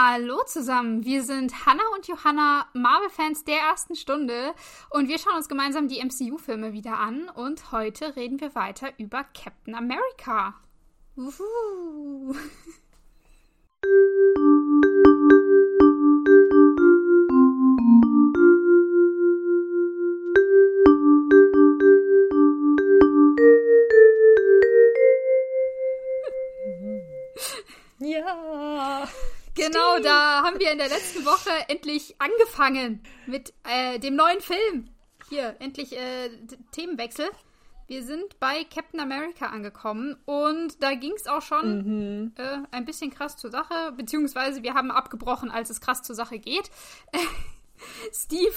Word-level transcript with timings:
Hallo 0.00 0.44
zusammen, 0.46 1.04
wir 1.04 1.24
sind 1.24 1.66
Hannah 1.66 1.82
und 1.96 2.06
Johanna, 2.06 2.68
Marvel-Fans 2.72 3.42
der 3.42 3.56
ersten 3.56 3.96
Stunde 3.96 4.54
und 4.90 5.08
wir 5.08 5.18
schauen 5.18 5.34
uns 5.34 5.48
gemeinsam 5.48 5.88
die 5.88 5.98
MCU-Filme 6.00 6.72
wieder 6.72 7.00
an 7.00 7.28
und 7.28 7.72
heute 7.72 8.14
reden 8.14 8.40
wir 8.40 8.54
weiter 8.54 8.92
über 8.98 9.24
Captain 9.34 9.74
America. 9.74 10.54
Uhu. 11.16 12.36
Genau, 29.72 29.98
da 29.98 30.42
haben 30.42 30.58
wir 30.58 30.72
in 30.72 30.78
der 30.78 30.88
letzten 30.88 31.24
Woche 31.24 31.50
endlich 31.68 32.16
angefangen 32.18 33.02
mit 33.26 33.52
äh, 33.64 33.98
dem 33.98 34.16
neuen 34.16 34.40
Film. 34.40 34.88
Hier, 35.28 35.56
endlich 35.58 35.94
äh, 35.94 36.30
Themenwechsel. 36.72 37.28
Wir 37.86 38.02
sind 38.02 38.38
bei 38.40 38.64
Captain 38.64 39.00
America 39.00 39.46
angekommen 39.46 40.16
und 40.26 40.82
da 40.82 40.94
ging 40.94 41.12
es 41.16 41.26
auch 41.26 41.42
schon 41.42 42.22
mhm. 42.22 42.32
äh, 42.36 42.58
ein 42.70 42.84
bisschen 42.84 43.10
krass 43.10 43.36
zur 43.36 43.50
Sache, 43.50 43.92
beziehungsweise 43.96 44.62
wir 44.62 44.74
haben 44.74 44.90
abgebrochen, 44.90 45.50
als 45.50 45.70
es 45.70 45.80
krass 45.80 46.02
zur 46.02 46.14
Sache 46.14 46.38
geht. 46.38 46.70
Steve, 48.12 48.54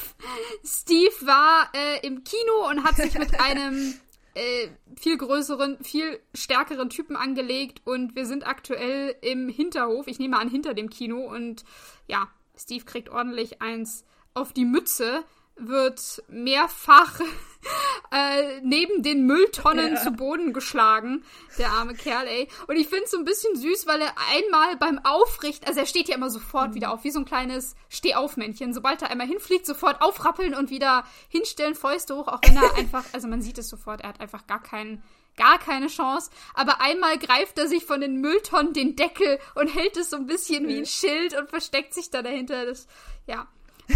Steve 0.65 1.13
war 1.21 1.69
äh, 1.73 2.05
im 2.05 2.23
Kino 2.23 2.69
und 2.69 2.83
hat 2.83 2.95
sich 2.95 3.17
mit 3.17 3.39
einem 3.39 3.93
äh, 4.33 4.69
viel 4.95 5.17
größeren, 5.17 5.83
viel 5.83 6.19
stärkeren 6.33 6.89
Typen 6.89 7.15
angelegt 7.15 7.81
und 7.85 8.15
wir 8.15 8.25
sind 8.25 8.47
aktuell 8.47 9.15
im 9.21 9.49
Hinterhof, 9.49 10.07
ich 10.07 10.19
nehme 10.19 10.39
an 10.39 10.49
hinter 10.49 10.73
dem 10.73 10.89
Kino 10.89 11.19
und 11.19 11.63
ja, 12.07 12.27
Steve 12.57 12.85
kriegt 12.85 13.09
ordentlich 13.09 13.61
eins 13.61 14.05
auf 14.33 14.53
die 14.53 14.65
Mütze, 14.65 15.23
wird 15.55 16.23
mehrfach 16.29 17.19
äh, 18.11 18.59
neben 18.61 19.03
den 19.03 19.25
Mülltonnen 19.25 19.95
ja. 19.95 20.01
zu 20.01 20.11
Boden 20.11 20.53
geschlagen, 20.53 21.23
der 21.57 21.69
arme 21.69 21.93
Kerl, 21.93 22.27
ey. 22.27 22.47
Und 22.67 22.75
ich 22.77 22.87
finde 22.87 23.05
es 23.05 23.11
so 23.11 23.17
ein 23.17 23.25
bisschen 23.25 23.55
süß, 23.55 23.87
weil 23.87 24.01
er 24.01 24.13
einmal 24.33 24.77
beim 24.77 24.99
Aufrichten, 25.03 25.67
also 25.67 25.79
er 25.79 25.85
steht 25.85 26.09
ja 26.09 26.15
immer 26.15 26.29
sofort 26.29 26.69
mhm. 26.69 26.75
wieder 26.75 26.91
auf, 26.91 27.03
wie 27.03 27.11
so 27.11 27.19
ein 27.19 27.25
kleines 27.25 27.75
Stehaufmännchen. 27.89 28.73
Sobald 28.73 29.01
er 29.01 29.11
einmal 29.11 29.27
hinfliegt, 29.27 29.65
sofort 29.65 30.01
aufrappeln 30.01 30.53
und 30.53 30.69
wieder 30.69 31.05
hinstellen, 31.29 31.75
Fäuste 31.75 32.15
hoch, 32.15 32.27
auch 32.27 32.41
wenn 32.43 32.57
er 32.57 32.75
einfach, 32.75 33.05
also 33.13 33.27
man 33.27 33.41
sieht 33.41 33.57
es 33.57 33.69
sofort, 33.69 34.01
er 34.01 34.09
hat 34.09 34.19
einfach 34.19 34.47
gar 34.47 34.61
keinen 34.61 35.03
gar 35.37 35.59
keine 35.59 35.87
Chance. 35.87 36.29
Aber 36.53 36.81
einmal 36.81 37.17
greift 37.17 37.57
er 37.57 37.67
sich 37.67 37.85
von 37.85 38.01
den 38.01 38.17
Mülltonnen 38.21 38.73
den 38.73 38.95
Deckel 38.95 39.39
und 39.55 39.67
hält 39.67 39.97
es 39.97 40.09
so 40.09 40.17
ein 40.17 40.27
bisschen 40.27 40.67
wie 40.67 40.79
ein 40.79 40.85
Schild 40.85 41.37
und 41.37 41.49
versteckt 41.49 41.93
sich 41.93 42.09
da 42.09 42.21
dahinter. 42.21 42.65
Das, 42.65 42.87
ja, 43.27 43.47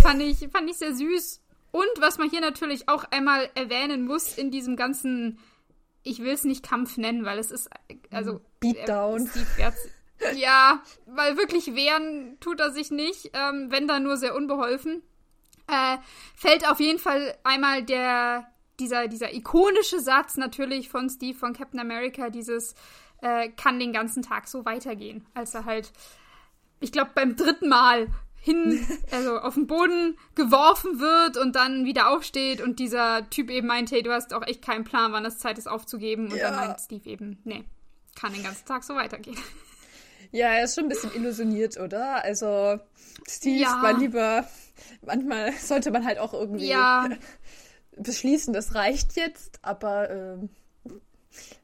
fand 0.01 0.21
ich, 0.21 0.47
fand 0.49 0.69
ich 0.69 0.77
sehr 0.77 0.95
süß. 0.95 1.41
Und 1.75 1.89
was 1.99 2.17
man 2.17 2.29
hier 2.29 2.39
natürlich 2.39 2.87
auch 2.87 3.03
einmal 3.11 3.49
erwähnen 3.53 4.05
muss 4.05 4.37
in 4.37 4.49
diesem 4.49 4.77
ganzen, 4.77 5.39
ich 6.03 6.19
will 6.19 6.31
es 6.31 6.45
nicht 6.45 6.63
Kampf 6.63 6.95
nennen, 6.95 7.25
weil 7.25 7.37
es 7.37 7.51
ist, 7.51 7.69
also. 8.11 8.39
Beatdown. 8.61 9.29
Ja, 10.35 10.81
weil 11.05 11.35
wirklich 11.35 11.75
wehren 11.75 12.37
tut 12.39 12.61
er 12.61 12.71
sich 12.71 12.91
nicht, 12.91 13.31
ähm, 13.33 13.67
wenn 13.71 13.89
dann 13.89 14.03
nur 14.03 14.15
sehr 14.15 14.35
unbeholfen. 14.35 15.03
Äh, 15.67 15.97
fällt 16.33 16.65
auf 16.65 16.79
jeden 16.79 16.97
Fall 16.97 17.37
einmal 17.43 17.83
der, 17.83 18.47
dieser, 18.79 19.09
dieser 19.09 19.33
ikonische 19.33 19.99
Satz 19.99 20.37
natürlich 20.37 20.87
von 20.87 21.09
Steve 21.09 21.37
von 21.37 21.51
Captain 21.51 21.81
America, 21.81 22.29
dieses 22.29 22.73
äh, 23.21 23.49
kann 23.49 23.81
den 23.81 23.91
ganzen 23.91 24.23
Tag 24.23 24.47
so 24.47 24.63
weitergehen, 24.63 25.27
als 25.33 25.53
er 25.53 25.65
halt, 25.65 25.91
ich 26.79 26.93
glaube, 26.93 27.11
beim 27.13 27.35
dritten 27.35 27.67
Mal 27.67 28.07
hin, 28.45 28.85
also 29.09 29.39
auf 29.39 29.55
den 29.55 29.65
Boden 29.65 30.19
geworfen 30.35 30.99
wird 30.99 31.35
und 31.35 31.55
dann 31.55 31.83
wieder 31.83 32.11
aufsteht 32.11 32.61
und 32.61 32.77
dieser 32.77 33.27
Typ 33.31 33.49
eben 33.49 33.65
meint, 33.65 33.89
hey, 33.89 34.03
du 34.03 34.11
hast 34.11 34.35
auch 34.35 34.45
echt 34.45 34.61
keinen 34.61 34.83
Plan, 34.83 35.11
wann 35.11 35.25
es 35.25 35.39
Zeit 35.39 35.57
ist 35.57 35.67
aufzugeben. 35.67 36.31
Und 36.31 36.37
ja. 36.37 36.51
dann 36.51 36.55
meint 36.55 36.79
Steve 36.79 37.09
eben, 37.09 37.39
nee, 37.43 37.63
kann 38.15 38.33
den 38.33 38.43
ganzen 38.43 38.67
Tag 38.67 38.83
so 38.83 38.93
weitergehen. 38.93 39.37
Ja, 40.31 40.49
er 40.49 40.65
ist 40.65 40.75
schon 40.75 40.85
ein 40.85 40.89
bisschen 40.89 41.15
illusioniert, 41.15 41.79
oder? 41.79 42.23
Also, 42.23 42.79
Steve 43.27 43.61
ja. 43.61 43.81
war 43.81 43.93
lieber, 43.93 44.45
manchmal 45.05 45.53
sollte 45.53 45.89
man 45.91 46.05
halt 46.05 46.19
auch 46.19 46.33
irgendwie 46.33 46.67
ja. 46.67 47.09
beschließen, 47.95 48.53
das 48.53 48.75
reicht 48.75 49.15
jetzt, 49.15 49.59
aber 49.61 50.09
ähm, 50.09 50.49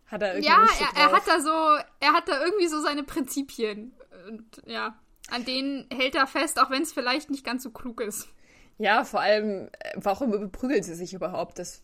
hat 0.08 0.22
er 0.22 0.36
irgendwie. 0.36 0.48
Ja, 0.48 0.66
er, 0.80 1.02
er 1.02 1.12
hat 1.12 1.28
da 1.28 1.42
so, 1.42 1.84
er 2.00 2.14
hat 2.14 2.30
da 2.30 2.44
irgendwie 2.44 2.68
so 2.68 2.82
seine 2.82 3.04
Prinzipien. 3.04 3.94
Und 4.30 4.62
ja 4.66 4.96
an 5.32 5.46
denen 5.46 5.88
hält 5.92 6.16
er 6.16 6.28
fest, 6.28 6.60
auch 6.60 6.70
wenn 6.70 6.84
es 6.84 6.94
vielleicht 6.94 7.30
nicht 7.30 7.46
ganz 7.46 7.64
so 7.64 7.72
klug 7.72 8.02
ist. 8.02 8.28
Ja, 8.78 9.04
vor 9.04 9.22
allem, 9.22 9.70
äh, 9.80 9.92
warum 9.96 10.34
überprügeln 10.34 10.84
sie 10.84 10.96
sich 10.96 11.14
überhaupt? 11.14 11.60
Das 11.60 11.82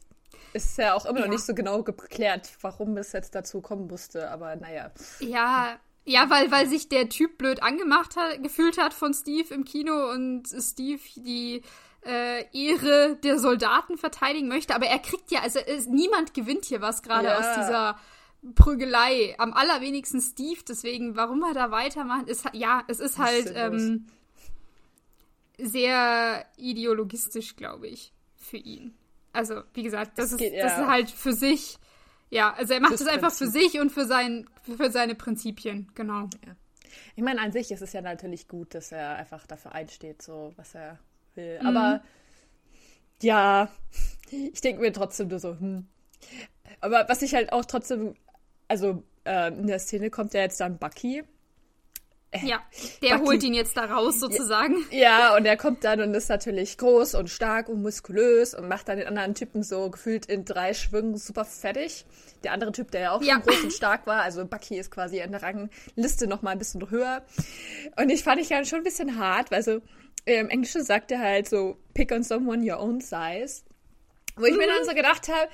ist 0.54 0.78
ja 0.78 0.94
auch 0.94 1.06
immer 1.06 1.20
ja. 1.20 1.26
noch 1.26 1.32
nicht 1.32 1.46
so 1.46 1.54
genau 1.54 1.84
geklärt, 1.84 2.50
warum 2.62 2.98
es 2.98 3.12
jetzt 3.12 3.36
dazu 3.36 3.62
kommen 3.62 3.88
musste, 3.88 4.30
aber 4.32 4.56
naja. 4.56 4.92
Ja, 5.20 5.80
ja, 6.06 6.30
weil, 6.30 6.52
weil 6.52 6.68
sich 6.68 6.88
der 6.90 7.10
Typ 7.10 7.38
blöd 7.38 7.62
angemacht 7.62 8.16
hat, 8.16 8.42
gefühlt 8.42 8.78
hat 8.78 8.94
von 8.94 9.14
Steve 9.14 9.54
im 9.54 9.66
Kino 9.66 10.10
und 10.12 10.48
Steve 10.48 11.02
die 11.18 11.62
äh, 12.06 12.46
Ehre 12.54 13.18
der 13.18 13.38
Soldaten 13.40 13.98
verteidigen 13.98 14.48
möchte. 14.48 14.74
Aber 14.74 14.86
er 14.86 15.00
kriegt 15.00 15.32
ja, 15.32 15.42
also 15.42 15.60
es, 15.60 15.86
niemand 15.88 16.34
gewinnt 16.34 16.66
hier 16.66 16.82
was 16.82 17.04
gerade 17.04 17.28
ja. 17.28 17.38
aus 17.38 17.56
dieser 17.56 18.00
Prügelei. 18.56 19.36
Am 19.38 19.54
allerwenigsten 19.54 20.22
Steve, 20.22 20.60
deswegen, 20.68 21.16
warum 21.16 21.44
er 21.44 21.54
da 21.54 21.72
weitermacht, 21.72 22.28
ist 22.28 22.46
ja, 22.54 22.84
es 22.88 23.00
ist 23.00 23.18
halt 23.18 23.52
ähm, 23.56 24.08
sehr 25.58 26.46
ideologistisch, 26.58 27.56
glaube 27.56 27.88
ich, 27.88 28.14
für 28.36 28.58
ihn. 28.58 28.94
Also, 29.34 29.62
wie 29.74 29.84
gesagt, 29.84 30.18
das, 30.18 30.26
das 30.26 30.32
ist, 30.34 30.38
geht, 30.40 30.54
ja. 30.54 30.64
das 30.64 30.80
ist 30.80 30.88
halt 30.88 31.12
für 31.12 31.34
sich. 31.34 31.78
Ja, 32.30 32.54
also 32.54 32.74
er 32.74 32.82
macht 32.82 32.94
es 32.94 33.08
einfach 33.08 33.32
für 33.32 33.48
sich 33.48 33.80
und 33.80 33.90
für, 33.90 34.06
sein, 34.06 34.50
für 34.64 34.92
seine 34.92 35.16
Prinzipien, 35.16 35.90
genau. 35.96 36.30
Ja. 36.46 36.56
Ich 37.16 37.24
meine, 37.24 37.42
an 37.42 37.52
sich 37.52 37.72
ist 37.72 37.82
es 37.82 37.94
ja 37.94 38.02
natürlich 38.02 38.48
gut, 38.48 38.74
dass 38.76 38.92
er 38.92 39.16
einfach 39.16 39.48
dafür 39.48 39.74
einsteht, 39.74 40.22
so 40.22 40.54
was 40.56 40.76
er 40.76 41.00
will. 41.36 41.60
Mhm. 41.62 41.68
Aber 41.68 42.04
ja, 43.22 43.70
ich 44.30 44.62
denke 44.62 44.82
mir 44.82 44.92
trotzdem 44.92 45.30
nur 45.30 45.40
so, 45.40 45.58
hm. 45.58 45.88
Aber 46.82 47.06
was 47.08 47.22
ich 47.22 47.34
halt 47.34 47.54
auch 47.54 47.66
trotzdem 47.66 48.16
also 48.68 49.04
äh, 49.26 49.50
in 49.50 49.68
der 49.68 49.80
Szene 49.80 50.10
kommt 50.10 50.34
ja 50.34 50.42
jetzt 50.42 50.60
dann 50.60 50.78
Bucky. 50.78 51.24
Äh, 52.32 52.46
ja, 52.46 52.62
der 53.02 53.16
Bucky. 53.16 53.26
holt 53.26 53.44
ihn 53.44 53.54
jetzt 53.54 53.78
da 53.78 53.86
raus 53.86 54.20
sozusagen. 54.20 54.76
Ja, 54.92 55.36
und 55.36 55.46
er 55.46 55.56
kommt 55.56 55.84
dann 55.84 56.02
und 56.02 56.14
ist 56.14 56.30
natürlich 56.30 56.78
groß 56.78 57.16
und 57.16 57.30
stark 57.30 57.70
und 57.70 57.82
muskulös 57.82 58.54
und 58.54 58.68
macht 58.68 58.90
dann 58.90 58.98
den 58.98 59.08
anderen 59.08 59.34
Typen 59.34 59.64
so 59.64 59.90
gefühlt 59.90 60.26
in 60.26 60.44
drei 60.44 60.74
Schwüngen 60.74 61.18
super 61.18 61.46
fertig. 61.46 62.06
Der 62.44 62.52
andere 62.52 62.72
Typ, 62.72 62.92
der 62.92 63.02
ja 63.02 63.12
auch 63.12 63.22
ja. 63.22 63.36
schon 63.36 63.44
groß 63.44 63.64
und 63.64 63.74
stark 63.74 64.06
war, 64.08 64.22
also 64.22 64.46
Bucky 64.46 64.78
ist 64.78 64.92
quasi 64.92 65.20
in 65.20 65.32
der 65.32 65.42
Rangliste 65.42 66.28
noch 66.28 66.42
mal 66.42 66.52
ein 66.52 66.60
bisschen 66.60 66.90
höher. 66.90 67.24
Und 67.96 68.10
ich 68.10 68.24
fand 68.24 68.42
ich 68.42 68.50
ja 68.50 68.64
schon 68.66 68.80
ein 68.80 68.84
bisschen 68.84 69.18
hart, 69.18 69.50
weil 69.52 69.64
so 69.64 69.82
im 70.26 70.50
Englischen 70.50 70.84
sagt 70.84 71.12
er 71.12 71.20
halt 71.20 71.48
so, 71.48 71.78
pick 71.94 72.12
on 72.12 72.24
someone 72.24 72.70
your 72.70 72.80
own 72.80 73.00
size. 73.00 73.64
Wo 74.36 74.46
ich 74.46 74.52
mhm. 74.52 74.58
mir 74.58 74.68
dann 74.68 74.86
so 74.86 74.94
gedacht 74.94 75.30
habe, 75.30 75.50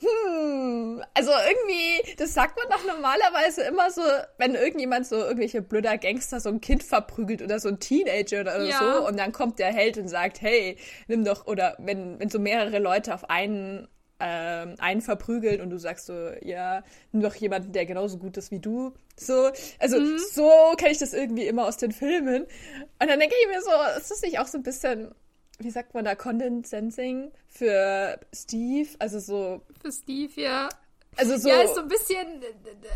hm, 0.00 1.02
also 1.14 1.30
irgendwie, 1.30 2.14
das 2.16 2.32
sagt 2.32 2.56
man 2.56 2.68
doch 2.70 2.86
normalerweise 2.86 3.62
immer 3.62 3.90
so, 3.90 4.02
wenn 4.36 4.54
irgendjemand 4.54 5.06
so 5.06 5.16
irgendwelche 5.16 5.60
blöder 5.60 5.98
Gangster 5.98 6.38
so 6.38 6.50
ein 6.50 6.60
Kind 6.60 6.84
verprügelt 6.84 7.42
oder 7.42 7.58
so 7.58 7.68
ein 7.68 7.80
Teenager 7.80 8.42
oder 8.42 8.62
ja. 8.62 8.78
so 8.78 9.08
und 9.08 9.18
dann 9.18 9.32
kommt 9.32 9.58
der 9.58 9.72
Held 9.72 9.98
und 9.98 10.08
sagt, 10.08 10.40
hey, 10.40 10.76
nimm 11.08 11.24
doch, 11.24 11.46
oder 11.46 11.76
wenn, 11.78 12.20
wenn 12.20 12.30
so 12.30 12.38
mehrere 12.38 12.78
Leute 12.78 13.12
auf 13.12 13.28
einen 13.28 13.88
ähm, 14.20 14.74
einen 14.78 15.00
verprügeln 15.00 15.60
und 15.60 15.70
du 15.70 15.78
sagst 15.78 16.06
so, 16.06 16.30
ja, 16.42 16.82
nimm 17.12 17.22
doch 17.22 17.34
jemanden, 17.36 17.72
der 17.72 17.86
genauso 17.86 18.18
gut 18.18 18.36
ist 18.36 18.50
wie 18.50 18.58
du. 18.58 18.92
So, 19.16 19.50
also 19.78 20.00
mhm. 20.00 20.18
so 20.32 20.50
kenne 20.76 20.90
ich 20.90 20.98
das 20.98 21.12
irgendwie 21.12 21.46
immer 21.46 21.66
aus 21.66 21.76
den 21.76 21.92
Filmen. 21.92 22.42
Und 22.42 23.08
dann 23.08 23.20
denke 23.20 23.34
ich 23.40 23.48
mir 23.48 23.62
so, 23.62 23.70
ist 23.96 24.10
das 24.10 24.22
nicht 24.22 24.40
auch 24.40 24.46
so 24.46 24.58
ein 24.58 24.64
bisschen 24.64 25.14
wie 25.58 25.70
sagt 25.70 25.94
man 25.94 26.04
da, 26.04 26.14
Condensensing 26.14 27.32
für 27.48 28.20
Steve, 28.34 28.88
also 28.98 29.18
so. 29.18 29.62
Für 29.80 29.92
Steve, 29.92 30.40
ja. 30.40 30.68
Also 31.16 31.36
so. 31.36 31.48
Ja, 31.48 31.62
ist 31.62 31.74
so 31.74 31.80
ein 31.80 31.88
bisschen 31.88 32.42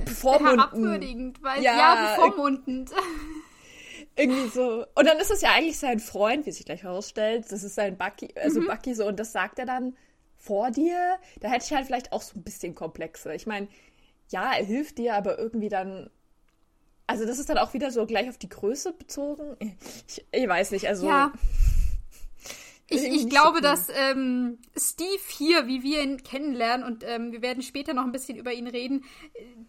herabwürdigend, 0.04 1.42
weil, 1.42 1.62
ja, 1.62 1.76
ja 1.76 2.16
bevormundend. 2.16 2.90
Irgendwie 4.16 4.48
so. 4.48 4.84
Und 4.94 5.06
dann 5.06 5.18
ist 5.18 5.30
es 5.30 5.40
ja 5.40 5.52
eigentlich 5.52 5.78
sein 5.78 5.98
Freund, 5.98 6.46
wie 6.46 6.52
sich 6.52 6.64
gleich 6.64 6.82
herausstellt. 6.82 7.46
Das 7.50 7.64
ist 7.64 7.74
sein 7.74 7.96
Bucky, 7.96 8.28
also 8.36 8.60
mhm. 8.60 8.66
Bucky 8.66 8.94
so, 8.94 9.06
und 9.06 9.18
das 9.18 9.32
sagt 9.32 9.58
er 9.58 9.66
dann 9.66 9.96
vor 10.36 10.70
dir. 10.70 11.18
Da 11.40 11.48
hätte 11.48 11.64
ich 11.64 11.72
halt 11.72 11.86
vielleicht 11.86 12.12
auch 12.12 12.22
so 12.22 12.38
ein 12.38 12.42
bisschen 12.42 12.74
Komplexe. 12.74 13.34
Ich 13.34 13.46
meine, 13.46 13.68
ja, 14.28 14.52
er 14.52 14.64
hilft 14.64 14.98
dir, 14.98 15.14
aber 15.14 15.38
irgendwie 15.38 15.68
dann. 15.68 16.10
Also, 17.06 17.26
das 17.26 17.38
ist 17.38 17.48
dann 17.48 17.58
auch 17.58 17.74
wieder 17.74 17.90
so 17.90 18.06
gleich 18.06 18.28
auf 18.28 18.38
die 18.38 18.48
Größe 18.48 18.92
bezogen. 18.92 19.56
Ich, 20.06 20.24
ich 20.30 20.48
weiß 20.48 20.70
nicht, 20.70 20.88
also. 20.88 21.08
Ja. 21.08 21.32
Ich, 22.92 23.02
ich 23.04 23.28
glaube, 23.28 23.58
so 23.58 23.62
dass 23.62 23.88
ähm, 23.88 24.58
Steve 24.76 25.22
hier, 25.28 25.66
wie 25.66 25.82
wir 25.82 26.02
ihn 26.02 26.22
kennenlernen, 26.22 26.86
und 26.86 27.04
ähm, 27.06 27.32
wir 27.32 27.42
werden 27.42 27.62
später 27.62 27.94
noch 27.94 28.04
ein 28.04 28.12
bisschen 28.12 28.36
über 28.36 28.52
ihn 28.52 28.66
reden, 28.66 29.04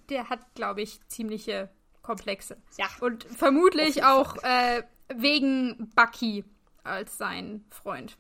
der 0.10 0.30
hat, 0.30 0.54
glaube 0.56 0.82
ich, 0.82 1.00
ziemliche 1.08 1.70
Komplexe. 2.02 2.58
Ja. 2.78 2.88
Und 3.00 3.24
vermutlich 3.24 4.04
auch 4.04 4.36
äh, 4.44 4.84
wegen 5.16 5.92
Bucky 5.96 6.44
als 6.84 7.18
sein 7.18 7.64
Freund. 7.70 8.18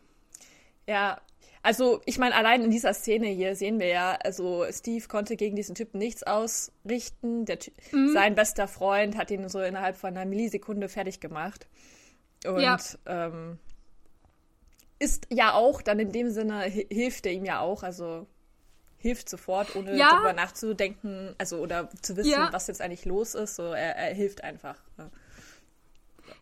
Ja, 0.87 1.19
also 1.61 2.01
ich 2.05 2.17
meine, 2.17 2.35
allein 2.35 2.61
in 2.61 2.71
dieser 2.71 2.93
Szene 2.93 3.27
hier 3.27 3.55
sehen 3.55 3.79
wir 3.79 3.87
ja, 3.87 4.17
also 4.21 4.65
Steve 4.69 5.07
konnte 5.07 5.37
gegen 5.37 5.55
diesen 5.55 5.75
Typen 5.75 5.97
nichts 5.97 6.23
ausrichten. 6.23 7.45
Der 7.45 7.57
mhm. 7.91 8.11
Sein 8.13 8.35
bester 8.35 8.67
Freund 8.67 9.17
hat 9.17 9.31
ihn 9.31 9.47
so 9.47 9.61
innerhalb 9.61 9.95
von 9.95 10.09
einer 10.09 10.25
Millisekunde 10.25 10.89
fertig 10.89 11.21
gemacht. 11.21 11.67
Und 12.45 12.61
ja. 12.61 12.77
ähm, 13.05 13.59
ist 15.03 15.27
ja 15.29 15.53
auch 15.53 15.81
dann 15.81 15.99
in 15.99 16.11
dem 16.11 16.29
Sinne, 16.31 16.61
hilft 16.61 17.25
er 17.25 17.33
ihm 17.33 17.43
ja 17.43 17.59
auch, 17.59 17.83
also 17.83 18.25
hilft 18.97 19.27
sofort, 19.27 19.75
ohne 19.75 19.97
ja. 19.97 20.11
darüber 20.11 20.31
nachzudenken, 20.31 21.35
also 21.37 21.57
oder 21.57 21.89
zu 22.01 22.15
wissen, 22.15 22.31
ja. 22.31 22.53
was 22.53 22.67
jetzt 22.67 22.81
eigentlich 22.81 23.03
los 23.03 23.35
ist. 23.35 23.57
So, 23.57 23.63
er, 23.63 23.97
er 23.97 24.13
hilft 24.13 24.45
einfach. 24.45 24.77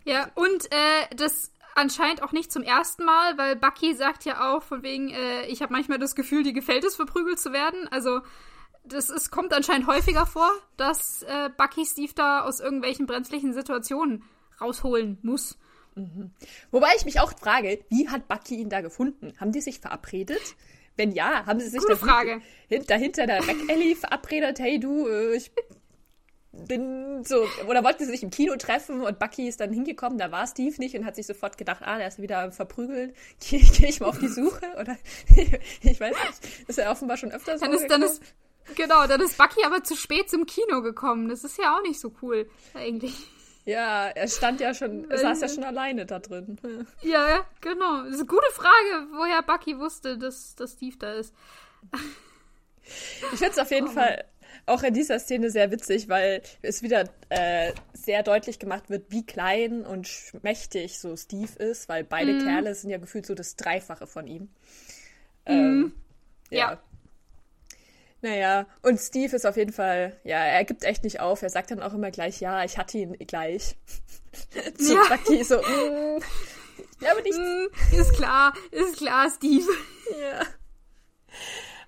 Ja, 0.05 0.29
und 0.35 0.71
äh, 0.71 1.15
das 1.15 1.51
anscheinend 1.73 2.21
auch 2.21 2.33
nicht 2.33 2.51
zum 2.51 2.61
ersten 2.61 3.03
Mal, 3.03 3.35
weil 3.39 3.55
Bucky 3.55 3.95
sagt 3.95 4.25
ja 4.25 4.53
auch 4.53 4.61
von 4.61 4.83
wegen, 4.83 5.09
äh, 5.09 5.47
ich 5.47 5.63
habe 5.63 5.73
manchmal 5.73 5.97
das 5.97 6.13
Gefühl, 6.13 6.43
die 6.43 6.53
gefällt 6.53 6.83
es, 6.83 6.95
verprügelt 6.95 7.39
zu 7.39 7.51
werden. 7.51 7.87
Also 7.87 8.21
das 8.83 9.09
ist, 9.09 9.31
kommt 9.31 9.53
anscheinend 9.53 9.87
häufiger 9.87 10.27
vor, 10.27 10.51
dass 10.77 11.23
äh, 11.23 11.49
Bucky 11.57 11.85
Steve 11.85 12.13
da 12.13 12.41
aus 12.41 12.59
irgendwelchen 12.59 13.07
brenzlichen 13.07 13.53
Situationen 13.53 14.23
rausholen 14.59 15.17
muss. 15.23 15.57
Mhm. 16.01 16.31
Wobei 16.71 16.89
ich 16.97 17.05
mich 17.05 17.19
auch 17.19 17.33
frage, 17.37 17.79
wie 17.89 18.09
hat 18.09 18.27
Bucky 18.27 18.55
ihn 18.55 18.69
da 18.69 18.81
gefunden? 18.81 19.33
Haben 19.39 19.51
die 19.51 19.61
sich 19.61 19.79
verabredet? 19.79 20.55
Wenn 20.97 21.11
ja, 21.11 21.45
haben 21.45 21.59
sie 21.59 21.69
sich 21.69 21.79
Gute 21.79 21.95
Frage. 21.95 22.41
dahinter 22.87 23.25
der 23.25 23.41
Back 23.41 23.69
Alley 23.69 23.95
verabredet? 23.95 24.59
Hey 24.59 24.79
du, 24.79 25.07
äh, 25.07 25.35
ich 25.35 25.51
bin 26.51 27.23
so, 27.23 27.47
oder 27.67 27.83
wollten 27.83 28.05
sie 28.05 28.11
sich 28.11 28.23
im 28.23 28.29
Kino 28.29 28.55
treffen 28.57 29.01
und 29.01 29.19
Bucky 29.19 29.47
ist 29.47 29.61
dann 29.61 29.71
hingekommen, 29.71 30.17
da 30.17 30.31
war 30.31 30.45
Steve 30.47 30.75
nicht 30.79 30.95
und 30.95 31.05
hat 31.05 31.15
sich 31.15 31.25
sofort 31.25 31.57
gedacht, 31.57 31.81
ah, 31.83 31.97
der 31.97 32.07
ist 32.07 32.21
wieder 32.21 32.51
verprügelt, 32.51 33.15
gehe 33.39 33.61
geh 33.61 33.87
ich 33.87 33.99
mal 34.01 34.07
auf 34.07 34.19
die 34.19 34.27
Suche 34.27 34.65
oder 34.79 34.97
ich 35.81 35.99
weiß 35.99 36.15
nicht, 36.15 36.69
ist 36.69 36.77
ja 36.77 36.91
offenbar 36.91 37.17
schon 37.17 37.31
öfter 37.31 37.57
so. 37.57 37.65
Dann 37.65 37.73
ist, 37.73 37.87
dann 37.89 38.01
ist, 38.03 38.21
genau, 38.75 39.07
dann 39.07 39.21
ist 39.21 39.37
Bucky 39.37 39.63
aber 39.65 39.83
zu 39.83 39.95
spät 39.95 40.29
zum 40.29 40.45
Kino 40.45 40.81
gekommen, 40.81 41.29
das 41.29 41.45
ist 41.45 41.57
ja 41.57 41.77
auch 41.77 41.81
nicht 41.83 41.99
so 41.99 42.13
cool, 42.21 42.49
eigentlich. 42.73 43.13
Ja, 43.65 44.07
er 44.07 44.27
stand 44.27 44.59
ja 44.59 44.73
schon, 44.73 45.09
er 45.09 45.19
saß 45.19 45.41
ja 45.41 45.49
schon 45.49 45.63
alleine 45.63 46.05
da 46.05 46.19
drin. 46.19 46.57
Ja, 47.01 47.29
ja, 47.29 47.45
genau. 47.61 48.03
Das 48.03 48.13
ist 48.13 48.19
eine 48.19 48.25
gute 48.25 48.51
Frage, 48.53 49.07
woher 49.13 49.43
Bucky 49.43 49.77
wusste, 49.77 50.17
dass, 50.17 50.55
dass 50.55 50.73
Steve 50.73 50.97
da 50.97 51.13
ist. 51.13 51.33
Ich 52.83 53.37
finde 53.39 53.51
es 53.51 53.59
auf 53.59 53.69
jeden 53.69 53.89
oh. 53.89 53.91
Fall 53.91 54.25
auch 54.65 54.83
in 54.83 54.93
dieser 54.93 55.19
Szene 55.19 55.49
sehr 55.49 55.71
witzig, 55.71 56.09
weil 56.09 56.41
es 56.61 56.81
wieder 56.81 57.09
äh, 57.29 57.73
sehr 57.93 58.23
deutlich 58.23 58.59
gemacht 58.59 58.89
wird, 58.89 59.11
wie 59.11 59.25
klein 59.25 59.85
und 59.85 60.09
mächtig 60.41 60.99
so 60.99 61.15
Steve 61.15 61.51
ist, 61.57 61.89
weil 61.89 62.03
beide 62.03 62.33
mm. 62.33 62.43
Kerle 62.43 62.75
sind 62.75 62.89
ja 62.89 62.97
gefühlt 62.97 63.25
so 63.25 63.35
das 63.35 63.55
Dreifache 63.55 64.07
von 64.07 64.27
ihm. 64.27 64.49
Ähm, 65.45 65.79
mm. 65.79 65.93
ja. 66.49 66.71
ja. 66.71 66.79
Naja, 68.21 68.67
und 68.83 68.99
Steve 68.99 69.35
ist 69.35 69.45
auf 69.45 69.57
jeden 69.57 69.73
Fall, 69.73 70.15
ja, 70.23 70.37
er 70.37 70.63
gibt 70.63 70.83
echt 70.83 71.03
nicht 71.03 71.19
auf. 71.19 71.41
Er 71.41 71.49
sagt 71.49 71.71
dann 71.71 71.81
auch 71.81 71.93
immer 71.93 72.11
gleich, 72.11 72.39
ja, 72.39 72.63
ich 72.63 72.77
hatte 72.77 72.99
ihn 72.99 73.13
gleich. 73.13 73.75
Zu 74.77 74.93
ja. 74.93 75.01
Bucky 75.09 75.43
so, 75.43 75.57
mm, 75.57 76.21
aber 77.09 77.21
nicht. 77.21 77.37
Mm, 77.37 77.99
ist 77.99 78.13
klar, 78.13 78.53
ist 78.71 78.97
klar, 78.97 79.29
Steve. 79.35 79.65
Ja. 80.21 80.45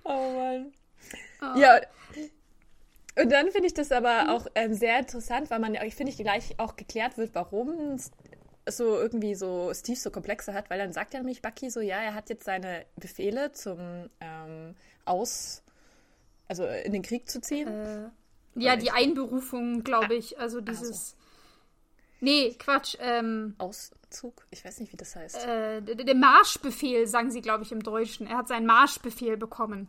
Oh 0.04 0.32
Mann. 0.32 0.72
Oh. 1.40 1.58
Ja, 1.58 1.80
und 3.16 3.30
dann 3.30 3.50
finde 3.50 3.66
ich 3.66 3.74
das 3.74 3.92
aber 3.92 4.34
auch 4.34 4.46
ähm, 4.54 4.74
sehr 4.74 4.98
interessant, 4.98 5.50
weil 5.50 5.60
man, 5.60 5.74
ich 5.74 5.94
finde, 5.94 6.10
ich 6.10 6.18
gleich 6.18 6.58
auch 6.58 6.74
geklärt 6.74 7.16
wird, 7.16 7.34
warum 7.34 7.96
so 8.68 8.98
irgendwie 8.98 9.34
so 9.34 9.72
Steve 9.72 9.98
so 9.98 10.10
Komplexe 10.10 10.52
hat, 10.52 10.70
weil 10.70 10.78
dann 10.78 10.92
sagt 10.92 11.14
ja 11.14 11.20
nämlich 11.20 11.42
Bucky 11.42 11.70
so, 11.70 11.80
ja, 11.80 11.98
er 11.98 12.14
hat 12.14 12.28
jetzt 12.28 12.44
seine 12.44 12.86
Befehle 12.96 13.52
zum 13.52 14.10
ähm, 14.20 14.74
Aus, 15.04 15.62
also 16.48 16.64
in 16.66 16.92
den 16.92 17.02
Krieg 17.02 17.28
zu 17.28 17.40
ziehen. 17.40 17.68
Äh, 17.68 18.10
ja, 18.56 18.76
die 18.76 18.90
Einberufung, 18.90 19.82
glaube 19.82 20.14
ich, 20.14 20.38
also 20.38 20.60
dieses. 20.60 20.90
Also. 20.90 21.16
Nee, 22.20 22.54
Quatsch. 22.58 22.96
Ähm, 23.00 23.54
Auszug? 23.58 24.46
Ich 24.50 24.64
weiß 24.64 24.80
nicht, 24.80 24.92
wie 24.92 24.96
das 24.96 25.16
heißt. 25.16 25.46
Äh, 25.46 25.82
der 25.82 26.14
Marschbefehl, 26.14 27.06
sagen 27.06 27.30
sie, 27.30 27.40
glaube 27.40 27.64
ich, 27.64 27.72
im 27.72 27.82
Deutschen. 27.82 28.26
Er 28.26 28.38
hat 28.38 28.48
seinen 28.48 28.66
Marschbefehl 28.66 29.36
bekommen. 29.36 29.88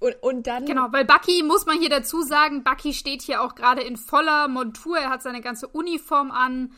Und, 0.00 0.14
und 0.22 0.46
dann. 0.46 0.64
Genau, 0.64 0.88
weil 0.92 1.04
Bucky, 1.04 1.42
muss 1.42 1.66
man 1.66 1.78
hier 1.78 1.90
dazu 1.90 2.22
sagen, 2.22 2.62
Bucky 2.62 2.94
steht 2.94 3.22
hier 3.22 3.42
auch 3.42 3.54
gerade 3.54 3.82
in 3.82 3.96
voller 3.96 4.48
Montur. 4.48 4.98
Er 4.98 5.10
hat 5.10 5.22
seine 5.22 5.40
ganze 5.40 5.66
Uniform 5.68 6.30
an. 6.30 6.72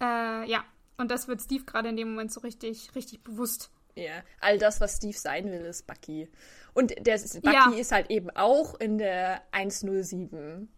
Äh, 0.00 0.48
ja, 0.50 0.64
und 0.96 1.10
das 1.10 1.28
wird 1.28 1.42
Steve 1.42 1.64
gerade 1.64 1.90
in 1.90 1.96
dem 1.96 2.10
Moment 2.10 2.32
so 2.32 2.40
richtig, 2.40 2.94
richtig 2.94 3.22
bewusst. 3.22 3.70
Ja, 3.94 4.22
all 4.40 4.58
das, 4.58 4.80
was 4.80 4.96
Steve 4.96 5.16
sein 5.16 5.46
will, 5.46 5.60
ist 5.60 5.86
Bucky. 5.86 6.28
Und 6.74 6.94
der 7.06 7.18
Bucky 7.18 7.52
ja. 7.52 7.70
ist 7.76 7.92
halt 7.92 8.10
eben 8.10 8.30
auch 8.30 8.78
in 8.80 8.98
der 8.98 9.42
107. 9.52 10.68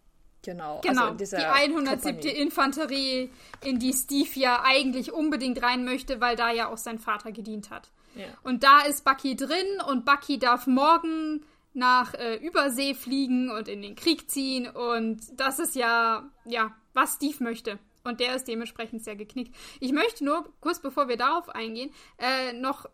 Genau, 0.42 0.80
genau 0.82 1.12
also 1.12 1.36
die 1.36 1.42
107. 1.42 2.14
Kompanie. 2.14 2.42
Infanterie, 2.42 3.30
in 3.64 3.78
die 3.78 3.92
Steve 3.92 4.28
ja 4.34 4.62
eigentlich 4.62 5.12
unbedingt 5.12 5.62
rein 5.62 5.84
möchte, 5.84 6.20
weil 6.20 6.36
da 6.36 6.50
ja 6.50 6.68
auch 6.68 6.76
sein 6.76 6.98
Vater 6.98 7.32
gedient 7.32 7.70
hat. 7.70 7.90
Ja. 8.14 8.26
Und 8.42 8.62
da 8.62 8.82
ist 8.82 9.04
Bucky 9.04 9.36
drin 9.36 9.80
und 9.88 10.04
Bucky 10.04 10.38
darf 10.38 10.66
morgen 10.66 11.44
nach 11.72 12.14
äh, 12.14 12.36
Übersee 12.36 12.94
fliegen 12.94 13.50
und 13.50 13.68
in 13.68 13.82
den 13.82 13.94
Krieg 13.94 14.30
ziehen. 14.30 14.68
Und 14.68 15.20
das 15.38 15.58
ist 15.58 15.74
ja, 15.74 16.30
ja, 16.44 16.72
was 16.92 17.14
Steve 17.14 17.42
möchte. 17.42 17.78
Und 18.04 18.20
der 18.20 18.36
ist 18.36 18.46
dementsprechend 18.46 19.02
sehr 19.02 19.16
geknickt. 19.16 19.54
Ich 19.80 19.92
möchte 19.92 20.24
nur, 20.24 20.44
kurz 20.60 20.80
bevor 20.80 21.08
wir 21.08 21.16
darauf 21.16 21.48
eingehen, 21.48 21.90
äh, 22.18 22.52
noch 22.52 22.86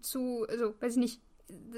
zu, 0.00 0.46
also, 0.48 0.74
weiß 0.80 0.92
ich 0.92 0.98
nicht, 0.98 1.20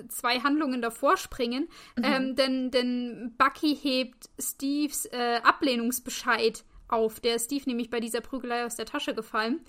zwei 0.09 0.41
Handlungen 0.41 0.83
davor 0.83 1.17
springen. 1.17 1.69
Mhm. 1.97 2.05
Ähm, 2.05 2.37
denn, 2.37 2.71
denn 2.71 3.35
Bucky 3.39 3.77
hebt 3.77 4.29
Steves 4.39 5.07
äh, 5.07 5.41
Ablehnungsbescheid 5.43 6.65
auf. 6.89 7.21
Der 7.21 7.37
ist 7.37 7.47
Steve 7.47 7.65
nämlich 7.67 7.91
bei 7.91 8.01
dieser 8.01 8.21
Prügelei 8.21 8.65
aus 8.65 8.77
der 8.77 8.87
Tasche 8.87 9.15
gefallen. 9.15 9.61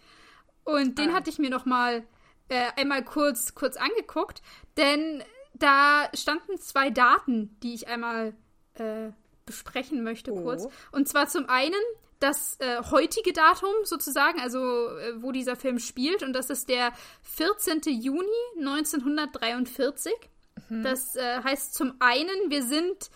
Und 0.63 0.98
den 0.98 1.12
ah. 1.12 1.13
hatte 1.13 1.30
ich 1.30 1.39
mir 1.39 1.50
noch 1.50 1.66
mal 1.66 2.04
äh, 2.50 2.68
einmal 2.75 3.04
kurz, 3.04 3.56
kurz 3.56 3.78
angeguckt. 3.78 4.42
Denn 4.78 5.24
da 5.54 6.10
standen 6.13 6.57
zwei 6.57 6.89
Daten, 6.89 7.57
die 7.62 7.74
ich 7.74 7.88
einmal 7.88 8.33
äh, 8.75 9.10
besprechen 9.45 10.04
möchte 10.04 10.31
oh. 10.31 10.42
kurz. 10.42 10.68
Und 10.92 11.07
zwar 11.07 11.28
zum 11.28 11.48
einen 11.48 11.74
das 12.21 12.59
äh, 12.59 12.81
heutige 12.91 13.33
Datum 13.33 13.73
sozusagen, 13.83 14.40
also 14.40 14.59
äh, 14.59 15.21
wo 15.21 15.31
dieser 15.31 15.56
Film 15.56 15.80
spielt. 15.80 16.23
Und 16.23 16.33
das 16.33 16.49
ist 16.49 16.69
der 16.69 16.94
14. 17.23 17.81
Juni 17.87 18.28
1943. 18.59 20.13
Mhm. 20.69 20.83
Das 20.83 21.16
äh, 21.16 21.44
heißt 21.44 21.73
zum 21.73 21.95
einen, 21.99 22.49
wir 22.49 22.63
sind 22.63 23.09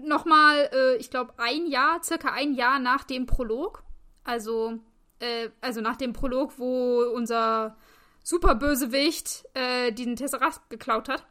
nochmal, 0.00 0.70
äh, 0.72 0.96
ich 0.96 1.10
glaube, 1.10 1.34
ein 1.36 1.66
Jahr, 1.66 2.02
circa 2.02 2.30
ein 2.32 2.54
Jahr 2.54 2.78
nach 2.78 3.04
dem 3.04 3.26
Prolog. 3.26 3.82
Also, 4.22 4.78
äh, 5.18 5.50
also 5.60 5.80
nach 5.80 5.96
dem 5.96 6.12
Prolog, 6.12 6.58
wo 6.58 7.02
unser 7.12 7.76
Superbösewicht 8.22 9.44
äh, 9.54 9.92
diesen 9.92 10.16
Tesseract 10.16 10.70
geklaut 10.70 11.08
hat. 11.08 11.26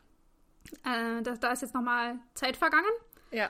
Äh, 0.85 1.21
da, 1.23 1.35
da, 1.35 1.51
ist 1.51 1.61
jetzt 1.61 1.73
nochmal 1.73 2.19
Zeit 2.33 2.57
vergangen. 2.57 2.91
Ja. 3.31 3.49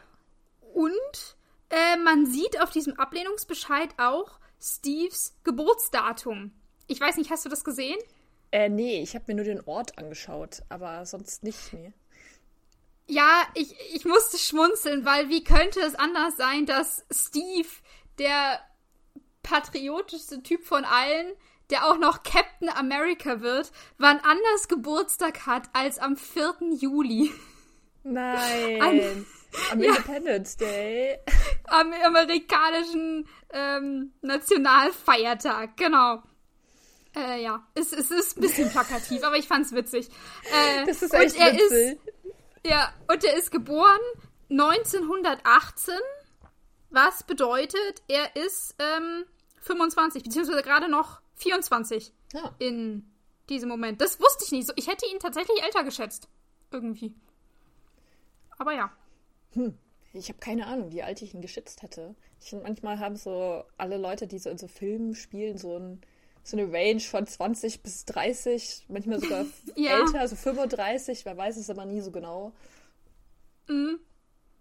Und 0.73 1.37
äh, 1.73 1.97
man 1.97 2.25
sieht 2.25 2.61
auf 2.61 2.69
diesem 2.69 2.99
Ablehnungsbescheid 2.99 3.89
auch 3.97 4.39
Steves 4.61 5.35
Geburtsdatum. 5.43 6.51
Ich 6.87 7.01
weiß 7.01 7.17
nicht, 7.17 7.31
hast 7.31 7.45
du 7.45 7.49
das 7.49 7.63
gesehen? 7.63 7.97
Äh, 8.51 8.69
nee, 8.69 9.01
ich 9.01 9.15
habe 9.15 9.25
mir 9.27 9.35
nur 9.35 9.45
den 9.45 9.61
Ort 9.61 9.97
angeschaut, 9.97 10.61
aber 10.69 11.05
sonst 11.05 11.43
nicht, 11.43 11.73
nee. 11.73 11.91
Ja, 13.07 13.43
ich, 13.55 13.75
ich 13.93 14.05
musste 14.05 14.37
schmunzeln, 14.37 15.03
weil 15.03 15.27
wie 15.29 15.43
könnte 15.43 15.81
es 15.81 15.95
anders 15.95 16.37
sein, 16.37 16.65
dass 16.65 17.03
Steve, 17.11 17.67
der 18.19 18.59
patriotischste 19.41 20.43
Typ 20.43 20.63
von 20.63 20.85
allen, 20.85 21.33
der 21.69 21.87
auch 21.87 21.97
noch 21.97 22.23
Captain 22.23 22.69
America 22.69 23.41
wird, 23.41 23.71
wann 23.97 24.19
anders 24.19 24.67
Geburtstag 24.67 25.47
hat 25.47 25.69
als 25.73 25.97
am 25.97 26.15
4. 26.15 26.55
Juli. 26.79 27.31
Nein. 28.03 28.81
An, 28.81 29.25
am 29.71 29.81
ja, 29.81 29.89
Independence 29.89 30.57
Day. 30.57 31.19
Am 31.67 31.91
amerikanischen 31.91 33.27
ähm, 33.51 34.11
Nationalfeiertag, 34.21 35.77
genau. 35.77 36.21
Äh, 37.15 37.41
ja, 37.43 37.65
es, 37.73 37.93
es 37.93 38.11
ist 38.11 38.37
ein 38.37 38.41
bisschen 38.41 38.69
plakativ, 38.69 39.23
aber 39.23 39.37
ich 39.37 39.47
fand's 39.47 39.71
witzig. 39.73 40.09
Äh, 40.51 40.85
das 40.85 41.01
ist 41.01 41.13
echt 41.13 41.39
witzig. 41.39 41.61
Ist, 41.61 41.97
ja, 42.65 42.93
und 43.07 43.23
er 43.23 43.37
ist 43.37 43.51
geboren 43.51 43.99
1918, 44.49 45.95
was 46.89 47.23
bedeutet, 47.23 48.03
er 48.07 48.35
ist 48.35 48.75
ähm, 48.79 49.25
25, 49.61 50.23
beziehungsweise 50.23 50.61
gerade 50.61 50.89
noch 50.89 51.21
24 51.35 52.13
ja. 52.33 52.55
in 52.59 53.11
diesem 53.49 53.69
Moment. 53.69 54.01
Das 54.01 54.19
wusste 54.19 54.45
ich 54.45 54.51
nicht. 54.51 54.71
Ich 54.75 54.87
hätte 54.87 55.05
ihn 55.07 55.19
tatsächlich 55.19 55.61
älter 55.63 55.83
geschätzt. 55.83 56.29
Irgendwie. 56.71 57.13
Aber 58.57 58.73
ja. 58.73 58.91
Hm. 59.53 59.77
Ich 60.13 60.29
habe 60.29 60.39
keine 60.39 60.67
Ahnung, 60.67 60.91
wie 60.91 61.01
alt 61.01 61.21
ich 61.21 61.33
ihn 61.33 61.41
geschätzt 61.41 61.81
hätte. 61.81 62.15
Ich 62.39 62.49
finde, 62.49 62.65
manchmal 62.65 62.99
haben 62.99 63.15
so 63.15 63.63
alle 63.77 63.97
Leute, 63.97 64.27
die 64.27 64.37
so 64.37 64.49
in 64.49 64.59
so 64.59 64.67
Filmen 64.67 65.15
spielen, 65.15 65.57
so, 65.57 65.77
ein, 65.77 66.01
so 66.43 66.55
eine 66.55 66.71
Range 66.71 66.99
von 66.99 67.25
20 67.25 67.81
bis 67.81 68.05
30, 68.05 68.85
manchmal 68.89 69.19
sogar 69.19 69.45
ja. 69.75 69.99
älter, 69.99 70.27
so 70.27 70.35
35, 70.35 71.25
wer 71.25 71.35
weiß 71.35 71.57
es 71.57 71.69
aber 71.69 71.85
nie 71.85 72.01
so 72.01 72.11
genau. 72.11 72.51
Mhm. 73.67 73.99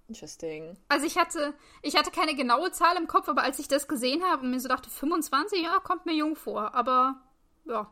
Interesting. 0.08 0.76
Also 0.88 1.06
ich 1.06 1.16
hatte, 1.16 1.54
ich 1.82 1.96
hatte 1.96 2.10
keine 2.10 2.34
genaue 2.34 2.70
Zahl 2.72 2.96
im 2.96 3.06
Kopf, 3.06 3.28
aber 3.28 3.42
als 3.42 3.58
ich 3.58 3.68
das 3.68 3.88
gesehen 3.88 4.22
habe 4.22 4.42
und 4.42 4.50
mir 4.50 4.60
so 4.60 4.68
dachte, 4.68 4.90
25, 4.90 5.62
ja, 5.62 5.78
kommt 5.80 6.06
mir 6.06 6.14
jung 6.14 6.34
vor. 6.34 6.74
Aber 6.74 7.20
ja. 7.66 7.90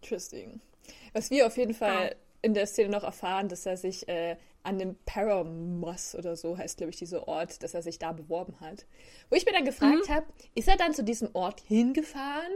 Interesting. 0.00 0.60
Was 1.12 1.30
wir 1.30 1.46
auf 1.46 1.56
jeden 1.56 1.74
Fall 1.74 2.08
ja. 2.08 2.16
in 2.42 2.54
der 2.54 2.66
Szene 2.66 2.90
noch 2.90 3.04
erfahren, 3.04 3.48
dass 3.48 3.66
er 3.66 3.76
sich 3.76 4.08
äh, 4.08 4.36
an 4.62 4.78
dem 4.78 4.96
Paramos 5.06 6.14
oder 6.14 6.36
so 6.36 6.56
heißt, 6.56 6.78
glaube 6.78 6.90
ich, 6.90 6.96
dieser 6.96 7.26
Ort, 7.26 7.62
dass 7.62 7.74
er 7.74 7.82
sich 7.82 7.98
da 7.98 8.12
beworben 8.12 8.60
hat. 8.60 8.86
Wo 9.30 9.36
ich 9.36 9.46
mir 9.46 9.52
dann 9.52 9.64
gefragt 9.64 10.08
mhm. 10.08 10.12
habe, 10.12 10.26
ist 10.54 10.68
er 10.68 10.76
dann 10.76 10.94
zu 10.94 11.02
diesem 11.02 11.30
Ort 11.34 11.60
hingefahren 11.60 12.52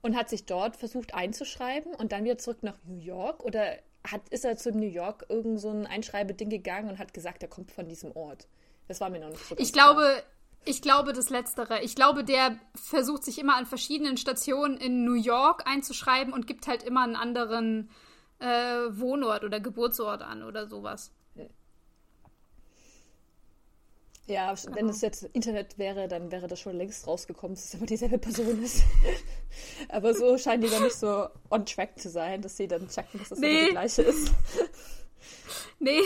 und 0.00 0.16
hat 0.16 0.28
sich 0.28 0.46
dort 0.46 0.76
versucht 0.76 1.14
einzuschreiben 1.14 1.94
und 1.94 2.12
dann 2.12 2.24
wieder 2.24 2.38
zurück 2.38 2.62
nach 2.62 2.76
New 2.84 2.98
York? 2.98 3.44
Oder 3.44 3.76
hat, 4.04 4.28
ist 4.30 4.44
er 4.44 4.56
zu 4.56 4.72
New 4.72 4.86
York 4.86 5.26
irgend 5.28 5.60
so 5.60 5.70
ein 5.70 5.86
Einschreibeding 5.86 6.48
gegangen 6.48 6.88
und 6.88 6.98
hat 6.98 7.14
gesagt, 7.14 7.42
er 7.42 7.48
kommt 7.48 7.70
von 7.70 7.88
diesem 7.88 8.12
Ort? 8.16 8.48
Das 8.88 9.00
war 9.00 9.10
mir 9.10 9.20
noch 9.20 9.28
nicht 9.30 9.44
so 9.44 9.54
Ich 9.58 9.72
klar. 9.72 9.94
glaube, 9.94 10.22
ich 10.64 10.82
glaube 10.82 11.12
das 11.12 11.30
Letztere. 11.30 11.82
Ich 11.82 11.94
glaube, 11.94 12.24
der 12.24 12.56
versucht 12.74 13.24
sich 13.24 13.38
immer 13.38 13.56
an 13.56 13.66
verschiedenen 13.66 14.16
Stationen 14.16 14.76
in 14.76 15.04
New 15.04 15.14
York 15.14 15.66
einzuschreiben 15.66 16.32
und 16.32 16.46
gibt 16.46 16.66
halt 16.66 16.82
immer 16.82 17.02
einen 17.02 17.16
anderen 17.16 17.90
äh, 18.38 18.46
Wohnort 18.90 19.44
oder 19.44 19.60
Geburtsort 19.60 20.22
an 20.22 20.42
oder 20.42 20.66
sowas. 20.66 21.12
Ja, 24.26 24.54
genau. 24.54 24.76
wenn 24.76 24.88
es 24.88 25.00
jetzt 25.00 25.24
Internet 25.32 25.78
wäre, 25.78 26.06
dann 26.06 26.30
wäre 26.30 26.46
das 26.46 26.60
schon 26.60 26.76
längst 26.76 27.06
rausgekommen, 27.06 27.56
dass 27.56 27.64
es 27.64 27.74
immer 27.74 27.86
dieselbe 27.86 28.18
Person 28.18 28.62
ist. 28.62 28.84
Aber 29.88 30.14
so 30.14 30.38
scheinen 30.38 30.62
die 30.62 30.70
dann 30.70 30.84
nicht 30.84 30.94
so 30.94 31.26
on 31.50 31.66
track 31.66 31.98
zu 31.98 32.08
sein, 32.08 32.40
dass 32.40 32.56
sie 32.56 32.68
dann 32.68 32.88
checken, 32.88 33.18
dass 33.18 33.30
das 33.30 33.38
nee. 33.40 33.50
immer 33.50 33.66
die 33.66 33.70
gleiche 33.72 34.02
ist. 34.02 34.32
nee, 35.80 36.02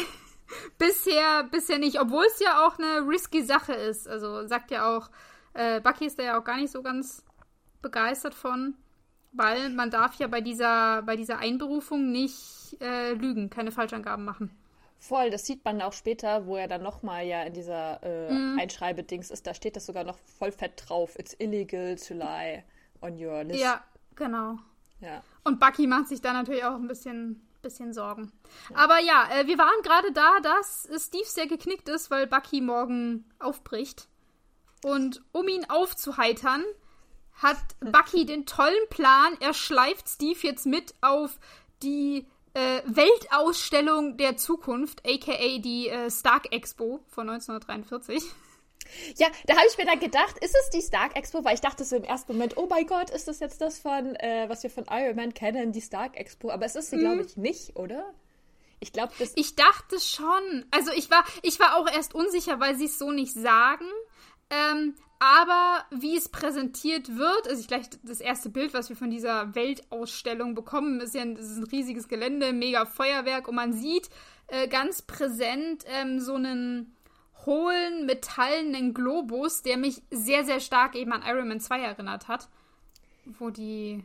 bisher, 0.79 1.45
bisher 1.51 1.79
nicht. 1.79 2.01
Obwohl 2.01 2.25
es 2.25 2.41
ja 2.41 2.67
auch 2.67 2.79
eine 2.79 3.07
risky 3.07 3.43
Sache 3.43 3.75
ist. 3.75 4.09
Also 4.09 4.47
sagt 4.47 4.71
ja 4.71 4.97
auch, 4.97 5.11
äh, 5.53 5.81
Bucky 5.81 6.07
ist 6.07 6.19
da 6.19 6.23
ja 6.23 6.41
auch 6.41 6.45
gar 6.45 6.57
nicht 6.57 6.73
so 6.73 6.83
ganz 6.83 7.23
begeistert 7.83 8.35
von, 8.35 8.75
weil 9.33 9.69
man 9.71 9.91
darf 9.91 10.15
ja 10.19 10.27
bei 10.27 10.41
dieser, 10.41 11.03
bei 11.03 11.17
dieser 11.17 11.39
Einberufung 11.39 12.11
nicht 12.13 12.77
äh, 12.81 13.13
lügen, 13.13 13.51
keine 13.51 13.73
Falschangaben 13.73 14.25
machen. 14.25 14.51
Voll, 14.99 15.31
das 15.31 15.45
sieht 15.47 15.65
man 15.65 15.83
auch 15.83 15.93
später, 15.93 16.47
wo 16.47 16.57
er 16.57 16.69
dann 16.69 16.83
nochmal 16.83 17.27
ja 17.27 17.43
in 17.43 17.53
dieser 17.53 18.03
äh, 18.03 18.33
mm. 18.33 18.59
Einschreibedings 18.59 19.31
ist. 19.31 19.47
Da 19.47 19.55
steht 19.55 19.77
das 19.77 19.87
sogar 19.87 20.05
noch 20.05 20.19
voll 20.39 20.53
fett 20.53 20.83
drauf. 20.87 21.19
It's 21.19 21.35
illegal 21.39 21.97
to 21.97 22.15
lie 22.15 22.65
on 23.03 23.23
your 23.23 23.45
list. 23.45 23.61
Ja, 23.61 23.85
genau. 24.15 24.59
Ja. 25.01 25.23
Und 25.45 25.61
Bucky 25.61 25.87
macht 25.87 26.09
sich 26.09 26.23
da 26.23 26.33
natürlich 26.33 26.65
auch 26.65 26.75
ein 26.75 26.89
bisschen, 26.89 27.47
bisschen 27.63 27.93
Sorgen. 27.93 28.33
Ja. 28.71 28.77
Aber 28.77 28.99
ja, 29.01 29.29
äh, 29.33 29.47
wir 29.47 29.59
waren 29.59 29.83
gerade 29.83 30.13
da, 30.13 30.41
dass 30.41 30.89
Steve 31.07 31.27
sehr 31.27 31.47
geknickt 31.47 31.89
ist, 31.89 32.11
weil 32.11 32.27
Bucky 32.27 32.61
morgen 32.61 33.25
aufbricht. 33.39 34.09
Und 34.83 35.23
um 35.33 35.47
ihn 35.49 35.69
aufzuheitern, 35.69 36.65
hat 37.35 37.59
Bucky 37.81 38.25
den 38.25 38.47
tollen 38.47 38.89
Plan, 38.89 39.37
er 39.41 39.53
schleift 39.53 40.09
Steve 40.09 40.39
jetzt 40.43 40.67
mit 40.67 40.95
auf 41.03 41.39
die 41.83 42.27
äh, 42.57 42.83
Weltausstellung 42.87 44.17
der 44.17 44.39
Zukunft, 44.39 45.03
aka 45.07 45.59
die 45.59 45.89
äh, 45.89 46.11
Stark 46.11 46.53
Expo 46.53 47.01
von 47.09 47.29
1943. 47.29 48.25
Ja, 49.17 49.27
da 49.47 49.57
habe 49.57 49.67
ich 49.69 49.77
mir 49.77 49.85
dann 49.85 50.01
gedacht, 50.01 50.39
ist 50.39 50.57
es 50.63 50.71
die 50.71 50.81
Stark 50.81 51.17
Expo? 51.17 51.45
Weil 51.45 51.55
ich 51.55 51.61
dachte 51.61 51.85
so 51.85 51.97
im 51.97 52.05
ersten 52.05 52.33
Moment, 52.33 52.57
oh 52.57 52.67
mein 52.71 52.87
Gott, 52.87 53.11
ist 53.11 53.29
das 53.29 53.41
jetzt 53.41 53.61
das 53.61 53.79
von, 53.79 54.15
äh, 54.17 54.49
was 54.49 54.63
wir 54.63 54.71
von 54.71 54.87
Iron 54.89 55.17
Man 55.17 55.35
kennen, 55.35 55.73
die 55.73 55.83
Stark 55.83 56.17
Expo? 56.17 56.51
Aber 56.51 56.65
es 56.65 56.77
ist 56.77 56.91
sie, 56.91 56.97
mhm. 56.97 57.01
glaube 57.01 57.23
ich, 57.23 57.37
nicht, 57.37 57.77
oder? 57.77 58.15
Ich 58.81 58.93
glaube, 58.93 59.13
das. 59.19 59.33
Ich 59.35 59.57
dachte 59.57 59.99
schon. 60.01 60.65
Also 60.71 60.93
ich 60.93 61.11
war, 61.11 61.25
ich 61.43 61.59
war 61.59 61.77
auch 61.77 61.91
erst 61.93 62.15
unsicher, 62.15 62.61
weil 62.61 62.77
sie 62.77 62.85
es 62.87 62.99
so 62.99 63.11
nicht 63.11 63.35
sagen. 63.35 63.87
Ähm, 64.51 64.95
aber 65.19 65.85
wie 65.91 66.17
es 66.17 66.29
präsentiert 66.29 67.17
wird, 67.17 67.49
also 67.49 67.61
ich 67.61 67.69
gleich 67.69 67.87
das 68.03 68.21
erste 68.21 68.49
Bild, 68.49 68.75
was 68.75 68.89
wir 68.89 68.97
von 68.97 69.11
dieser 69.11 69.55
Weltausstellung 69.55 70.55
bekommen, 70.55 71.01
ist 71.01 71.15
ja 71.15 71.23
ein, 71.23 71.37
ist 71.37 71.57
ein 71.57 71.65
riesiges 71.65 72.09
Gelände, 72.09 72.53
mega 72.53 72.85
Feuerwerk 72.85 73.49
und 73.49 73.55
man 73.55 73.73
sieht 73.73 74.11
äh, 74.49 74.69
ganz 74.69 75.03
präsent 75.03 75.85
ähm, 75.89 76.21
so 76.21 76.35
einen 76.35 76.95
hohlen, 77.47 78.07
metallenen 78.07 78.93
Globus, 78.93 79.63
der 79.63 79.77
mich 79.77 80.03
sehr, 80.11 80.45
sehr 80.45 80.61
stark 80.61 80.95
eben 80.97 81.13
an 81.13 81.23
Iron 81.27 81.49
Man 81.49 81.61
2 81.61 81.81
erinnert 81.81 82.29
hat. 82.29 82.49
Wo 83.39 83.51
die. 83.51 84.05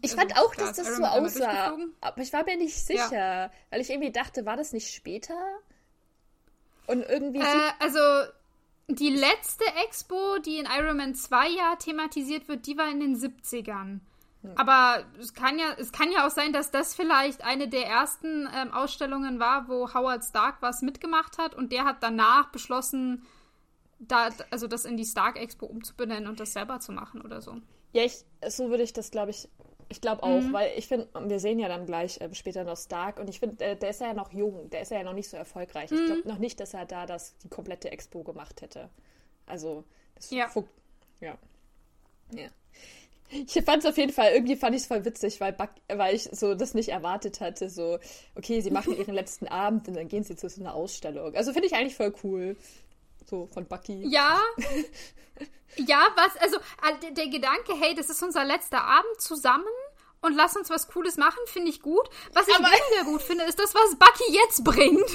Ich 0.00 0.12
also, 0.12 0.16
fand 0.16 0.36
auch, 0.38 0.54
dass 0.54 0.76
das 0.76 0.96
so 0.96 1.04
aussah. 1.04 1.76
Aber 2.00 2.22
ich 2.22 2.32
war 2.32 2.44
mir 2.44 2.56
nicht 2.56 2.74
sicher, 2.74 3.44
ja. 3.44 3.50
weil 3.70 3.80
ich 3.80 3.90
irgendwie 3.90 4.10
dachte, 4.12 4.46
war 4.46 4.56
das 4.56 4.72
nicht 4.72 4.92
später? 4.92 5.34
Und 6.86 7.02
irgendwie. 7.02 7.40
Äh, 7.40 7.70
also 7.78 7.98
die 8.94 9.10
letzte 9.10 9.64
Expo, 9.84 10.38
die 10.44 10.58
in 10.58 10.66
Iron 10.66 10.96
Man 10.96 11.14
2 11.14 11.48
ja 11.48 11.76
thematisiert 11.76 12.48
wird, 12.48 12.66
die 12.66 12.76
war 12.76 12.90
in 12.90 13.00
den 13.00 13.16
70ern. 13.16 14.00
Hm. 14.42 14.52
Aber 14.56 15.04
es 15.18 15.34
kann 15.34 15.58
ja, 15.58 15.74
es 15.78 15.92
kann 15.92 16.10
ja 16.10 16.26
auch 16.26 16.30
sein, 16.30 16.52
dass 16.52 16.70
das 16.70 16.94
vielleicht 16.94 17.44
eine 17.44 17.68
der 17.68 17.86
ersten 17.86 18.48
ähm, 18.54 18.72
Ausstellungen 18.72 19.38
war, 19.38 19.68
wo 19.68 19.92
Howard 19.94 20.24
Stark 20.24 20.56
was 20.60 20.82
mitgemacht 20.82 21.38
hat 21.38 21.54
und 21.54 21.72
der 21.72 21.84
hat 21.84 22.02
danach 22.02 22.50
beschlossen, 22.50 23.26
da, 23.98 24.30
also 24.50 24.66
das 24.66 24.84
in 24.84 24.96
die 24.96 25.04
Stark 25.04 25.38
Expo 25.38 25.66
umzubenennen 25.66 26.28
und 26.28 26.40
das 26.40 26.52
selber 26.52 26.80
zu 26.80 26.92
machen 26.92 27.22
oder 27.22 27.40
so. 27.40 27.56
Ja, 27.92 28.04
ich, 28.04 28.24
so 28.48 28.70
würde 28.70 28.82
ich 28.82 28.92
das, 28.92 29.10
glaube 29.10 29.30
ich, 29.30 29.48
ich 29.92 30.00
glaube 30.00 30.22
auch, 30.22 30.40
mhm. 30.40 30.54
weil 30.54 30.72
ich 30.76 30.88
finde, 30.88 31.06
wir 31.26 31.38
sehen 31.38 31.58
ja 31.58 31.68
dann 31.68 31.84
gleich 31.84 32.18
äh, 32.20 32.34
später 32.34 32.64
noch 32.64 32.78
Stark 32.78 33.20
und 33.20 33.28
ich 33.28 33.40
finde, 33.40 33.56
der, 33.56 33.74
der, 33.74 33.90
ist 33.90 34.00
ja 34.00 34.14
noch 34.14 34.32
jung, 34.32 34.70
der 34.70 34.80
ist 34.80 34.90
ja 34.90 35.02
noch 35.02 35.12
nicht 35.12 35.28
so 35.28 35.36
erfolgreich. 35.36 35.90
Mhm. 35.90 35.98
Ich 35.98 36.06
glaube 36.06 36.28
noch 36.28 36.38
nicht, 36.38 36.58
dass 36.60 36.72
er 36.72 36.86
da 36.86 37.04
das, 37.04 37.36
die 37.38 37.48
komplette 37.48 37.92
Expo 37.92 38.22
gemacht 38.22 38.62
hätte. 38.62 38.88
Also, 39.44 39.84
das 40.14 40.30
ja. 40.30 40.50
ja. 41.20 41.36
Ja. 42.32 42.48
Ich 43.28 43.52
fand 43.64 43.84
es 43.84 43.90
auf 43.90 43.98
jeden 43.98 44.12
Fall, 44.12 44.32
irgendwie 44.32 44.56
fand 44.56 44.74
ich 44.74 44.82
es 44.82 44.88
voll 44.88 45.04
witzig, 45.04 45.40
weil, 45.40 45.56
weil 45.88 46.14
ich 46.14 46.24
so 46.32 46.54
das 46.54 46.72
nicht 46.72 46.88
erwartet 46.88 47.40
hatte. 47.40 47.68
So, 47.68 47.98
okay, 48.34 48.62
sie 48.62 48.70
machen 48.70 48.96
ihren 48.96 49.14
letzten 49.14 49.46
Abend 49.46 49.88
und 49.88 49.94
dann 49.94 50.08
gehen 50.08 50.24
sie 50.24 50.36
zu 50.36 50.48
so 50.48 50.60
einer 50.62 50.74
Ausstellung. 50.74 51.34
Also 51.34 51.52
finde 51.52 51.66
ich 51.66 51.74
eigentlich 51.74 51.96
voll 51.96 52.14
cool. 52.24 52.56
So 53.28 53.46
von 53.46 53.66
Bucky. 53.66 54.06
Ja. 54.08 54.40
ja, 55.76 56.06
was, 56.16 56.36
also 56.42 56.56
äh, 56.56 57.12
der 57.12 57.28
Gedanke, 57.28 57.74
hey, 57.78 57.94
das 57.94 58.08
ist 58.08 58.22
unser 58.22 58.44
letzter 58.44 58.82
Abend 58.82 59.20
zusammen 59.20 59.64
und 60.22 60.34
lass 60.34 60.56
uns 60.56 60.70
was 60.70 60.88
Cooles 60.88 61.16
machen, 61.16 61.40
finde 61.46 61.68
ich 61.68 61.82
gut. 61.82 62.08
Was 62.32 62.48
ich 62.48 62.54
Aber 62.54 62.64
weniger 62.64 63.10
gut 63.10 63.22
finde, 63.22 63.44
ist 63.44 63.58
das, 63.58 63.74
was 63.74 63.96
Bucky 63.96 64.32
jetzt 64.32 64.64
bringt. 64.64 65.10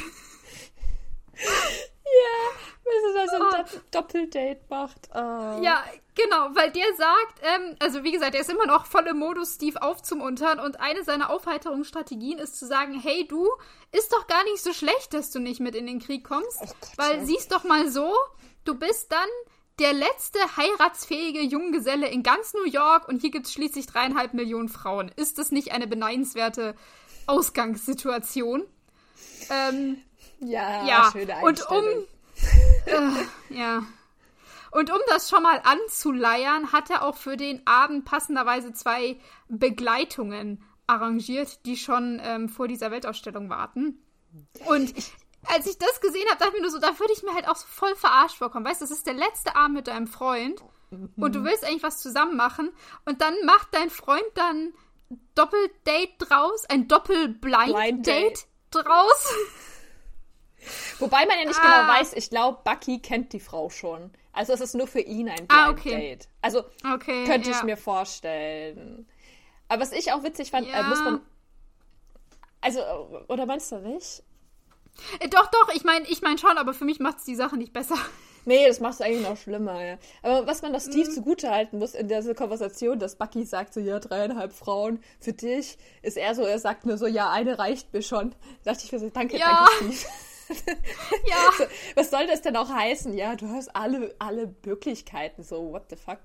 Ja, 2.08 2.60
weil 2.86 3.26
es 3.26 3.32
also 3.32 3.56
ein 3.56 3.66
oh. 3.66 3.80
Doppeldate 3.92 4.62
macht. 4.70 5.10
Oh. 5.14 5.62
Ja, 5.62 5.84
genau, 6.16 6.50
weil 6.54 6.72
der 6.72 6.94
sagt, 6.96 7.42
ähm, 7.42 7.76
also 7.80 8.04
wie 8.04 8.12
gesagt, 8.12 8.34
er 8.34 8.42
ist 8.42 8.50
immer 8.50 8.66
noch 8.66 8.86
voll 8.86 9.06
im 9.08 9.18
Modus, 9.18 9.56
Steve 9.56 9.82
aufzumuntern 9.82 10.60
und 10.60 10.80
eine 10.80 11.04
seiner 11.04 11.30
Aufheiterungsstrategien 11.30 12.40
ist 12.40 12.58
zu 12.58 12.66
sagen, 12.66 13.00
hey 13.00 13.28
du, 13.28 13.48
ist 13.92 14.14
doch 14.14 14.28
gar 14.28 14.44
nicht 14.46 14.64
so 14.64 14.74
schlecht, 14.74 15.14
dass 15.14 15.32
du 15.32 15.40
nicht 15.40 15.60
mit 15.60 15.76
in 15.76 15.86
den 15.86 16.00
Krieg 16.00 16.24
kommst, 16.24 16.60
oh 16.62 16.68
Gott, 16.68 16.92
weil 16.98 17.26
siehst 17.26 17.52
doch 17.52 17.66
mal 17.66 17.90
so, 17.90 18.14
du 18.64 18.76
bist 18.76 19.12
dann 19.12 19.28
der 19.80 19.94
letzte 19.94 20.40
heiratsfähige 20.58 21.42
Junggeselle 21.42 22.08
in 22.08 22.24
ganz 22.24 22.54
New 22.54 22.66
York 22.66 23.08
und 23.08 23.22
hier 23.22 23.32
gibt 23.32 23.46
es 23.46 23.54
schließlich 23.54 23.86
dreieinhalb 23.86 24.34
Millionen 24.34 24.70
Frauen. 24.70 25.12
Ist 25.16 25.38
das 25.38 25.52
nicht 25.52 25.72
eine 25.72 25.88
beneidenswerte 25.88 26.76
Ausgangssituation? 27.28 28.66
Ähm, 29.50 29.98
ja, 30.40 30.86
ja. 30.86 31.10
schöne 31.12 31.36
Und 31.44 31.70
um, 31.70 31.84
äh, 32.86 33.56
ja. 33.56 33.84
Und 34.72 34.92
um 34.92 35.00
das 35.08 35.30
schon 35.30 35.44
mal 35.44 35.62
anzuleiern, 35.64 36.72
hat 36.72 36.90
er 36.90 37.04
auch 37.04 37.16
für 37.16 37.38
den 37.38 37.66
Abend 37.66 38.06
passenderweise 38.06 38.74
zwei 38.74 39.18
Begleitungen 39.48 40.64
arrangiert, 40.88 41.66
die 41.66 41.78
schon 41.78 42.20
ähm, 42.24 42.50
vor 42.50 42.68
dieser 42.68 42.92
Weltausstellung 42.92 43.50
warten. 43.50 44.04
Und 44.66 44.94
als 45.50 45.68
ich 45.68 45.78
das 45.78 46.02
gesehen 46.02 46.28
habe, 46.30 46.38
dachte 46.38 46.52
ich 46.52 46.56
mir 46.56 46.62
nur 46.62 46.72
so, 46.72 46.80
da 46.80 47.00
würde 47.00 47.14
ich 47.14 47.24
mir 47.24 47.34
halt 47.34 47.48
auch 47.48 47.56
so 47.56 47.66
voll 47.68 47.96
verarscht 47.96 48.38
vorkommen. 48.38 48.66
Weißt 48.66 48.82
du, 48.82 48.86
das 48.86 48.92
ist 48.92 49.08
der 49.08 49.14
letzte 49.14 49.56
Abend 49.56 49.76
mit 49.76 49.88
deinem 49.88 50.08
Freund 50.08 50.62
und 51.18 51.36
du 51.36 51.44
willst 51.44 51.66
eigentlich 51.66 51.84
was 51.84 52.00
zusammen 52.00 52.38
machen 52.38 52.72
und 53.06 53.22
dann 53.22 53.34
macht 53.46 53.68
dein 53.72 53.90
Freund 53.90 54.26
dann 54.36 54.74
Doppeldate 55.36 56.14
draus, 56.20 56.66
ein 56.70 56.88
Doppelblind-Date 56.88 58.48
draus. 58.72 59.34
Wobei 61.00 61.26
man 61.26 61.40
ja 61.40 61.46
nicht 61.46 61.62
genau 61.62 61.74
ah. 61.74 61.82
genau 61.82 62.00
weiß, 62.00 62.14
ich 62.14 62.30
glaube, 62.30 62.60
Bucky 62.64 63.00
kennt 63.00 63.34
die 63.34 63.40
Frau 63.40 63.70
schon. 63.70 64.12
Also 64.34 64.54
es 64.54 64.62
ist 64.62 64.76
nur 64.76 64.88
für 64.88 65.00
ihn 65.00 65.30
ein 65.30 65.48
Blind 65.48 65.52
ah, 65.52 65.70
okay. 65.70 65.96
Date. 65.96 66.28
Also 66.42 66.66
okay, 66.94 67.26
könnte 67.26 67.50
ja. 67.50 67.58
ich 67.58 67.64
mir 67.64 67.78
vorstellen. 67.78 69.08
Aber 69.70 69.82
was 69.82 69.92
ich 69.92 70.12
auch 70.12 70.24
witzig 70.24 70.52
fand, 70.52 70.68
ja. 70.68 70.80
äh, 70.80 70.84
muss 70.84 71.00
man. 71.00 71.22
Also, 72.62 72.82
oder 73.28 73.46
meinst 73.46 73.72
du 73.72 73.78
nicht? 73.78 74.24
Äh, 75.20 75.30
doch, 75.30 75.48
doch, 75.48 75.74
ich 75.74 75.84
meine 75.84 76.06
ich 76.08 76.22
mein 76.22 76.38
schon, 76.38 76.58
aber 76.58 76.74
für 76.74 76.86
mich 76.86 77.00
macht 77.00 77.20
es 77.20 77.24
die 77.26 77.36
Sache 77.36 77.58
nicht 77.58 77.74
besser. 77.74 77.98
Nee, 78.46 78.66
das 78.66 78.80
macht 78.80 78.94
es 78.94 79.02
eigentlich 79.02 79.28
noch 79.28 79.36
schlimmer, 79.36 79.84
ja. 79.84 79.98
Aber 80.24 80.48
was 80.48 80.62
man 80.62 80.72
das 80.72 80.86
Steve 80.86 81.10
mm. 81.10 81.12
zugute 81.12 81.52
halten 81.52 81.80
muss 81.80 81.94
in 81.94 82.08
dieser 82.08 82.34
Konversation, 82.34 82.98
dass 82.98 83.18
Bucky 83.18 83.44
sagt 83.44 83.74
so, 83.74 83.82
ja, 83.82 84.00
dreieinhalb 84.00 84.54
Frauen 84.54 85.04
für 85.20 85.34
dich, 85.34 85.78
ist 86.02 86.16
er 86.16 86.34
so, 86.34 86.44
er 86.44 86.58
sagt 86.58 86.86
nur 86.86 86.98
so, 86.98 87.08
ja, 87.08 87.30
eine 87.30 87.60
reicht 87.60 87.92
mir 87.92 88.02
schon. 88.02 88.34
Da 88.64 88.72
dachte 88.72 88.86
ich 88.86 88.92
mir 88.94 89.00
so, 89.00 89.10
danke, 89.10 89.38
ja. 89.38 89.68
danke, 89.80 89.94
Steve. 89.94 90.12
ja. 91.28 91.36
So, 91.58 91.66
was 91.96 92.10
soll 92.10 92.26
das 92.28 92.42
denn 92.42 92.56
auch 92.56 92.70
heißen? 92.70 93.18
Ja, 93.18 93.36
du 93.36 93.50
hast 93.50 93.76
alle, 93.76 94.16
alle 94.18 94.56
Möglichkeiten. 94.66 95.44
So, 95.44 95.74
what 95.74 95.90
the 95.90 95.98
fuck? 95.98 96.20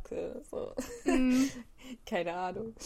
So. 0.48 0.74
Mm. 1.04 1.48
Keine 2.06 2.34
Ahnung. 2.34 2.76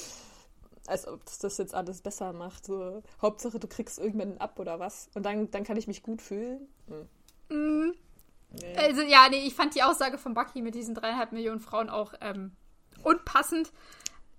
Als 0.89 1.07
ob 1.07 1.25
das, 1.25 1.39
das 1.39 1.59
jetzt 1.59 1.75
alles 1.75 2.01
besser 2.01 2.33
macht. 2.33 2.65
So, 2.65 3.03
Hauptsache, 3.21 3.59
du 3.59 3.67
kriegst 3.67 3.99
irgendwann 3.99 4.39
ab 4.39 4.59
oder 4.59 4.79
was. 4.79 5.09
Und 5.15 5.25
dann, 5.25 5.51
dann 5.51 5.65
kann 5.65 5.77
ich 5.77 5.87
mich 5.87 6.03
gut 6.03 6.23
fühlen. 6.23 6.69
Hm. 6.89 7.89
Mm. 7.89 7.95
Nee. 8.53 8.77
Also 8.77 9.03
ja, 9.03 9.29
nee, 9.29 9.45
ich 9.47 9.55
fand 9.55 9.75
die 9.75 9.83
Aussage 9.83 10.19
von 10.19 10.35
Bucky 10.35 10.63
mit 10.63 10.75
diesen 10.75 10.95
dreieinhalb 10.95 11.33
Millionen 11.33 11.61
Frauen 11.61 11.91
auch 11.91 12.15
ähm, 12.21 12.53
unpassend. 13.03 13.73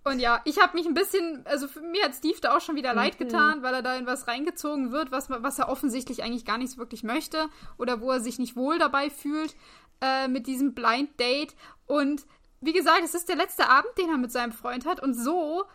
Und 0.03 0.19
ja, 0.19 0.41
ich 0.45 0.61
habe 0.61 0.77
mich 0.77 0.85
ein 0.85 0.93
bisschen, 0.93 1.45
also 1.45 1.67
für 1.67 1.81
mir 1.81 2.05
hat 2.05 2.15
Steve 2.15 2.39
da 2.39 2.55
auch 2.55 2.61
schon 2.61 2.77
wieder 2.77 2.91
mhm. 2.91 2.97
leid 2.97 3.17
getan, 3.17 3.61
weil 3.61 3.73
er 3.73 3.81
da 3.81 3.95
in 3.95 4.05
was 4.05 4.27
reingezogen 4.27 4.91
wird, 4.91 5.11
was, 5.11 5.29
was 5.29 5.59
er 5.59 5.67
offensichtlich 5.67 6.23
eigentlich 6.23 6.45
gar 6.45 6.57
nicht 6.57 6.71
so 6.71 6.77
wirklich 6.77 7.03
möchte 7.03 7.49
oder 7.77 7.99
wo 7.99 8.11
er 8.11 8.21
sich 8.21 8.39
nicht 8.39 8.55
wohl 8.55 8.79
dabei 8.79 9.09
fühlt 9.09 9.55
äh, 10.01 10.29
mit 10.29 10.47
diesem 10.47 10.73
Blind 10.73 11.19
Date. 11.19 11.55
Und 11.87 12.25
wie 12.61 12.73
gesagt, 12.73 13.01
es 13.03 13.15
ist 13.15 13.27
der 13.27 13.35
letzte 13.35 13.69
Abend, 13.69 13.91
den 13.97 14.09
er 14.09 14.17
mit 14.17 14.31
seinem 14.31 14.53
Freund 14.53 14.85
hat 14.85 15.03
und 15.03 15.13
so 15.13 15.65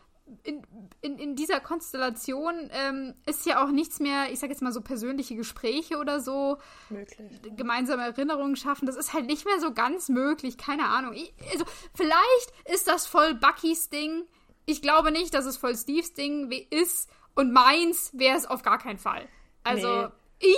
in, 0.44 0.62
in, 1.00 1.18
in 1.18 1.36
dieser 1.36 1.60
Konstellation 1.60 2.70
ähm, 2.72 3.14
ist 3.26 3.46
ja 3.46 3.64
auch 3.64 3.70
nichts 3.70 4.00
mehr, 4.00 4.30
ich 4.32 4.38
sag 4.38 4.50
jetzt 4.50 4.62
mal 4.62 4.72
so 4.72 4.80
persönliche 4.80 5.34
Gespräche 5.34 5.98
oder 5.98 6.20
so, 6.20 6.58
möglich. 6.88 7.40
gemeinsame 7.56 8.02
Erinnerungen 8.02 8.56
schaffen. 8.56 8.86
Das 8.86 8.96
ist 8.96 9.12
halt 9.12 9.26
nicht 9.26 9.44
mehr 9.44 9.60
so 9.60 9.72
ganz 9.72 10.08
möglich, 10.08 10.58
keine 10.58 10.86
Ahnung. 10.86 11.12
Ich, 11.14 11.34
also, 11.52 11.64
vielleicht 11.94 12.52
ist 12.72 12.88
das 12.88 13.06
voll 13.06 13.34
Buckys 13.34 13.90
Ding. 13.90 14.24
Ich 14.64 14.80
glaube 14.80 15.10
nicht, 15.10 15.34
dass 15.34 15.44
es 15.44 15.56
voll 15.56 15.76
Steves 15.76 16.14
Ding 16.14 16.50
ist. 16.70 17.10
Und 17.34 17.52
meins 17.52 18.10
wäre 18.14 18.36
es 18.36 18.46
auf 18.46 18.62
gar 18.62 18.78
keinen 18.78 18.98
Fall. 18.98 19.26
Also, 19.64 20.06
nee. 20.06 20.08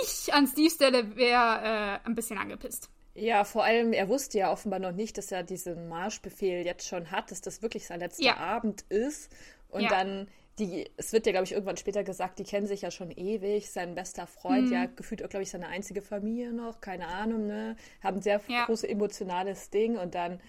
ich 0.01 0.33
an 0.33 0.47
Steves 0.47 0.75
Stelle 0.75 1.15
wäre 1.15 2.01
äh, 2.03 2.07
ein 2.07 2.15
bisschen 2.15 2.37
angepisst. 2.37 2.89
Ja, 3.17 3.45
vor 3.45 3.63
allem, 3.63 3.93
er 3.93 4.09
wusste 4.09 4.37
ja 4.37 4.51
offenbar 4.51 4.79
noch 4.79 4.91
nicht, 4.91 5.17
dass 5.17 5.31
er 5.31 5.41
diesen 5.41 5.87
Marschbefehl 5.87 6.65
jetzt 6.65 6.85
schon 6.85 7.11
hat, 7.11 7.31
dass 7.31 7.39
das 7.39 7.61
wirklich 7.61 7.87
sein 7.87 8.01
letzter 8.01 8.23
ja. 8.23 8.37
Abend 8.37 8.81
ist. 8.89 9.31
Und 9.75 9.83
ja. 9.83 9.89
dann, 9.89 10.29
die, 10.57 10.89
es 10.95 11.11
wird 11.11 11.25
ja, 11.25 11.33
glaube 11.33 11.43
ich, 11.43 11.51
irgendwann 11.51 11.75
später 11.75 12.05
gesagt, 12.05 12.39
die 12.39 12.45
kennen 12.45 12.65
sich 12.65 12.81
ja 12.81 12.91
schon 12.91 13.11
ewig, 13.11 13.69
sein 13.69 13.93
bester 13.93 14.25
Freund, 14.25 14.67
mhm. 14.67 14.73
ja, 14.73 14.85
gefühlt, 14.85 15.19
glaube 15.29 15.43
ich, 15.43 15.51
seine 15.51 15.67
einzige 15.67 16.01
Familie 16.01 16.53
noch, 16.53 16.79
keine 16.79 17.07
Ahnung, 17.07 17.45
ne? 17.45 17.75
Haben 18.01 18.21
sehr 18.21 18.39
ja. 18.47 18.65
großes 18.65 18.89
emotionales 18.89 19.69
Ding 19.69 19.97
und 19.97 20.15
dann, 20.15 20.39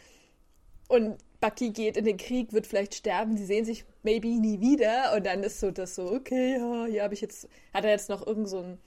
und 0.88 1.18
Bucky 1.40 1.70
geht 1.70 1.96
in 1.96 2.04
den 2.04 2.18
Krieg, 2.18 2.52
wird 2.52 2.68
vielleicht 2.68 2.94
sterben, 2.94 3.36
sie 3.36 3.44
sehen 3.44 3.64
sich 3.64 3.84
maybe 4.04 4.28
nie 4.28 4.60
wieder 4.60 5.12
und 5.16 5.26
dann 5.26 5.42
ist 5.42 5.58
so 5.58 5.72
das 5.72 5.96
so, 5.96 6.12
okay, 6.12 6.56
ja, 6.56 6.86
hier 6.86 7.02
habe 7.02 7.14
ich 7.14 7.20
jetzt, 7.20 7.48
hat 7.74 7.84
er 7.84 7.90
jetzt 7.90 8.08
noch 8.08 8.24
irgend 8.24 8.48
so 8.48 8.60
einen 8.60 8.78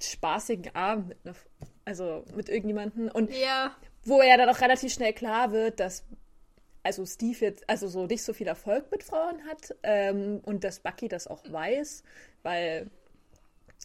spaßigen 0.00 0.76
Abend 0.76 1.08
mit 1.08 1.18
einer, 1.24 1.34
also 1.84 2.24
mit 2.36 2.48
irgendjemanden 2.48 3.10
und 3.10 3.32
ja. 3.34 3.74
wo 4.04 4.20
er 4.20 4.36
dann 4.36 4.48
auch 4.48 4.60
relativ 4.60 4.92
schnell 4.92 5.12
klar 5.12 5.50
wird, 5.50 5.80
dass 5.80 6.04
also 6.84 7.04
Steve 7.06 7.38
jetzt, 7.40 7.68
also 7.68 7.88
so 7.88 8.06
nicht 8.06 8.22
so 8.22 8.32
viel 8.32 8.46
Erfolg 8.46 8.90
mit 8.90 9.02
Frauen 9.02 9.44
hat 9.46 9.74
ähm, 9.82 10.40
und 10.44 10.62
dass 10.64 10.80
Bucky 10.80 11.08
das 11.08 11.26
auch 11.26 11.42
weiß, 11.50 12.04
weil 12.42 12.90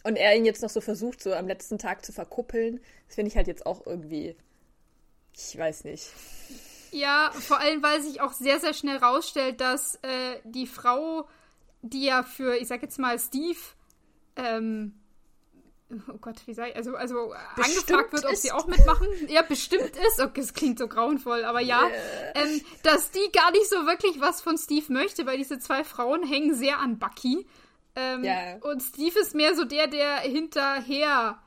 und 0.04 0.16
er 0.16 0.36
ihn 0.36 0.44
jetzt 0.44 0.62
noch 0.62 0.70
so 0.70 0.80
versucht, 0.80 1.22
so 1.22 1.34
am 1.34 1.46
letzten 1.46 1.78
Tag 1.78 2.04
zu 2.04 2.12
verkuppeln, 2.12 2.80
das 3.06 3.16
finde 3.16 3.30
ich 3.30 3.36
halt 3.36 3.48
jetzt 3.48 3.66
auch 3.66 3.86
irgendwie, 3.86 4.36
ich 5.34 5.58
weiß 5.58 5.84
nicht. 5.84 6.10
Ja, 6.92 7.32
vor 7.32 7.60
allem, 7.60 7.82
weil 7.82 8.02
sich 8.02 8.20
auch 8.20 8.32
sehr, 8.32 8.60
sehr 8.60 8.74
schnell 8.74 8.96
rausstellt, 8.96 9.60
dass 9.60 9.96
äh, 9.96 10.38
die 10.44 10.66
Frau, 10.66 11.28
die 11.82 12.04
ja 12.04 12.22
für, 12.22 12.56
ich 12.56 12.68
sag 12.68 12.82
jetzt 12.82 12.98
mal, 12.98 13.18
Steve 13.18 13.58
ähm, 14.36 14.99
oh 16.08 16.18
Gott, 16.20 16.36
wie 16.46 16.54
sei, 16.54 16.74
also, 16.74 16.94
also 16.94 17.32
angefragt 17.56 18.12
wird, 18.12 18.24
ob 18.24 18.32
ist. 18.32 18.42
sie 18.42 18.52
auch 18.52 18.66
mitmachen. 18.66 19.08
Ja, 19.28 19.42
bestimmt 19.42 19.96
ist. 19.96 20.20
Okay, 20.20 20.40
es 20.40 20.54
klingt 20.54 20.78
so 20.78 20.88
grauenvoll, 20.88 21.44
aber 21.44 21.60
ja, 21.60 21.82
yeah. 21.86 21.92
ähm, 22.34 22.60
dass 22.82 23.10
die 23.10 23.30
gar 23.32 23.50
nicht 23.50 23.68
so 23.68 23.86
wirklich 23.86 24.20
was 24.20 24.40
von 24.40 24.56
Steve 24.58 24.92
möchte, 24.92 25.26
weil 25.26 25.38
diese 25.38 25.58
zwei 25.58 25.84
Frauen 25.84 26.22
hängen 26.26 26.54
sehr 26.54 26.78
an 26.78 26.98
Bucky. 26.98 27.46
Ähm, 27.96 28.24
yeah. 28.24 28.56
Und 28.62 28.82
Steve 28.82 29.18
ist 29.18 29.34
mehr 29.34 29.54
so 29.54 29.64
der, 29.64 29.86
der 29.86 30.18
hinterher 30.18 31.38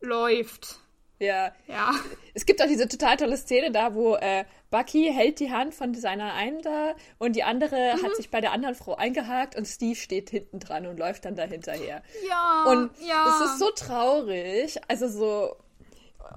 läuft. 0.00 0.78
Ja. 1.18 1.52
ja. 1.66 1.92
Es 2.34 2.46
gibt 2.46 2.62
auch 2.62 2.66
diese 2.66 2.88
total 2.88 3.16
tolle 3.16 3.36
Szene 3.36 3.70
da, 3.72 3.94
wo 3.94 4.14
äh, 4.14 4.44
Bucky 4.70 5.10
hält 5.12 5.40
die 5.40 5.50
Hand 5.50 5.74
von 5.74 5.94
seiner 5.94 6.34
einen 6.34 6.62
da 6.62 6.94
und 7.18 7.34
die 7.36 7.42
andere 7.42 7.96
mhm. 7.96 8.02
hat 8.02 8.16
sich 8.16 8.30
bei 8.30 8.40
der 8.40 8.52
anderen 8.52 8.74
Frau 8.74 8.94
eingehakt 8.94 9.56
und 9.56 9.66
Steve 9.66 9.96
steht 9.96 10.30
hinten 10.30 10.60
dran 10.60 10.86
und 10.86 10.98
läuft 10.98 11.24
dann 11.24 11.36
dahinterher. 11.36 12.02
Ja. 12.28 12.64
Und 12.68 12.90
ja. 13.06 13.26
es 13.28 13.50
ist 13.50 13.58
so 13.58 13.70
traurig. 13.70 14.78
Also 14.88 15.08
so. 15.08 15.56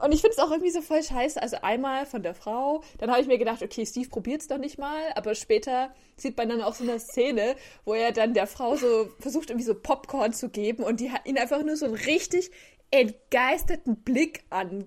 Und 0.01 0.13
ich 0.13 0.21
finde 0.21 0.35
es 0.37 0.39
auch 0.39 0.49
irgendwie 0.49 0.71
so 0.71 0.81
voll 0.81 1.03
scheiße. 1.03 1.41
Also 1.41 1.57
einmal 1.61 2.05
von 2.05 2.23
der 2.23 2.33
Frau, 2.33 2.81
dann 2.97 3.11
habe 3.11 3.21
ich 3.21 3.27
mir 3.27 3.37
gedacht, 3.37 3.61
okay, 3.61 3.85
Steve 3.85 4.07
probiert 4.07 4.41
es 4.41 4.47
doch 4.47 4.57
nicht 4.57 4.79
mal, 4.79 5.01
aber 5.15 5.35
später 5.35 5.93
sieht 6.15 6.37
man 6.37 6.47
dann 6.47 6.61
auch 6.61 6.73
so 6.73 6.83
eine 6.83 6.99
Szene, 6.99 7.55
wo 7.83 7.93
er 7.93 8.13
dann 8.13 8.33
der 8.33 8.47
Frau 8.47 8.77
so 8.77 9.09
versucht, 9.19 9.49
irgendwie 9.49 9.65
so 9.65 9.75
Popcorn 9.75 10.31
zu 10.33 10.49
geben 10.49 10.83
und 10.83 11.01
die 11.01 11.11
hat 11.11 11.25
ihn 11.25 11.37
einfach 11.37 11.61
nur 11.63 11.75
so 11.75 11.85
einen 11.85 11.95
richtig 11.95 12.51
entgeisterten 12.91 13.97
Blick 14.03 14.43
an, 14.49 14.85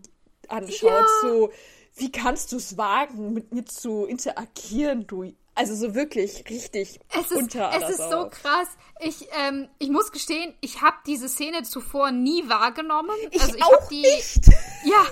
anschaut. 0.48 0.90
Ja. 0.90 1.06
So, 1.22 1.50
wie 1.96 2.12
kannst 2.12 2.52
du 2.52 2.56
es 2.56 2.76
wagen, 2.76 3.32
mit 3.32 3.52
mir 3.52 3.64
zu 3.64 4.04
interagieren, 4.04 5.06
du 5.06 5.32
also 5.56 5.74
so 5.76 5.94
wirklich 5.94 6.44
richtig 6.50 6.98
es 7.16 7.30
ist, 7.30 7.32
unter 7.32 7.70
Es 7.76 7.88
ist 7.90 8.10
so 8.10 8.28
krass. 8.28 8.68
Ich, 8.98 9.28
ähm, 9.38 9.68
ich 9.78 9.88
muss 9.88 10.10
gestehen, 10.10 10.52
ich 10.60 10.82
habe 10.82 10.96
diese 11.06 11.28
Szene 11.28 11.62
zuvor 11.62 12.10
nie 12.10 12.48
wahrgenommen. 12.48 13.14
Ich, 13.30 13.40
also 13.40 13.54
ich 13.54 13.62
auch 13.62 13.88
die, 13.88 14.02
nicht. 14.02 14.48
Ja, 14.84 15.06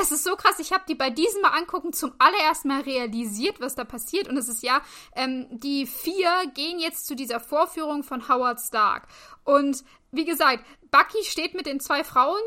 es 0.00 0.12
ist 0.12 0.24
so 0.24 0.36
krass. 0.36 0.58
Ich 0.58 0.72
habe 0.72 0.84
die 0.88 0.94
bei 0.94 1.10
diesem 1.10 1.42
Mal 1.42 1.50
angucken 1.50 1.92
zum 1.92 2.12
allerersten 2.18 2.68
Mal 2.68 2.82
realisiert, 2.82 3.60
was 3.60 3.74
da 3.74 3.84
passiert. 3.84 4.28
Und 4.28 4.36
es 4.36 4.48
ist 4.48 4.62
ja, 4.62 4.80
ähm, 5.14 5.46
die 5.50 5.86
vier 5.86 6.30
gehen 6.54 6.78
jetzt 6.78 7.06
zu 7.06 7.14
dieser 7.14 7.40
Vorführung 7.40 8.02
von 8.02 8.28
Howard 8.28 8.60
Stark. 8.60 9.08
Und 9.44 9.84
wie 10.10 10.24
gesagt, 10.24 10.64
Bucky 10.90 11.24
steht 11.24 11.54
mit 11.54 11.66
den 11.66 11.80
zwei 11.80 12.04
Frauen 12.04 12.40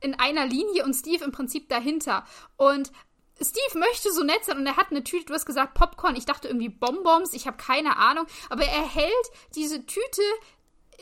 in 0.00 0.14
einer 0.18 0.46
Linie 0.46 0.84
und 0.84 0.94
Steve 0.94 1.24
im 1.24 1.32
Prinzip 1.32 1.68
dahinter. 1.68 2.24
Und 2.56 2.92
Steve 3.40 3.78
möchte 3.78 4.12
so 4.12 4.24
nett 4.24 4.44
sein 4.44 4.58
und 4.58 4.66
er 4.66 4.76
hat 4.76 4.90
eine 4.90 5.04
Tüte, 5.04 5.26
du 5.26 5.34
hast 5.34 5.46
gesagt 5.46 5.74
Popcorn, 5.74 6.16
ich 6.16 6.24
dachte 6.24 6.48
irgendwie 6.48 6.68
Bonbons, 6.68 7.32
ich 7.34 7.46
habe 7.46 7.56
keine 7.56 7.96
Ahnung, 7.96 8.26
aber 8.50 8.64
er 8.64 8.82
hält 8.82 9.12
diese 9.54 9.86
Tüte 9.86 10.22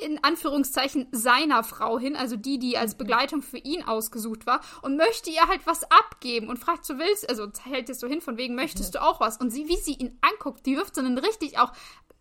in 0.00 0.22
Anführungszeichen 0.22 1.08
seiner 1.12 1.64
Frau 1.64 1.98
hin, 1.98 2.16
also 2.16 2.36
die, 2.36 2.58
die 2.58 2.76
als. 2.76 2.96
Begleitung 2.96 3.42
für 3.42 3.58
ihn 3.58 3.82
ausgesucht 3.82 4.46
war, 4.46 4.60
und 4.82 4.96
möchte 4.96 5.30
ihr 5.30 5.46
halt 5.48 5.66
was 5.66 5.84
abgeben 5.90 6.48
und 6.48 6.58
fragt, 6.58 6.84
so 6.84 6.98
willst, 6.98 7.28
also 7.28 7.48
hält 7.62 7.90
es 7.90 8.00
so 8.00 8.06
hin, 8.06 8.20
von 8.20 8.36
wegen, 8.36 8.54
möchtest 8.54 8.94
du 8.94 9.02
auch 9.02 9.20
was? 9.20 9.36
Und 9.36 9.50
sie, 9.50 9.68
wie 9.68 9.76
sie 9.76 9.94
ihn 9.94 10.18
anguckt, 10.20 10.66
die 10.66 10.76
wirft 10.76 10.94
so 10.94 11.00
einen 11.00 11.18
richtig 11.18 11.58
auch 11.58 11.72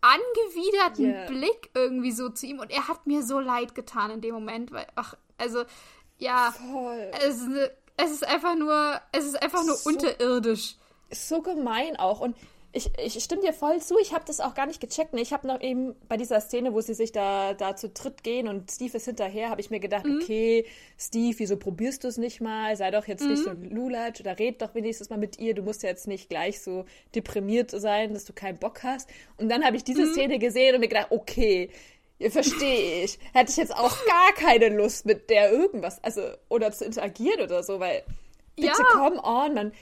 angewiderten 0.02 1.06
yeah. 1.06 1.26
Blick 1.28 1.72
irgendwie 1.74 2.12
so 2.12 2.30
zu 2.30 2.46
ihm 2.46 2.60
und 2.60 2.72
er 2.72 2.88
hat 2.88 3.08
mir 3.08 3.24
so 3.24 3.40
leid 3.40 3.74
getan 3.74 4.12
in 4.12 4.22
dem 4.22 4.36
Moment, 4.36 4.72
weil, 4.72 4.88
ach, 4.96 5.16
also, 5.38 5.64
ja, 6.18 6.52
Voll. 6.52 7.12
es 7.22 7.48
es 7.98 8.12
ist 8.12 8.28
einfach 8.28 8.56
nur, 8.56 9.00
es 9.12 9.26
ist 9.26 9.42
einfach 9.42 9.64
nur 9.64 9.76
so, 9.76 9.90
unterirdisch. 9.90 10.76
So 11.12 11.42
gemein 11.42 11.96
auch. 11.98 12.20
Und 12.20 12.36
ich, 12.76 12.92
ich 12.98 13.24
stimme 13.24 13.42
dir 13.42 13.54
voll 13.54 13.80
zu, 13.80 13.98
ich 13.98 14.14
habe 14.14 14.26
das 14.28 14.42
auch 14.42 14.54
gar 14.54 14.66
nicht 14.66 14.82
gecheckt. 14.82 15.18
Ich 15.18 15.32
habe 15.32 15.48
noch 15.48 15.62
eben 15.62 15.96
bei 16.10 16.18
dieser 16.18 16.42
Szene, 16.42 16.74
wo 16.74 16.82
sie 16.82 16.94
sich 16.94 17.14
da, 17.14 17.54
da 17.54 17.78
zu 17.78 17.88
dritt 17.88 18.22
gehen 18.22 18.50
und 18.50 18.70
Steve 18.70 18.98
ist 18.98 19.06
hinterher, 19.06 19.50
habe 19.50 19.62
ich 19.62 19.70
mir 19.70 19.80
gedacht, 19.80 20.06
mhm. 20.06 20.20
okay, 20.22 20.66
Steve, 20.98 21.40
wieso 21.40 21.56
probierst 21.56 22.04
du 22.04 22.10
es 22.10 22.18
nicht 22.18 22.42
mal? 22.42 22.76
Sei 22.76 22.92
doch 22.92 23.08
jetzt 23.08 23.24
mhm. 23.24 23.30
nicht 23.32 23.44
so 23.44 23.52
ein 23.52 23.70
Lulatsch 23.70 24.20
oder 24.20 24.38
red 24.38 24.62
doch 24.62 24.76
wenigstens 24.76 25.10
mal 25.10 25.18
mit 25.18 25.40
ihr. 25.40 25.56
Du 25.56 25.62
musst 25.64 25.84
ja 25.84 25.90
jetzt 25.90 26.08
nicht 26.08 26.30
gleich 26.30 26.62
so 26.62 26.84
deprimiert 27.16 27.72
sein, 27.72 28.14
dass 28.14 28.26
du 28.26 28.34
keinen 28.34 28.58
Bock 28.58 28.84
hast. 28.84 29.10
Und 29.38 29.48
dann 29.48 29.64
habe 29.64 29.78
ich 29.78 29.86
diese 29.86 30.08
mhm. 30.08 30.12
Szene 30.12 30.38
gesehen 30.38 30.76
und 30.76 30.82
mir 30.82 30.90
gedacht, 30.90 31.08
okay, 31.12 31.70
Verstehe 32.30 33.04
ich. 33.04 33.20
Hätte 33.34 33.52
ich 33.52 33.58
jetzt 33.58 33.76
auch 33.76 33.94
gar 34.06 34.34
keine 34.36 34.70
Lust, 34.70 35.06
mit 35.06 35.30
der 35.30 35.52
irgendwas, 35.52 36.02
also, 36.02 36.22
oder 36.48 36.72
zu 36.72 36.86
interagieren 36.86 37.42
oder 37.42 37.62
so, 37.62 37.82
weil, 37.82 38.04
bitte, 38.56 38.70
ja. 38.70 38.74
come 38.94 39.22
on, 39.22 39.54
man. 39.54 39.74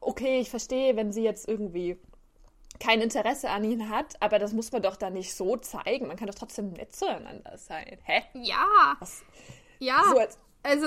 Okay, 0.00 0.38
ich 0.38 0.50
verstehe, 0.50 0.94
wenn 0.94 1.12
sie 1.12 1.24
jetzt 1.24 1.48
irgendwie 1.48 1.98
kein 2.80 3.00
Interesse 3.00 3.50
an 3.50 3.64
ihn 3.64 3.88
hat, 3.88 4.20
aber 4.20 4.38
das 4.38 4.52
muss 4.52 4.72
man 4.72 4.82
doch 4.82 4.96
dann 4.96 5.12
nicht 5.12 5.34
so 5.34 5.56
zeigen. 5.56 6.08
Man 6.08 6.16
kann 6.16 6.26
doch 6.26 6.34
trotzdem 6.34 6.72
nett 6.72 6.94
zueinander 6.94 7.56
sein. 7.56 7.98
Hä? 8.02 8.22
Ja. 8.34 8.96
Was? 8.98 9.22
Ja. 9.78 10.02
So 10.10 10.18
als 10.18 10.38
also, 10.64 10.86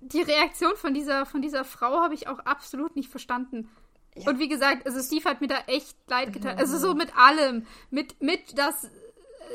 die 0.00 0.22
Reaktion 0.22 0.76
von 0.76 0.94
dieser, 0.94 1.26
von 1.26 1.42
dieser 1.42 1.64
Frau 1.64 2.00
habe 2.00 2.14
ich 2.14 2.28
auch 2.28 2.38
absolut 2.40 2.94
nicht 2.96 3.10
verstanden. 3.10 3.68
Ja. 4.14 4.30
Und 4.30 4.38
wie 4.38 4.48
gesagt, 4.48 4.86
also 4.86 5.00
Steve 5.02 5.28
hat 5.28 5.40
mir 5.40 5.48
da 5.48 5.58
echt 5.66 5.96
leid 6.08 6.32
getan. 6.32 6.54
Mhm. 6.54 6.60
Also 6.60 6.78
so 6.78 6.94
mit 6.94 7.16
allem. 7.16 7.66
Mit, 7.90 8.22
mit 8.22 8.56
das, 8.56 8.84
äh, 8.84 8.88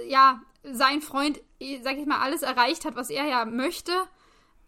ja, 0.09 0.41
sein 0.63 1.01
Freund, 1.01 1.41
sag 1.81 1.97
ich 1.97 2.05
mal, 2.05 2.21
alles 2.21 2.41
erreicht 2.41 2.85
hat, 2.85 2.95
was 2.95 3.09
er 3.09 3.25
ja 3.25 3.45
möchte. 3.45 3.91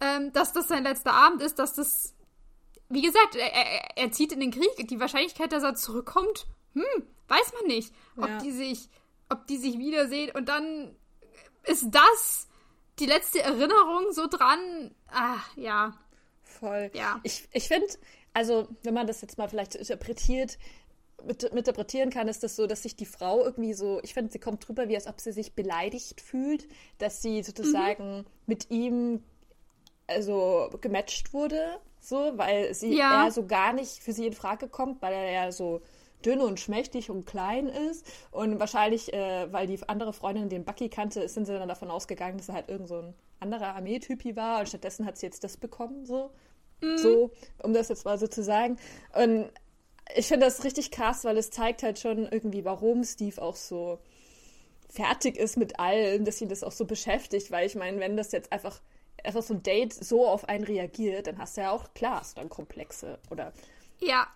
ähm, 0.01 0.33
dass 0.33 0.51
das 0.51 0.67
sein 0.67 0.83
letzter 0.83 1.13
Abend 1.13 1.41
ist, 1.41 1.57
dass 1.57 1.73
das, 1.73 2.15
wie 2.89 3.01
gesagt, 3.01 3.35
er, 3.35 3.53
er, 3.53 3.97
er, 3.97 4.11
zieht 4.11 4.33
in 4.33 4.41
den 4.41 4.51
Krieg. 4.51 4.87
Die 4.87 4.99
Wahrscheinlichkeit, 4.99 5.53
dass 5.53 5.63
er 5.63 5.75
zurückkommt, 5.75 6.47
hm, 6.75 7.03
weiß 7.27 7.53
man 7.53 7.67
nicht. 7.67 7.93
Ob 8.17 8.27
ja. 8.27 8.37
die 8.39 8.51
sich, 8.51 8.89
ob 9.29 9.47
die 9.47 9.57
sich 9.57 9.77
wiedersehen 9.79 10.31
und 10.35 10.47
dann 10.47 10.95
ist 11.63 11.87
das 11.91 12.47
die 12.99 13.05
letzte 13.05 13.41
Erinnerung 13.41 14.11
so 14.11 14.27
dran. 14.27 14.93
Ah, 15.07 15.39
ja. 15.55 15.97
Voll. 16.43 16.91
Ja. 16.93 17.19
Ich, 17.23 17.47
ich 17.51 17.67
finde, 17.67 17.87
also, 18.33 18.67
wenn 18.83 18.93
man 18.93 19.07
das 19.07 19.21
jetzt 19.21 19.37
mal 19.37 19.49
vielleicht 19.49 19.75
interpretiert, 19.75 20.57
mit, 21.25 21.43
interpretieren 21.43 22.09
kann, 22.09 22.27
ist 22.27 22.43
das 22.43 22.55
so, 22.55 22.67
dass 22.67 22.83
sich 22.83 22.95
die 22.95 23.05
Frau 23.05 23.43
irgendwie 23.43 23.73
so, 23.73 23.99
ich 24.03 24.13
finde, 24.13 24.31
sie 24.31 24.39
kommt 24.39 24.67
drüber, 24.67 24.87
wie 24.87 24.95
als 24.95 25.07
ob 25.07 25.19
sie 25.19 25.31
sich 25.31 25.53
beleidigt 25.53 26.21
fühlt, 26.21 26.67
dass 26.97 27.21
sie 27.21 27.43
sozusagen 27.43 28.19
mhm. 28.19 28.25
mit 28.45 28.69
ihm 28.69 29.23
also 30.07 30.69
gematcht 30.81 31.33
wurde, 31.33 31.79
so, 31.99 32.37
weil 32.37 32.73
sie 32.73 32.95
ja. 32.95 33.25
er 33.25 33.31
so 33.31 33.47
gar 33.47 33.73
nicht 33.73 34.03
für 34.03 34.13
sie 34.13 34.27
in 34.27 34.33
Frage 34.33 34.67
kommt, 34.67 35.01
weil 35.01 35.13
er 35.13 35.31
ja 35.31 35.51
so 35.51 35.81
dünn 36.23 36.41
und 36.41 36.59
schmächtig 36.59 37.09
und 37.09 37.25
klein 37.25 37.67
ist. 37.67 38.05
Und 38.31 38.59
wahrscheinlich, 38.59 39.13
äh, 39.13 39.51
weil 39.51 39.67
die 39.67 39.79
andere 39.87 40.13
Freundin 40.13 40.49
den 40.49 40.65
Bucky 40.65 40.89
kannte, 40.89 41.27
sind 41.27 41.45
sie 41.45 41.57
dann 41.57 41.69
davon 41.69 41.89
ausgegangen, 41.89 42.37
dass 42.37 42.49
er 42.49 42.55
halt 42.55 42.69
irgend 42.69 42.87
so 42.87 42.99
ein 42.99 43.13
anderer 43.39 43.75
Armeetypi 43.75 44.35
war. 44.35 44.59
Und 44.59 44.69
stattdessen 44.69 45.05
hat 45.05 45.17
sie 45.17 45.25
jetzt 45.25 45.43
das 45.43 45.57
bekommen, 45.57 46.05
so. 46.05 46.31
Mhm. 46.81 46.97
So, 46.97 47.31
um 47.63 47.73
das 47.73 47.89
jetzt 47.89 48.05
mal 48.05 48.17
so 48.17 48.27
zu 48.27 48.43
sagen. 48.43 48.77
Und 49.13 49.49
ich 50.15 50.27
finde 50.27 50.45
das 50.45 50.63
richtig 50.63 50.91
krass, 50.91 51.23
weil 51.23 51.37
es 51.37 51.49
zeigt 51.49 51.83
halt 51.83 51.99
schon 51.99 52.27
irgendwie, 52.29 52.65
warum 52.65 53.03
Steve 53.03 53.41
auch 53.41 53.55
so 53.55 53.99
fertig 54.89 55.37
ist 55.37 55.57
mit 55.57 55.79
allem, 55.79 56.25
dass 56.25 56.41
ihn 56.41 56.49
das 56.49 56.63
auch 56.63 56.71
so 56.71 56.85
beschäftigt, 56.85 57.51
weil 57.51 57.65
ich 57.65 57.75
meine, 57.75 57.99
wenn 57.99 58.15
das 58.15 58.31
jetzt 58.31 58.51
einfach 58.51 58.81
einfach 59.25 59.41
so 59.41 59.53
ein 59.53 59.63
Date 59.63 59.93
so 59.93 60.27
auf 60.27 60.47
einen 60.47 60.63
reagiert, 60.63 61.27
dann 61.27 61.37
hast 61.37 61.57
du 61.57 61.61
ja 61.61 61.71
auch, 61.71 61.93
klar, 61.93 62.19
hast 62.19 62.37
du 62.37 62.41
dann 62.41 62.49
Komplexe 62.49 63.19
oder. 63.29 63.53
Ja. 63.99 64.27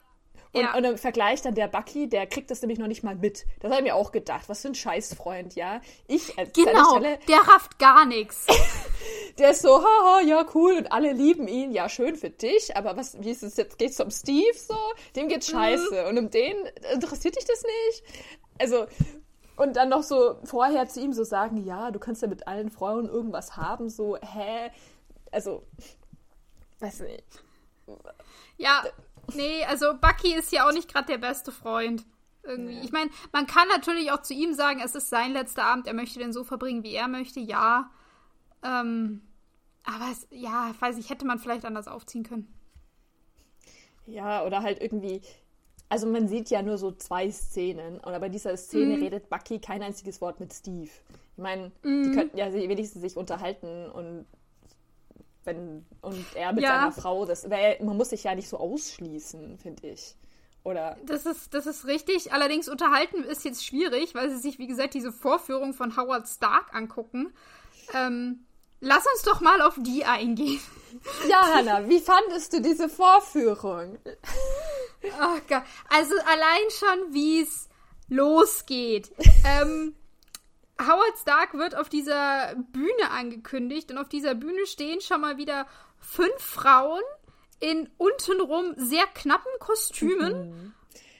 Und, 0.51 0.61
ja. 0.61 0.75
und 0.75 0.83
im 0.83 0.97
Vergleich 0.97 1.43
dann 1.43 1.53
der 1.53 1.67
Bucky, 1.67 2.09
der 2.09 2.25
kriegt 2.25 2.49
das 2.49 2.61
nämlich 2.61 2.79
noch 2.79 2.87
nicht 2.87 3.03
mal 3.03 3.15
mit. 3.15 3.45
Das 3.59 3.71
habe 3.71 3.81
ich 3.81 3.91
mir 3.91 3.95
auch 3.95 4.11
gedacht. 4.11 4.49
Was 4.49 4.61
für 4.61 4.69
ein 4.69 4.75
Scheißfreund, 4.75 5.53
ja. 5.55 5.79
Ich 6.07 6.37
als 6.39 6.53
Genau, 6.53 6.97
Stelle, 6.97 7.19
der 7.27 7.37
rafft 7.37 7.77
gar 7.77 8.05
nichts. 8.05 8.47
der 9.37 9.51
ist 9.51 9.61
so, 9.61 9.79
haha, 9.83 10.21
ja, 10.21 10.43
cool, 10.55 10.75
und 10.77 10.91
alle 10.91 11.13
lieben 11.13 11.47
ihn. 11.47 11.71
Ja, 11.71 11.87
schön 11.87 12.15
für 12.15 12.31
dich, 12.31 12.75
aber 12.75 12.97
was, 12.97 13.21
wie 13.21 13.29
ist 13.29 13.43
es 13.43 13.57
jetzt? 13.57 13.77
Geht's 13.77 13.99
um 13.99 14.09
Steve 14.09 14.57
so? 14.57 14.75
Dem 15.15 15.27
geht's 15.27 15.49
mhm. 15.49 15.57
scheiße. 15.57 16.01
Mhm. 16.03 16.09
Und 16.09 16.17
um 16.17 16.29
den 16.31 16.55
interessiert 16.93 17.35
dich 17.35 17.45
das 17.45 17.61
nicht? 17.61 18.03
Also, 18.57 18.87
und 19.55 19.75
dann 19.75 19.89
noch 19.89 20.03
so 20.03 20.37
vorher 20.45 20.87
zu 20.87 20.99
ihm 20.99 21.13
so 21.13 21.23
sagen, 21.23 21.63
ja, 21.63 21.91
du 21.91 21.99
kannst 21.99 22.23
ja 22.23 22.27
mit 22.27 22.47
allen 22.47 22.71
Frauen 22.71 23.07
irgendwas 23.07 23.55
haben, 23.55 23.89
so, 23.89 24.17
hä? 24.17 24.71
Also, 25.31 25.61
weiß 26.79 27.01
nicht. 27.01 27.43
Ja, 28.57 28.83
nee, 29.35 29.63
also 29.65 29.93
Bucky 29.99 30.33
ist 30.33 30.51
ja 30.51 30.67
auch 30.67 30.73
nicht 30.73 30.91
gerade 30.91 31.07
der 31.07 31.17
beste 31.17 31.51
Freund. 31.51 32.05
Irgendwie. 32.43 32.75
Ja. 32.75 32.83
Ich 32.83 32.91
meine, 32.91 33.11
man 33.31 33.47
kann 33.47 33.67
natürlich 33.67 34.11
auch 34.11 34.21
zu 34.21 34.33
ihm 34.33 34.53
sagen, 34.53 34.81
es 34.83 34.95
ist 34.95 35.09
sein 35.09 35.33
letzter 35.33 35.63
Abend, 35.63 35.87
er 35.87 35.93
möchte 35.93 36.19
den 36.19 36.33
so 36.33 36.43
verbringen, 36.43 36.83
wie 36.83 36.93
er 36.93 37.07
möchte, 37.07 37.39
ja. 37.39 37.91
Ähm, 38.63 39.21
aber 39.83 40.11
es, 40.11 40.27
ja, 40.31 40.73
weiß 40.79 40.97
ich, 40.97 41.09
hätte 41.09 41.25
man 41.25 41.39
vielleicht 41.39 41.65
anders 41.65 41.87
aufziehen 41.87 42.23
können. 42.23 42.53
Ja, 44.05 44.43
oder 44.45 44.63
halt 44.63 44.81
irgendwie, 44.81 45.21
also 45.89 46.07
man 46.07 46.27
sieht 46.27 46.49
ja 46.49 46.61
nur 46.61 46.77
so 46.77 46.91
zwei 46.91 47.29
Szenen 47.29 47.99
und 47.99 48.19
bei 48.19 48.29
dieser 48.29 48.55
Szene 48.57 48.97
mhm. 48.97 49.03
redet 49.03 49.29
Bucky 49.29 49.59
kein 49.59 49.83
einziges 49.83 50.21
Wort 50.21 50.39
mit 50.39 50.53
Steve. 50.53 50.89
Ich 50.89 51.43
meine, 51.43 51.71
mhm. 51.83 52.03
die 52.03 52.11
könnten 52.11 52.37
ja 52.37 52.51
wenigstens 52.51 53.01
sich 53.01 53.15
unterhalten 53.15 53.89
und 53.89 54.25
wenn 55.49 55.85
und 56.01 56.25
er 56.35 56.53
mit 56.53 56.63
ja. 56.63 56.79
seiner 56.79 56.91
Frau, 56.91 57.25
das 57.25 57.49
wär, 57.49 57.83
man 57.83 57.97
muss 57.97 58.09
sich 58.09 58.23
ja 58.23 58.35
nicht 58.35 58.47
so 58.47 58.57
ausschließen, 58.57 59.57
finde 59.57 59.87
ich. 59.87 60.15
Oder? 60.63 60.97
Das 61.05 61.25
ist, 61.25 61.53
das 61.53 61.65
ist 61.65 61.85
richtig. 61.85 62.33
Allerdings 62.33 62.69
unterhalten 62.69 63.23
ist 63.23 63.43
jetzt 63.45 63.65
schwierig, 63.65 64.13
weil 64.13 64.29
sie 64.29 64.37
sich, 64.37 64.59
wie 64.59 64.67
gesagt, 64.67 64.93
diese 64.93 65.11
Vorführung 65.11 65.73
von 65.73 65.97
Howard 65.97 66.27
Stark 66.27 66.75
angucken. 66.75 67.33
Ähm, 67.93 68.45
lass 68.79 69.05
uns 69.07 69.23
doch 69.23 69.41
mal 69.41 69.61
auf 69.61 69.75
die 69.79 70.05
eingehen. 70.05 70.59
Ja, 71.27 71.41
Hannah, 71.53 71.87
wie 71.87 71.99
fandest 71.99 72.53
du 72.53 72.61
diese 72.61 72.89
Vorführung? 72.89 73.97
Oh 75.03 75.39
Gott. 75.47 75.63
Also 75.89 76.15
allein 76.25 76.69
schon, 76.71 77.13
wie 77.13 77.41
es 77.41 77.69
losgeht. 78.09 79.11
ähm, 79.45 79.95
Howard 80.79 81.17
Stark 81.21 81.53
wird 81.53 81.75
auf 81.75 81.89
dieser 81.89 82.55
Bühne 82.71 83.11
angekündigt 83.11 83.91
und 83.91 83.97
auf 83.97 84.09
dieser 84.09 84.35
Bühne 84.35 84.65
stehen 84.65 85.01
schon 85.01 85.21
mal 85.21 85.37
wieder 85.37 85.67
fünf 85.99 86.39
Frauen 86.39 87.01
in 87.59 87.89
untenrum 87.97 88.73
sehr 88.77 89.05
knappen 89.07 89.51
Kostümen. 89.59 90.49
Mhm. 90.49 90.73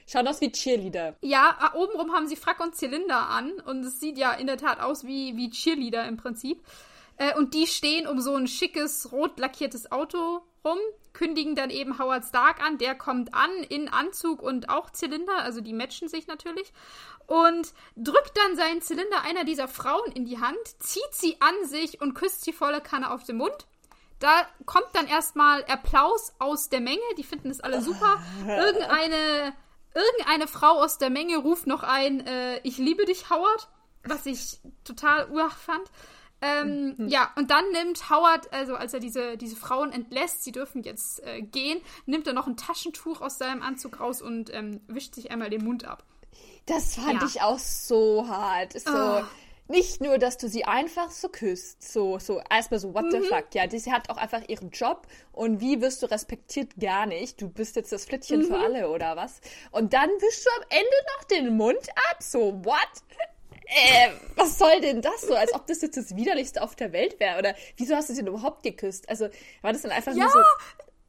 Schauen 0.06 0.26
aus 0.26 0.40
wie 0.40 0.50
Cheerleader. 0.50 1.16
Ja, 1.22 1.56
ah, 1.60 1.74
obenrum 1.74 2.12
haben 2.12 2.26
sie 2.26 2.36
Frack 2.36 2.60
und 2.60 2.74
Zylinder 2.74 3.28
an 3.28 3.52
und 3.60 3.84
es 3.84 4.00
sieht 4.00 4.18
ja 4.18 4.32
in 4.32 4.48
der 4.48 4.56
Tat 4.56 4.80
aus 4.80 5.04
wie, 5.04 5.36
wie 5.36 5.50
Cheerleader 5.50 6.08
im 6.08 6.16
Prinzip. 6.16 6.64
Äh, 7.16 7.36
und 7.36 7.54
die 7.54 7.66
stehen 7.66 8.08
um 8.08 8.20
so 8.20 8.34
ein 8.34 8.48
schickes, 8.48 9.12
rot 9.12 9.38
lackiertes 9.38 9.92
Auto 9.92 10.40
rum, 10.64 10.78
kündigen 11.12 11.54
dann 11.54 11.70
eben 11.70 11.98
Howard 11.98 12.24
Stark 12.24 12.62
an. 12.62 12.78
Der 12.78 12.94
kommt 12.94 13.34
an 13.34 13.50
in 13.68 13.88
Anzug 13.88 14.42
und 14.42 14.68
auch 14.68 14.90
Zylinder, 14.90 15.42
also 15.42 15.60
die 15.60 15.72
matchen 15.72 16.08
sich 16.08 16.26
natürlich. 16.26 16.72
Und 17.26 17.72
drückt 17.96 18.36
dann 18.36 18.56
seinen 18.56 18.82
Zylinder 18.82 19.22
einer 19.22 19.44
dieser 19.44 19.68
Frauen 19.68 20.12
in 20.12 20.24
die 20.24 20.40
Hand, 20.40 20.58
zieht 20.80 21.12
sie 21.12 21.36
an 21.40 21.54
sich 21.64 22.00
und 22.00 22.14
küsst 22.14 22.42
sie 22.42 22.52
volle 22.52 22.80
Kanne 22.80 23.10
auf 23.10 23.24
den 23.24 23.36
Mund. 23.36 23.66
Da 24.18 24.46
kommt 24.66 24.88
dann 24.92 25.06
erstmal 25.06 25.64
Applaus 25.64 26.34
aus 26.38 26.68
der 26.68 26.80
Menge, 26.80 27.00
die 27.16 27.24
finden 27.24 27.50
es 27.50 27.60
alle 27.60 27.80
super. 27.80 28.22
Irgendeine, 28.46 29.54
irgendeine 29.94 30.46
Frau 30.46 30.82
aus 30.82 30.98
der 30.98 31.08
Menge 31.08 31.38
ruft 31.38 31.66
noch 31.66 31.82
ein, 31.82 32.26
äh, 32.26 32.60
ich 32.62 32.76
liebe 32.76 33.06
dich, 33.06 33.30
Howard, 33.30 33.68
was 34.04 34.26
ich 34.26 34.60
total 34.84 35.30
urach 35.30 35.56
fand. 35.56 35.90
Ähm, 36.42 36.94
mhm. 36.96 37.08
Ja, 37.08 37.30
und 37.36 37.50
dann 37.50 37.70
nimmt 37.72 38.08
Howard, 38.08 38.52
also 38.52 38.74
als 38.74 38.94
er 38.94 39.00
diese, 39.00 39.36
diese 39.36 39.56
Frauen 39.56 39.92
entlässt, 39.92 40.42
sie 40.42 40.52
dürfen 40.52 40.82
jetzt 40.82 41.22
äh, 41.24 41.42
gehen, 41.42 41.80
nimmt 42.06 42.26
er 42.26 42.32
noch 42.32 42.46
ein 42.46 42.56
Taschentuch 42.56 43.20
aus 43.20 43.38
seinem 43.38 43.62
Anzug 43.62 44.00
raus 44.00 44.22
und 44.22 44.52
ähm, 44.54 44.80
wischt 44.86 45.14
sich 45.14 45.30
einmal 45.30 45.50
den 45.50 45.64
Mund 45.64 45.84
ab. 45.84 46.04
Das 46.66 46.94
fand 46.94 47.20
ja. 47.20 47.26
ich 47.26 47.42
auch 47.42 47.58
so 47.58 48.26
hart. 48.28 48.78
So, 48.78 48.90
oh. 48.92 49.22
Nicht 49.68 50.00
nur, 50.00 50.18
dass 50.18 50.36
du 50.36 50.48
sie 50.48 50.64
einfach 50.64 51.12
so 51.12 51.28
küsst, 51.28 51.92
so, 51.92 52.18
so, 52.18 52.40
erstmal 52.50 52.80
so, 52.80 52.92
what 52.92 53.04
mhm. 53.04 53.10
the 53.12 53.20
fuck, 53.20 53.54
ja, 53.54 53.70
sie 53.70 53.92
hat 53.92 54.10
auch 54.10 54.16
einfach 54.16 54.42
ihren 54.48 54.70
Job 54.70 55.06
und 55.30 55.60
wie 55.60 55.80
wirst 55.80 56.02
du 56.02 56.06
respektiert? 56.06 56.72
Gar 56.80 57.06
nicht. 57.06 57.40
Du 57.40 57.48
bist 57.48 57.76
jetzt 57.76 57.92
das 57.92 58.04
Flittchen 58.04 58.40
mhm. 58.40 58.44
für 58.46 58.58
alle 58.58 58.90
oder 58.90 59.14
was? 59.14 59.40
Und 59.70 59.92
dann 59.92 60.08
wischst 60.08 60.44
du 60.44 60.50
am 60.56 60.66
Ende 60.70 60.96
noch 61.16 61.24
den 61.24 61.56
Mund 61.56 61.88
ab, 62.10 62.20
so, 62.20 62.64
what? 62.64 62.76
Äh, 63.70 64.10
was 64.34 64.58
soll 64.58 64.80
denn 64.80 65.00
das 65.00 65.22
so? 65.22 65.34
Als 65.34 65.54
ob 65.54 65.66
das 65.66 65.80
jetzt 65.80 65.96
das 65.96 66.16
Widerlichste 66.16 66.60
auf 66.62 66.74
der 66.74 66.92
Welt 66.92 67.20
wäre. 67.20 67.38
Oder 67.38 67.54
wieso 67.76 67.94
hast 67.94 68.08
du 68.08 68.14
sie 68.14 68.24
denn 68.24 68.34
überhaupt 68.34 68.62
geküsst? 68.62 69.08
Also 69.08 69.28
war 69.62 69.72
das 69.72 69.82
dann 69.82 69.92
einfach 69.92 70.12
ja, 70.12 70.24
nur 70.24 70.32
so. 70.32 70.38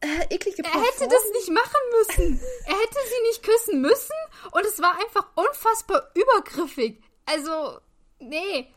Äh, 0.02 0.34
eklige 0.34 0.64
er 0.64 0.70
hätte 0.70 1.08
das 1.08 1.24
nicht 1.34 1.50
machen 1.50 1.82
müssen. 2.00 2.40
Er 2.66 2.74
hätte 2.74 2.98
sie 3.08 3.28
nicht 3.28 3.44
küssen 3.44 3.82
müssen 3.82 4.16
und 4.52 4.66
es 4.66 4.80
war 4.80 4.96
einfach 5.00 5.28
unfassbar 5.36 6.10
übergriffig. 6.16 7.02
Also, 7.26 7.80
nee. 8.20 8.68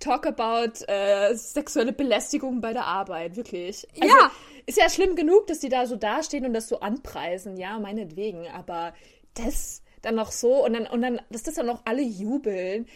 Talk 0.00 0.26
about 0.26 0.84
äh, 0.86 1.34
sexuelle 1.34 1.92
Belästigung 1.92 2.60
bei 2.60 2.72
der 2.72 2.86
Arbeit, 2.86 3.36
wirklich. 3.36 3.86
Also, 4.00 4.14
ja. 4.14 4.30
Ist 4.64 4.78
ja 4.78 4.88
schlimm 4.88 5.16
genug, 5.16 5.46
dass 5.48 5.58
die 5.58 5.68
da 5.68 5.86
so 5.86 5.96
dastehen 5.96 6.46
und 6.46 6.54
das 6.54 6.68
so 6.68 6.80
anpreisen, 6.80 7.56
ja, 7.56 7.78
meinetwegen, 7.78 8.48
aber 8.48 8.94
das 9.34 9.81
dann 10.02 10.14
noch 10.14 10.32
so 10.32 10.64
und 10.64 10.74
dann, 10.74 10.86
und 10.86 11.02
dann, 11.02 11.20
dass 11.30 11.44
das 11.44 11.54
dann 11.54 11.66
noch 11.66 11.82
alle 11.84 12.02
jubeln, 12.02 12.86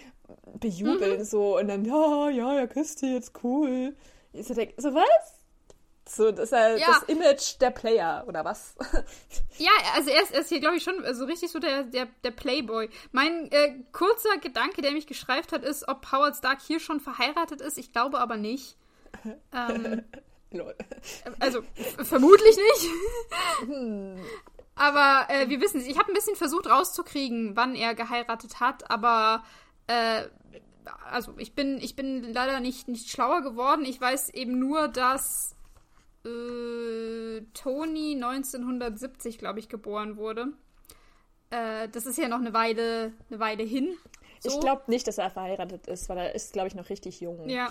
bejubeln 0.59 1.21
mhm. 1.21 1.25
so 1.25 1.59
und 1.59 1.69
dann, 1.69 1.85
ja, 1.85 2.31
ja, 2.31 2.55
er 2.55 2.69
küsst 2.69 3.03
die 3.03 3.12
jetzt 3.12 3.33
cool. 3.42 3.95
Ich 4.33 4.47
so 4.47 4.55
denke, 4.55 4.75
so 4.81 4.95
was? 4.95 5.37
So, 6.09 6.31
das 6.31 6.45
ist 6.45 6.51
ja, 6.53 6.77
ja, 6.77 6.87
das 6.87 7.03
Image 7.05 7.61
der 7.61 7.71
Player, 7.71 8.25
oder 8.29 8.45
was? 8.45 8.77
Ja, 9.59 9.71
also 9.95 10.11
er 10.11 10.23
ist, 10.23 10.35
er 10.35 10.40
ist 10.42 10.51
hier, 10.51 10.61
glaube 10.61 10.77
ich, 10.77 10.83
schon 10.83 11.03
so 11.14 11.25
richtig 11.25 11.51
so 11.51 11.59
der, 11.59 11.85
der, 11.85 12.07
der 12.23 12.31
Playboy. 12.31 12.90
Mein 13.11 13.51
äh, 13.51 13.79
kurzer 13.92 14.37
Gedanke, 14.37 14.83
der 14.83 14.92
mich 14.92 15.07
geschreift 15.07 15.51
hat, 15.51 15.64
ist, 15.64 15.88
ob 15.88 16.12
Howard 16.12 16.37
Stark 16.37 16.61
hier 16.61 16.79
schon 16.79 17.01
verheiratet 17.01 17.62
ist. 17.62 17.79
Ich 17.79 17.90
glaube 17.90 18.21
aber 18.21 18.37
nicht. 18.37 18.77
ähm, 19.53 20.05
also, 21.40 21.62
vermutlich 22.05 22.57
nicht. 22.57 22.90
Aber 24.77 25.27
äh, 25.31 25.49
wir 25.49 25.61
wissen 25.61 25.81
es. 25.81 25.87
Ich 25.87 25.99
habe 25.99 26.11
ein 26.11 26.15
bisschen 26.15 26.37
versucht 26.37 26.67
rauszukriegen, 26.69 27.57
wann 27.57 27.75
er 27.75 27.95
geheiratet 27.95 28.61
hat, 28.61 28.91
aber 28.91 29.43
äh, 29.87 30.25
also 31.11 31.35
ich 31.39 31.55
bin, 31.55 31.79
ich 31.81 31.97
bin 31.97 32.33
leider 32.33 32.61
nicht, 32.61 32.87
nicht 32.87 33.11
schlauer 33.11 33.41
geworden. 33.43 33.85
Ich 33.85 34.01
weiß 34.01 34.31
eben 34.31 34.59
nur, 34.59 34.89
dass 34.89 35.57
äh, 36.25 37.41
Tony 37.55 38.15
1970, 38.23 39.39
glaube 39.39 39.59
ich, 39.61 39.69
geboren 39.69 40.17
wurde. 40.17 40.49
Äh, 41.51 41.89
das 41.89 42.07
ist 42.07 42.19
ja 42.19 42.29
noch 42.29 42.39
eine 42.41 42.53
Weile, 42.53 43.12
eine 43.31 43.41
Weile 43.41 43.62
hin. 43.62 43.97
So. 44.41 44.51
Ich 44.51 44.61
glaube 44.61 44.83
nicht, 44.89 45.07
dass 45.09 45.19
er 45.19 45.31
verheiratet 45.31 45.87
ist, 45.87 46.09
weil 46.09 46.19
er 46.19 46.35
ist, 46.35 46.53
glaube 46.53 46.69
ich, 46.69 46.75
noch 46.75 46.91
richtig 46.91 47.21
jung. 47.21 47.49
Ja. 47.49 47.69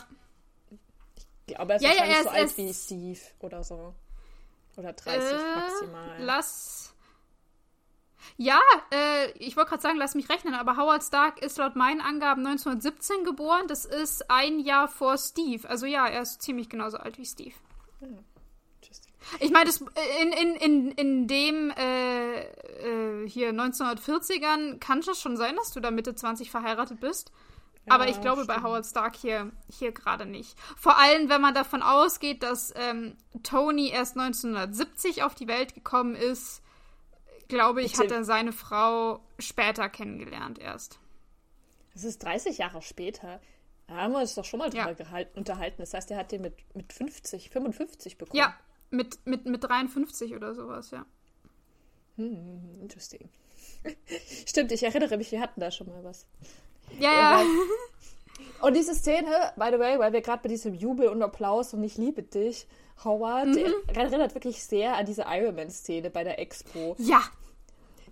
Aber 1.57 1.73
er 1.73 1.75
ist 1.75 1.83
Ja, 1.83 1.89
ja, 1.89 1.99
wahrscheinlich 1.99 2.17
er 2.17 2.23
so 2.23 2.29
ist- 2.29 2.35
alt 2.35 2.39
er 2.39 2.45
ist- 2.45 2.57
wie 2.57 2.73
Steve 2.73 3.19
oder 3.39 3.63
so. 3.63 3.93
Oder 4.77 4.93
30 4.93 5.31
Äh, 5.31 5.55
maximal. 5.55 6.15
Lass. 6.19 6.94
Ja, 8.37 8.59
äh, 8.91 9.31
ich 9.33 9.55
wollte 9.55 9.69
gerade 9.69 9.81
sagen, 9.81 9.97
lass 9.97 10.15
mich 10.15 10.29
rechnen, 10.29 10.53
aber 10.53 10.77
Howard 10.77 11.03
Stark 11.03 11.41
ist 11.41 11.57
laut 11.57 11.75
meinen 11.75 12.01
Angaben 12.01 12.45
1917 12.45 13.23
geboren. 13.23 13.67
Das 13.67 13.85
ist 13.85 14.29
ein 14.29 14.59
Jahr 14.59 14.87
vor 14.87 15.17
Steve. 15.17 15.67
Also 15.69 15.85
ja, 15.85 16.07
er 16.07 16.21
ist 16.21 16.41
ziemlich 16.41 16.69
genauso 16.69 16.97
alt 16.97 17.17
wie 17.17 17.25
Steve. 17.25 17.55
Interesting. 18.01 19.13
Ich 19.39 19.51
meine, 19.51 19.69
in, 20.21 20.31
in, 20.33 20.55
in, 20.55 20.91
in 20.91 21.27
dem 21.27 21.71
äh, 21.71 22.41
äh, 22.41 23.27
hier 23.27 23.51
1940ern 23.51 24.79
kann 24.79 24.99
es 24.99 25.19
schon 25.19 25.37
sein, 25.37 25.55
dass 25.55 25.71
du 25.71 25.79
da 25.79 25.91
Mitte 25.91 26.13
20 26.15 26.51
verheiratet 26.51 26.99
bist. 26.99 27.31
Aber 27.87 28.05
Ja, 28.05 28.11
ich 28.11 28.21
glaube 28.21 28.45
bei 28.45 28.53
stimmt. 28.55 28.67
Howard 28.67 28.85
Stark 28.85 29.15
hier, 29.15 29.51
hier 29.69 29.91
gerade 29.91 30.25
nicht. 30.25 30.57
Vor 30.75 30.97
allem, 30.97 31.29
wenn 31.29 31.41
man 31.41 31.53
davon 31.53 31.83
ausgeht, 31.83 32.41
dass 32.43 32.73
ähm, 32.75 33.15
Tony 33.43 33.89
erst 33.89 34.17
1970 34.17 35.23
auf 35.23 35.35
die 35.35 35.47
Welt 35.47 35.75
gekommen 35.75 36.15
ist, 36.15 36.61
glaube 37.47 37.81
ich, 37.83 37.97
hat 37.97 38.11
er 38.11 38.23
seine 38.23 38.51
Frau 38.51 39.19
später 39.39 39.89
kennengelernt 39.89 40.59
erst. 40.59 40.99
Das 41.93 42.03
ist 42.03 42.23
30 42.23 42.57
Jahre 42.57 42.81
später. 42.81 43.39
Da 43.87 43.95
haben 43.95 44.13
wir 44.13 44.19
uns 44.19 44.35
doch 44.35 44.45
schon 44.45 44.59
mal 44.59 44.69
drüber 44.69 44.87
Ja. 44.89 44.93
gehalten, 44.93 45.37
unterhalten. 45.37 45.77
Das 45.79 45.93
heißt, 45.93 46.09
er 46.11 46.17
hat 46.17 46.31
den 46.31 46.41
mit, 46.41 46.55
mit 46.75 46.91
50, 46.91 47.49
55 47.51 48.17
bekommen. 48.17 48.37
Ja, 48.37 48.55
mit, 48.89 49.25
mit, 49.25 49.45
mit 49.45 49.63
53 49.63 50.35
oder 50.35 50.55
sowas, 50.55 50.91
ja. 50.91 51.05
Hm, 52.17 52.81
interesting. 52.81 53.29
Stimmt, 54.47 54.71
ich 54.71 54.83
erinnere 54.83 55.17
mich, 55.17 55.31
wir 55.31 55.39
hatten 55.41 55.59
da 55.59 55.69
schon 55.71 55.87
mal 55.87 56.03
was. 56.03 56.25
Ja, 56.99 57.11
Ja, 57.11 57.41
ja. 57.41 57.45
Und 58.61 58.75
diese 58.75 58.95
Szene, 58.95 59.53
by 59.55 59.67
the 59.71 59.79
way, 59.79 59.99
weil 59.99 60.11
wir 60.13 60.21
gerade 60.21 60.41
bei 60.43 60.49
diesem 60.49 60.73
Jubel 60.73 61.07
und 61.09 61.21
Applaus 61.21 61.73
und 61.73 61.83
ich 61.83 61.97
liebe 61.97 62.23
dich, 62.23 62.67
Howard, 63.03 63.55
der 63.55 63.73
erinnert 63.95 64.33
wirklich 64.33 64.63
sehr 64.63 64.95
an 64.95 65.05
diese 65.05 65.25
Iron 65.27 65.55
Man-Szene 65.55 66.09
bei 66.09 66.23
der 66.23 66.39
Expo. 66.39 66.95
Ja, 66.97 67.21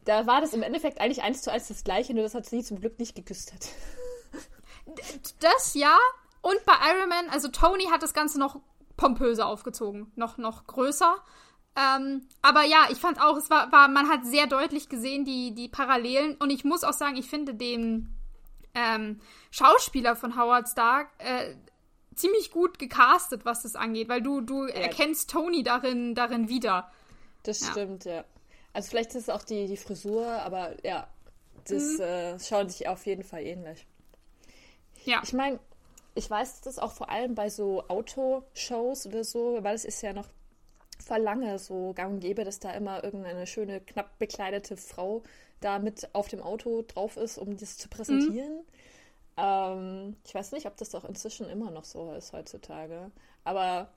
Da 0.06 0.28
war 0.28 0.41
das 0.41 0.54
im 0.54 0.63
Endeffekt 0.63 1.00
eigentlich 1.00 1.24
eins 1.24 1.41
zu 1.41 1.52
eins 1.52 1.67
das 1.67 1.84
gleiche, 1.84 2.13
nur 2.13 2.24
das 2.24 2.36
hat 2.36 2.46
sie 2.46 2.63
zum 2.63 2.80
Glück 2.80 3.00
nicht 3.00 3.15
geküsst 3.15 3.54
hat. 3.54 3.69
Das 5.39 5.74
ja. 5.76 5.98
Und 6.41 6.63
bei 6.65 6.74
Iron 6.74 7.08
Man, 7.08 7.30
also 7.30 7.48
Tony 7.48 7.86
hat 7.86 8.04
das 8.04 8.13
Ganze 8.13 8.38
noch 8.38 8.60
pompöser 8.98 9.48
aufgezogen. 9.48 10.12
Noch, 10.15 10.38
noch 10.38 10.67
größer. 10.67 11.15
Ähm, 11.76 12.28
aber 12.41 12.63
ja, 12.63 12.88
ich 12.91 12.98
fand 13.00 13.19
auch, 13.22 13.38
es 13.38 13.50
war, 13.50 13.72
war, 13.72 13.88
man 13.88 14.10
hat 14.10 14.26
sehr 14.26 14.46
deutlich 14.46 14.89
gesehen, 14.89 15.24
die, 15.24 15.56
die 15.56 15.69
Parallelen. 15.69 16.36
Und 16.36 16.50
ich 16.50 16.65
muss 16.65 16.84
auch 16.84 16.93
sagen, 16.93 17.15
ich 17.15 17.30
finde 17.30 17.56
den 17.56 18.13
ähm, 18.76 19.22
Schauspieler 19.52 20.15
von 20.15 20.38
Howard 20.38 20.67
Stark 20.67 21.10
äh, 21.19 21.56
ziemlich 22.15 22.52
gut 22.52 22.80
gecastet, 22.80 23.45
was 23.45 23.63
das 23.63 23.76
angeht, 23.76 24.10
weil 24.10 24.21
du, 24.21 24.41
du 24.41 24.65
erkennst 24.67 25.30
Tony 25.30 25.63
darin, 25.63 26.15
darin 26.15 26.49
wieder. 26.49 26.91
Das 27.43 27.62
Ja. 27.62 27.71
stimmt, 27.71 28.06
ja. 28.06 28.23
Also 28.73 28.89
vielleicht 28.89 29.10
ist 29.12 29.23
es 29.23 29.30
auch 29.30 29.43
die, 29.43 29.67
die 29.67 29.78
Frisur, 29.78 30.26
aber 30.28 30.76
ja, 30.86 31.08
das 31.67 31.97
Mhm. 31.97 32.02
äh, 32.02 32.39
schaut 32.39 32.71
sich 32.71 32.88
auf 32.88 33.06
jeden 33.06 33.23
Fall 33.23 33.43
ähnlich. 33.43 33.86
Ja. 35.06 35.21
Ich 35.23 35.34
meine, 35.34 35.60
ich 36.15 36.30
weiß 36.30 36.62
das 36.62 36.80
auch 36.80 36.91
vor 36.91 37.10
allem 37.10 37.36
bei 37.36 37.49
so 37.49 37.84
Autoshows 37.88 39.06
oder 39.08 39.23
so, 39.23 39.60
weil 39.62 39.76
es 39.76 39.86
ist 39.86 40.02
ja 40.02 40.13
noch 40.13 40.28
vor 41.06 41.19
lange 41.19 41.60
so 41.60 41.93
gang 41.93 42.13
und 42.13 42.19
gäbe, 42.21 42.43
dass 42.45 42.60
da 42.60 42.71
immer 42.71 43.04
irgendeine 43.04 43.45
schöne, 43.47 43.82
knapp 43.82 44.17
bekleidete 44.19 44.78
Frau 44.78 45.23
da 45.60 45.80
mit 45.80 46.10
auf 46.13 46.28
dem 46.28 46.41
Auto 46.41 46.84
drauf 46.88 47.17
ist, 47.17 47.38
um 47.38 47.58
das 47.58 47.78
zu 47.78 47.89
präsentieren. 47.89 48.62
Ähm, 49.38 50.15
ich 50.26 50.36
weiß 50.36 50.52
nicht, 50.52 50.65
ob 50.65 50.78
das 50.78 50.89
doch 50.91 51.06
inzwischen 51.06 51.48
immer 51.50 51.72
noch 51.72 51.86
so 51.86 52.13
ist 52.13 52.34
heutzutage. 52.34 53.12
Aber 53.43 53.89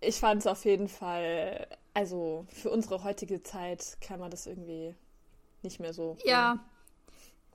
ich 0.00 0.16
fand 0.16 0.40
es 0.40 0.46
auf 0.46 0.64
jeden 0.64 0.88
Fall, 0.88 1.66
also 1.92 2.46
für 2.48 2.70
unsere 2.70 3.04
heutige 3.04 3.42
Zeit 3.42 3.98
kann 4.00 4.20
man 4.20 4.30
das 4.30 4.46
irgendwie 4.46 4.94
nicht 5.62 5.80
mehr 5.80 5.92
so. 5.92 6.16
Ja. 6.24 6.58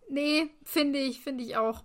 Nee, 0.09 0.49
finde 0.63 0.99
ich, 0.99 1.21
finde 1.21 1.43
ich 1.43 1.57
auch. 1.57 1.83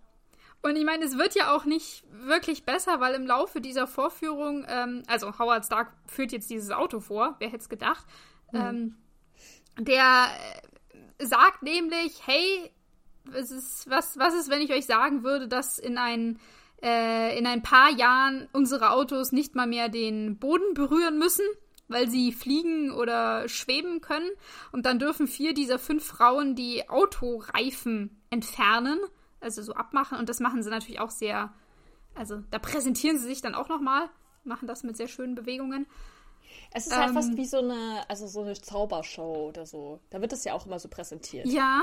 Und 0.63 0.77
ich 0.77 0.85
meine, 0.85 1.05
es 1.05 1.19
wird 1.19 1.35
ja 1.35 1.55
auch 1.55 1.67
nicht 1.67 2.05
wirklich 2.11 2.65
besser, 2.65 2.99
weil 2.99 3.15
im 3.15 3.27
Laufe 3.27 3.61
dieser 3.61 3.87
Vorführung, 3.87 4.65
ähm, 4.67 5.03
also 5.07 5.39
Howard 5.39 5.67
Stark 5.67 5.93
führt 6.07 6.33
jetzt 6.33 6.49
dieses 6.49 6.71
Auto 6.71 7.01
vor, 7.01 7.37
wer 7.39 7.49
hätte 7.49 7.59
es 7.59 7.69
gedacht, 7.69 8.07
ähm, 8.55 8.97
der 9.79 10.29
äh, 11.19 11.25
sagt 11.27 11.63
nämlich, 11.63 12.27
hey, 12.27 12.71
es 13.33 13.51
ist, 13.51 13.91
was, 13.91 14.19
was 14.19 14.35
ist, 14.35 14.51
wenn 14.51 14.61
ich 14.61 14.73
euch 14.73 14.87
sagen 14.87 15.23
würde, 15.23 15.49
dass 15.49 15.79
in 15.79 15.99
ein, 15.99 16.39
äh, 16.83 17.39
in 17.39 17.47
ein 17.47 17.63
paar 17.63 17.91
Jahren 17.91 18.49
unsere 18.53 18.91
Autos 18.91 19.33
nicht 19.33 19.55
mal 19.55 19.67
mehr 19.67 19.89
den 19.89 20.39
Boden 20.39 20.75
berühren 20.75 21.19
müssen, 21.19 21.47
weil 21.89 22.09
sie 22.09 22.33
fliegen 22.33 22.91
oder 22.91 23.49
schweben 23.49 24.01
können. 24.01 24.31
Und 24.73 24.87
dann 24.87 24.99
dürfen 24.99 25.27
vier 25.27 25.55
dieser 25.55 25.79
fünf 25.79 26.05
Frauen 26.05 26.55
die 26.55 26.89
Autoreifen 26.89 28.23
entfernen, 28.31 28.99
also 29.41 29.63
so 29.63 29.75
abmachen. 29.75 30.19
Und 30.19 30.29
das 30.29 30.41
machen 30.41 30.63
sie 30.63 30.71
natürlich 30.71 31.01
auch 31.01 31.11
sehr, 31.11 31.53
also 32.15 32.43
da 32.51 32.59
präsentieren 32.59 33.19
sie 33.19 33.27
sich 33.27 33.43
dann 33.43 33.55
auch 33.55 33.69
nochmal, 33.69 34.09
machen 34.45 34.67
das 34.67 34.83
mit 34.83 34.97
sehr 34.97 35.09
schönen 35.09 35.35
Bewegungen. 35.35 35.87
Es 36.73 36.87
ist 36.87 36.97
halt 36.97 37.09
Ähm, 37.09 37.15
fast 37.15 37.37
wie 37.37 37.47
so 37.47 37.59
eine, 37.59 38.05
also 38.09 38.27
so 38.27 38.43
eine 38.43 38.55
Zaubershow 38.55 39.49
oder 39.49 39.67
so. 39.67 40.01
Da 40.11 40.21
wird 40.21 40.33
es 40.33 40.45
ja 40.45 40.55
auch 40.55 40.67
immer 40.67 40.79
so 40.79 40.89
präsentiert. 40.89 41.47
Ja, 41.47 41.83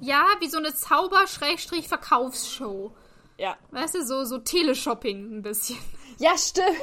ja, 0.00 0.26
wie 0.40 0.48
so 0.48 0.58
eine 0.58 0.74
Zauber-Verkaufsshow. 0.74 2.92
Ja. 3.38 3.56
Weißt 3.70 3.94
du, 3.94 4.04
so, 4.04 4.24
so 4.24 4.38
Teleshopping 4.38 5.38
ein 5.38 5.42
bisschen. 5.42 5.78
Ja, 6.18 6.36
stimmt. 6.36 6.76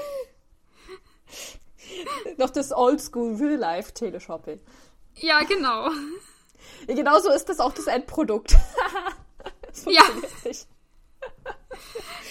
Noch 2.38 2.49
das 2.49 2.71
Oldschool 2.71 3.36
Real-Life-Teleshopping. 3.36 4.62
Ja, 5.15 5.41
genau. 5.43 5.89
Ja, 6.88 6.95
genauso 6.95 7.30
ist 7.32 7.49
das 7.49 7.60
auch 7.60 7.73
das 7.73 7.88
Endprodukt. 7.88 8.56
Das 9.67 9.84
Ja. 9.93 10.03
nicht. 10.43 10.67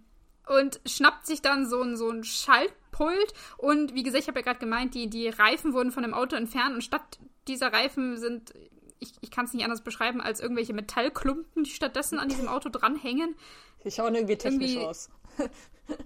und 0.51 0.81
schnappt 0.85 1.27
sich 1.27 1.43
dann 1.43 1.69
so 1.69 1.81
ein, 1.81 1.97
so 1.97 2.11
ein 2.11 2.25
Schaltpult. 2.25 3.33
Und 3.57 3.95
wie 3.95 4.03
gesagt, 4.03 4.23
ich 4.23 4.29
habe 4.29 4.41
ja 4.41 4.45
gerade 4.45 4.59
gemeint, 4.59 4.95
die, 4.95 5.09
die 5.09 5.29
Reifen 5.29 5.73
wurden 5.73 5.93
von 5.93 6.03
dem 6.03 6.13
Auto 6.15 6.35
entfernt. 6.37 6.75
Und 6.75 6.83
statt 6.83 7.19
dieser 7.47 7.73
Reifen 7.73 8.19
sind, 8.19 8.53
ich, 8.99 9.13
ich 9.21 9.31
kann 9.31 9.45
es 9.45 9.55
nicht 9.55 9.65
anders 9.65 9.83
beschreiben, 9.83 10.21
als 10.21 10.41
irgendwelche 10.41 10.75
Metallklumpen, 10.75 11.65
die 11.65 11.71
stattdessen 11.71 12.19
an 12.19 12.29
diesem 12.29 12.49
Auto 12.49 12.69
dranhängen. 12.69 13.37
Die 13.85 13.91
schauen 13.91 14.15
irgendwie 14.15 14.37
technisch 14.37 14.73
Irgendwie- 14.73 14.87
aus. 14.87 15.11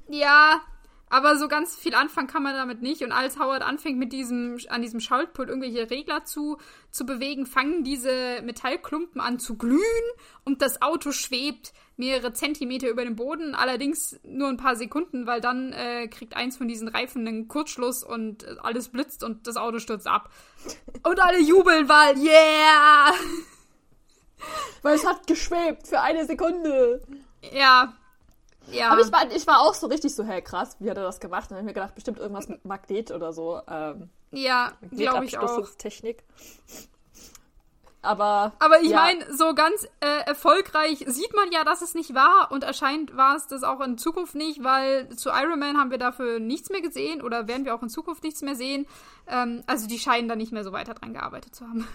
Ja, 0.08 0.62
aber 1.10 1.36
so 1.36 1.46
ganz 1.46 1.76
viel 1.76 1.94
anfangen 1.94 2.26
kann 2.26 2.42
man 2.42 2.54
damit 2.54 2.80
nicht. 2.80 3.02
Und 3.02 3.12
als 3.12 3.38
Howard 3.38 3.62
anfängt, 3.62 3.98
mit 3.98 4.14
diesem, 4.14 4.58
an 4.68 4.80
diesem 4.80 4.98
Schaltpult 4.98 5.50
irgendwelche 5.50 5.90
Regler 5.90 6.24
zu, 6.24 6.56
zu 6.90 7.04
bewegen, 7.04 7.44
fangen 7.44 7.84
diese 7.84 8.40
Metallklumpen 8.42 9.20
an 9.20 9.38
zu 9.38 9.56
glühen 9.56 9.80
und 10.44 10.62
das 10.62 10.80
Auto 10.80 11.12
schwebt 11.12 11.74
mehrere 11.96 12.32
Zentimeter 12.32 12.88
über 12.88 13.04
dem 13.04 13.16
Boden, 13.16 13.54
allerdings 13.54 14.18
nur 14.24 14.48
ein 14.48 14.56
paar 14.56 14.76
Sekunden, 14.76 15.26
weil 15.26 15.40
dann 15.40 15.72
äh, 15.72 16.08
kriegt 16.08 16.34
eins 16.34 16.56
von 16.56 16.66
diesen 16.66 16.88
Reifen 16.88 17.26
einen 17.26 17.48
Kurzschluss 17.48 18.02
und 18.02 18.44
äh, 18.44 18.56
alles 18.62 18.88
blitzt 18.88 19.22
und 19.22 19.46
das 19.46 19.56
Auto 19.56 19.78
stürzt 19.78 20.06
ab. 20.06 20.30
Und 21.02 21.20
alle 21.20 21.40
jubeln, 21.40 21.88
weil, 21.88 22.16
yeah! 22.16 23.12
Weil 24.82 24.94
es 24.96 25.06
hat 25.06 25.26
geschwebt 25.26 25.86
für 25.86 26.00
eine 26.00 26.24
Sekunde. 26.26 27.02
Ja. 27.52 27.94
Ja. 28.70 28.90
Aber 28.90 29.00
ich 29.02 29.12
war, 29.12 29.30
ich 29.30 29.46
war 29.46 29.60
auch 29.60 29.74
so 29.74 29.86
richtig 29.86 30.14
so, 30.14 30.24
hey, 30.24 30.40
krass, 30.42 30.76
wie 30.80 30.90
hat 30.90 30.96
er 30.96 31.02
das 31.02 31.20
gemacht? 31.20 31.44
Und 31.44 31.50
dann 31.50 31.58
habe 31.58 31.70
ich 31.70 31.74
mir 31.74 31.80
gedacht, 31.80 31.94
bestimmt 31.94 32.18
irgendwas 32.18 32.48
mit 32.48 32.64
Magnet 32.64 33.10
oder 33.10 33.32
so. 33.32 33.60
Ähm, 33.68 34.08
ja, 34.30 34.72
glaube 34.90 35.24
ich 35.26 35.38
auch. 35.38 35.42
Magnetabstoßungstechnik. 35.42 36.24
Aber. 38.04 38.52
Aber 38.58 38.80
ich 38.82 38.90
ja, 38.90 38.98
meine, 38.98 39.34
so 39.34 39.54
ganz 39.54 39.84
äh, 40.00 40.26
erfolgreich 40.26 41.04
sieht 41.06 41.34
man 41.34 41.50
ja, 41.52 41.64
dass 41.64 41.82
es 41.82 41.94
nicht 41.94 42.14
war 42.14 42.50
und 42.52 42.64
erscheint 42.64 43.16
war 43.16 43.36
es 43.36 43.46
das 43.46 43.62
auch 43.62 43.80
in 43.80 43.98
Zukunft 43.98 44.34
nicht, 44.34 44.62
weil 44.62 45.08
zu 45.16 45.30
Iron 45.30 45.58
Man 45.58 45.78
haben 45.78 45.90
wir 45.90 45.98
dafür 45.98 46.38
nichts 46.38 46.70
mehr 46.70 46.80
gesehen 46.82 47.22
oder 47.22 47.48
werden 47.48 47.64
wir 47.64 47.74
auch 47.74 47.82
in 47.82 47.88
Zukunft 47.88 48.22
nichts 48.22 48.42
mehr 48.42 48.54
sehen. 48.54 48.86
Ähm, 49.26 49.62
also 49.66 49.86
die 49.88 49.98
scheinen 49.98 50.28
da 50.28 50.36
nicht 50.36 50.52
mehr 50.52 50.64
so 50.64 50.72
weiter 50.72 50.94
dran 50.94 51.14
gearbeitet 51.14 51.54
zu 51.54 51.66
haben. 51.66 51.86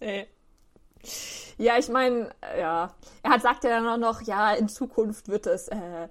Nee. 0.00 0.26
Ja, 1.60 1.76
ich 1.76 1.88
meine, 1.88 2.30
ja. 2.56 2.94
Er 3.24 3.30
hat 3.30 3.42
sagt 3.42 3.64
ja 3.64 3.70
dann 3.70 3.88
auch 3.88 3.96
noch, 3.96 4.22
ja, 4.22 4.52
in 4.52 4.68
Zukunft 4.68 5.26
wird 5.28 5.46
es, 5.46 5.66
äh, 5.68 6.08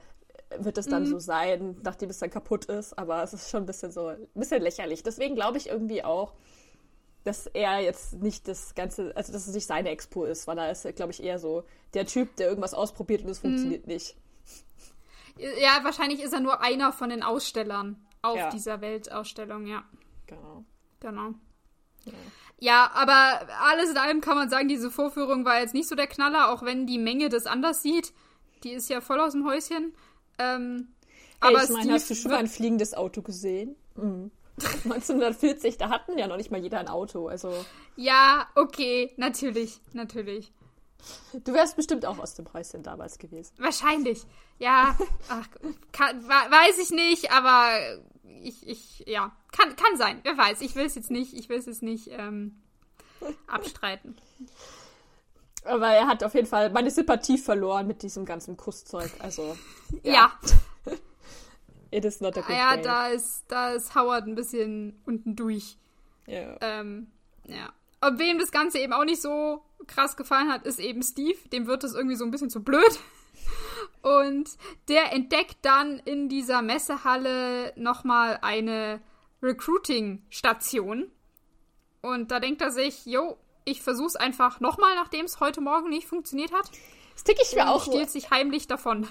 wird 0.60 0.78
es 0.78 0.88
dann 0.88 1.04
Mhm. 1.04 1.08
so 1.08 1.20
sein, 1.20 1.78
nachdem 1.84 2.10
es 2.10 2.20
dann 2.20 2.30
kaputt 2.30 2.66
ist. 2.66 2.98
Aber 2.98 3.24
es 3.24 3.34
ist 3.34 3.50
schon 3.50 3.64
ein 3.64 3.66
bisschen 3.66 3.92
so, 3.92 4.08
ein 4.08 4.28
bisschen 4.34 4.62
lächerlich. 4.62 5.04
Deswegen 5.04 5.36
glaube 5.36 5.58
ich 5.58 5.68
irgendwie 5.70 6.04
auch, 6.04 6.34
dass 7.28 7.48
er 7.48 7.80
jetzt 7.80 8.14
nicht 8.14 8.48
das 8.48 8.74
Ganze, 8.74 9.16
also 9.16 9.34
dass 9.34 9.48
es 9.48 9.54
nicht 9.54 9.68
seine 9.68 9.90
Expo 9.90 10.24
ist, 10.26 10.48
weil 10.48 10.58
er 10.58 10.72
ist, 10.72 10.88
glaube 10.96 11.12
ich, 11.12 11.22
eher 11.22 11.38
so 11.40 11.64
der 11.94 12.06
Typ, 12.06 12.36
der 12.38 12.48
irgendwas 12.50 12.74
ausprobiert 12.74 13.24
und 13.24 13.30
es 13.30 13.40
Mhm. 13.44 13.50
funktioniert 13.50 13.86
nicht. 13.88 14.16
Ja, 15.38 15.84
wahrscheinlich 15.84 16.22
ist 16.24 16.34
er 16.34 16.40
nur 16.40 16.62
einer 16.62 16.92
von 16.92 17.10
den 17.10 17.22
Ausstellern 17.22 17.98
auf 18.22 18.38
Ja. 18.38 18.50
dieser 18.50 18.82
Weltausstellung, 18.82 19.68
ja. 19.68 19.84
Genau. 20.26 20.64
Genau. 21.00 21.34
Ja. 22.06 22.14
ja, 22.60 22.92
aber 22.96 23.48
alles 23.62 23.92
in 23.92 23.98
allem 23.98 24.22
kann 24.22 24.36
man 24.36 24.50
sagen, 24.50 24.68
diese 24.68 24.90
Vorführung 24.90 25.46
war 25.46 25.60
jetzt 25.60 25.74
nicht 25.76 25.88
so 25.88 25.96
der 25.96 26.08
Knaller, 26.08 26.52
auch 26.52 26.64
wenn 26.64 26.88
die 26.88 26.98
Menge 26.98 27.30
das 27.30 27.46
anders 27.46 27.84
sieht. 27.84 28.14
Die 28.64 28.72
ist 28.72 28.90
ja 28.90 29.02
voll 29.02 29.20
aus 29.20 29.34
dem 29.34 29.46
Häuschen. 29.46 29.94
Ähm, 30.40 30.88
hey, 31.42 31.54
aber 31.54 31.64
ich 31.64 31.70
meine, 31.70 31.94
hast 31.94 32.10
du 32.10 32.16
schon 32.16 32.32
mal 32.32 32.38
ein 32.38 32.48
fliegendes 32.48 32.94
Auto 32.96 33.22
gesehen? 33.22 33.76
Mhm. 33.96 34.32
1940, 34.86 35.78
da 35.78 35.90
hatten 35.90 36.18
ja 36.18 36.28
noch 36.28 36.38
nicht 36.38 36.52
mal 36.52 36.62
jeder 36.62 36.80
ein 36.80 36.88
Auto, 36.88 37.28
also. 37.28 37.54
Ja, 37.96 38.48
okay, 38.56 39.14
natürlich, 39.18 39.80
natürlich. 39.94 40.52
Du 41.46 41.54
wärst 41.54 41.76
bestimmt 41.76 42.06
auch 42.06 42.18
aus 42.18 42.34
dem 42.34 42.52
Häuschen 42.54 42.82
damals 42.82 43.20
gewesen. 43.20 43.54
Wahrscheinlich. 43.60 44.24
Ja, 44.58 44.98
ach, 45.30 45.48
kann, 45.92 46.28
weiß 46.28 46.80
ich 46.80 46.90
nicht, 46.90 47.32
aber 47.32 47.70
ich, 48.42 48.68
ich, 48.68 49.04
ja, 49.06 49.32
kann, 49.52 49.76
kann 49.76 49.96
sein. 49.98 50.20
Wer 50.24 50.38
weiß. 50.38 50.62
Ich 50.62 50.76
will 50.76 50.86
es 50.86 50.96
jetzt 50.96 51.12
nicht, 51.12 51.34
ich 51.34 51.50
will 51.50 51.60
es 51.60 51.68
jetzt 51.68 51.84
nicht 51.84 52.10
ähm, 52.12 52.62
abstreiten. 53.48 54.18
Aber 55.66 55.88
er 55.88 56.08
hat 56.08 56.24
auf 56.24 56.34
jeden 56.34 56.48
Fall 56.48 56.72
meine 56.72 56.90
Sympathie 56.90 57.38
verloren 57.38 57.88
mit 57.88 58.02
diesem 58.02 58.26
ganzen 58.26 58.58
Kusszeug. 58.58 59.12
Also. 59.20 59.56
Ja. 60.02 60.14
ja. 60.14 60.94
It 61.92 62.06
is 62.06 62.22
not 62.22 62.38
a 62.38 62.42
good 62.42 62.56
Ja, 62.56 62.78
da 62.78 63.08
ist, 63.08 63.46
da 63.48 63.72
ist 63.72 63.96
Howard 63.96 64.28
ein 64.28 64.36
bisschen 64.36 65.00
unten 65.06 65.36
durch. 65.36 65.78
Ja. 66.26 66.58
Ähm, 66.62 67.08
ja. 67.46 67.72
Und 68.02 68.20
wem 68.20 68.38
das 68.40 68.52
Ganze 68.52 68.80
eben 68.80 68.94
auch 68.94 69.06
nicht 69.06 69.22
so 69.22 69.64
krass 69.88 70.18
gefallen 70.18 70.52
hat, 70.52 70.66
ist 70.66 70.80
eben 70.80 71.02
Steve. 71.02 71.38
Dem 71.52 71.68
wird 71.68 71.84
das 71.84 71.94
irgendwie 71.94 72.16
so 72.16 72.26
ein 72.26 72.32
bisschen 72.32 72.50
zu 72.50 72.64
blöd. 72.64 73.00
Und 74.02 74.50
der 74.88 75.14
entdeckt 75.14 75.58
dann 75.64 76.00
in 76.00 76.30
dieser 76.30 76.62
Messehalle 76.62 77.74
nochmal 77.76 78.40
eine 78.42 79.02
Recruiting-Station. 79.42 81.12
Und 82.02 82.32
da 82.32 82.40
denkt 82.40 82.62
er 82.62 82.72
sich, 82.72 83.06
jo, 83.06 83.38
ich 83.66 83.82
versuch's 83.82 84.16
einfach 84.16 84.60
nochmal, 84.60 84.96
nachdem 84.96 85.26
es 85.26 85.40
heute 85.40 85.62
Morgen 85.62 85.90
nicht 85.90 86.08
funktioniert 86.08 86.54
hat. 86.54 86.70
Das 87.14 87.24
tick 87.24 87.38
ich 87.42 87.56
mir 87.56 87.70
auch. 87.70 87.84
stiehlt 87.84 88.10
sich 88.10 88.30
heimlich 88.30 88.68
davon. 88.68 89.08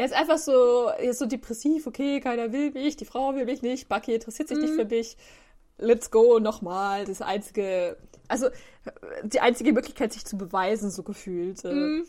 Er 0.00 0.06
ist 0.06 0.14
einfach 0.14 0.38
so, 0.38 0.86
er 0.86 1.10
ist 1.10 1.18
so 1.18 1.26
depressiv, 1.26 1.86
okay, 1.86 2.20
keiner 2.20 2.52
will 2.52 2.70
mich, 2.70 2.96
die 2.96 3.04
Frau 3.04 3.34
will 3.34 3.44
mich 3.44 3.60
nicht, 3.60 3.86
Bucky 3.86 4.14
interessiert 4.14 4.48
sich 4.48 4.56
mm. 4.56 4.60
nicht 4.62 4.72
mhm. 4.72 4.76
für 4.78 4.84
mich. 4.86 5.18
Let's 5.76 6.10
go 6.10 6.38
nochmal. 6.38 7.04
Das 7.04 7.20
einzige, 7.20 7.98
also 8.26 8.48
die 9.24 9.40
einzige 9.40 9.74
Möglichkeit, 9.74 10.14
sich 10.14 10.24
zu 10.24 10.38
beweisen, 10.38 10.90
so 10.90 11.02
gefühlt. 11.02 11.62
Mm. 11.64 12.04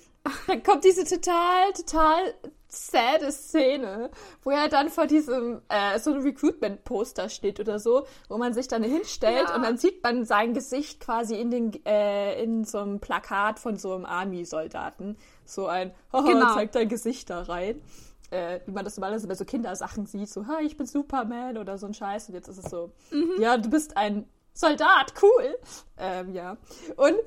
Dann 0.47 0.63
kommt 0.63 0.83
diese 0.83 1.03
total, 1.03 1.73
total 1.73 2.33
sad 2.67 3.21
Szene, 3.31 4.09
wo 4.43 4.51
er 4.51 4.69
dann 4.69 4.89
vor 4.89 5.05
diesem 5.05 5.61
äh, 5.67 5.99
so 5.99 6.11
einem 6.11 6.23
Recruitment-Poster 6.23 7.29
steht 7.29 7.59
oder 7.59 7.79
so, 7.79 8.05
wo 8.29 8.37
man 8.37 8.53
sich 8.53 8.67
dann 8.67 8.83
hinstellt 8.83 9.49
ja. 9.49 9.55
und 9.55 9.63
dann 9.63 9.77
sieht 9.77 10.01
man 10.03 10.23
sein 10.23 10.53
Gesicht 10.53 11.01
quasi 11.01 11.35
in 11.35 11.51
den 11.51 11.85
äh, 11.85 12.41
in 12.41 12.63
so 12.63 12.79
einem 12.79 12.99
Plakat 12.99 13.59
von 13.59 13.75
so 13.75 13.93
einem 13.93 14.05
Army-Soldaten. 14.05 15.17
So 15.45 15.67
ein, 15.67 15.91
haha, 16.13 16.21
genau. 16.21 16.53
zeig 16.53 16.71
dein 16.71 16.87
Gesicht 16.87 17.29
da 17.29 17.43
rein. 17.43 17.81
Äh, 18.29 18.61
wie 18.65 18.71
man 18.71 18.85
das 18.85 18.95
normalerweise 18.95 19.27
bei 19.27 19.35
so 19.35 19.43
Kindersachen 19.43 20.05
sieht, 20.05 20.29
so, 20.29 20.47
ha, 20.47 20.59
ich 20.61 20.77
bin 20.77 20.87
Superman 20.87 21.57
oder 21.57 21.77
so 21.77 21.87
ein 21.87 21.93
Scheiß. 21.93 22.29
Und 22.29 22.35
jetzt 22.35 22.47
ist 22.47 22.59
es 22.59 22.71
so, 22.71 22.93
mhm. 23.11 23.41
ja, 23.41 23.57
du 23.57 23.69
bist 23.69 23.97
ein 23.97 24.25
Soldat, 24.53 25.13
cool. 25.21 25.57
Ähm, 25.97 26.33
ja. 26.33 26.55
Und 26.95 27.19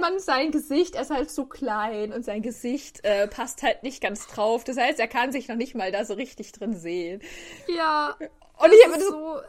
man, 0.00 0.18
sein 0.18 0.50
Gesicht, 0.50 0.94
er 0.94 1.02
ist 1.02 1.10
halt 1.10 1.30
so 1.30 1.46
klein 1.46 2.12
und 2.12 2.24
sein 2.24 2.42
Gesicht 2.42 3.04
äh, 3.04 3.28
passt 3.28 3.62
halt 3.62 3.82
nicht 3.82 4.02
ganz 4.02 4.26
drauf. 4.26 4.64
Das 4.64 4.76
heißt, 4.76 4.98
er 4.98 5.08
kann 5.08 5.32
sich 5.32 5.48
noch 5.48 5.56
nicht 5.56 5.74
mal 5.74 5.92
da 5.92 6.04
so 6.04 6.14
richtig 6.14 6.52
drin 6.52 6.74
sehen. 6.74 7.22
Ja. 7.68 8.16
Und 8.18 8.72
ich 8.72 8.86
habe 8.86 9.00
so. 9.00 9.40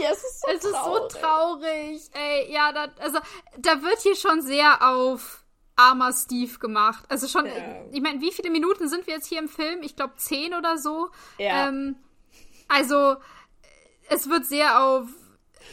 Ja, 0.00 0.10
es 0.10 0.24
ist 0.24 0.40
so 0.40 0.48
es 0.50 0.60
traurig. 0.60 1.06
ist 1.06 1.12
so 1.12 1.20
traurig. 1.20 2.00
Ey, 2.14 2.52
ja, 2.52 2.72
da, 2.72 2.88
also 2.98 3.18
da 3.58 3.82
wird 3.82 4.00
hier 4.00 4.16
schon 4.16 4.42
sehr 4.42 4.88
auf 4.88 5.44
armer 5.76 6.12
Steve 6.12 6.58
gemacht. 6.58 7.04
Also 7.08 7.28
schon, 7.28 7.46
ja. 7.46 7.52
ich 7.92 8.00
meine, 8.00 8.20
wie 8.20 8.32
viele 8.32 8.50
Minuten 8.50 8.88
sind 8.88 9.06
wir 9.06 9.14
jetzt 9.14 9.26
hier 9.26 9.38
im 9.38 9.48
Film? 9.48 9.82
Ich 9.82 9.96
glaube 9.96 10.14
zehn 10.16 10.54
oder 10.54 10.78
so. 10.78 11.10
Ja. 11.38 11.68
Ähm, 11.68 11.96
also 12.68 13.16
es 14.08 14.28
wird 14.28 14.46
sehr 14.46 14.82
auf 14.82 15.08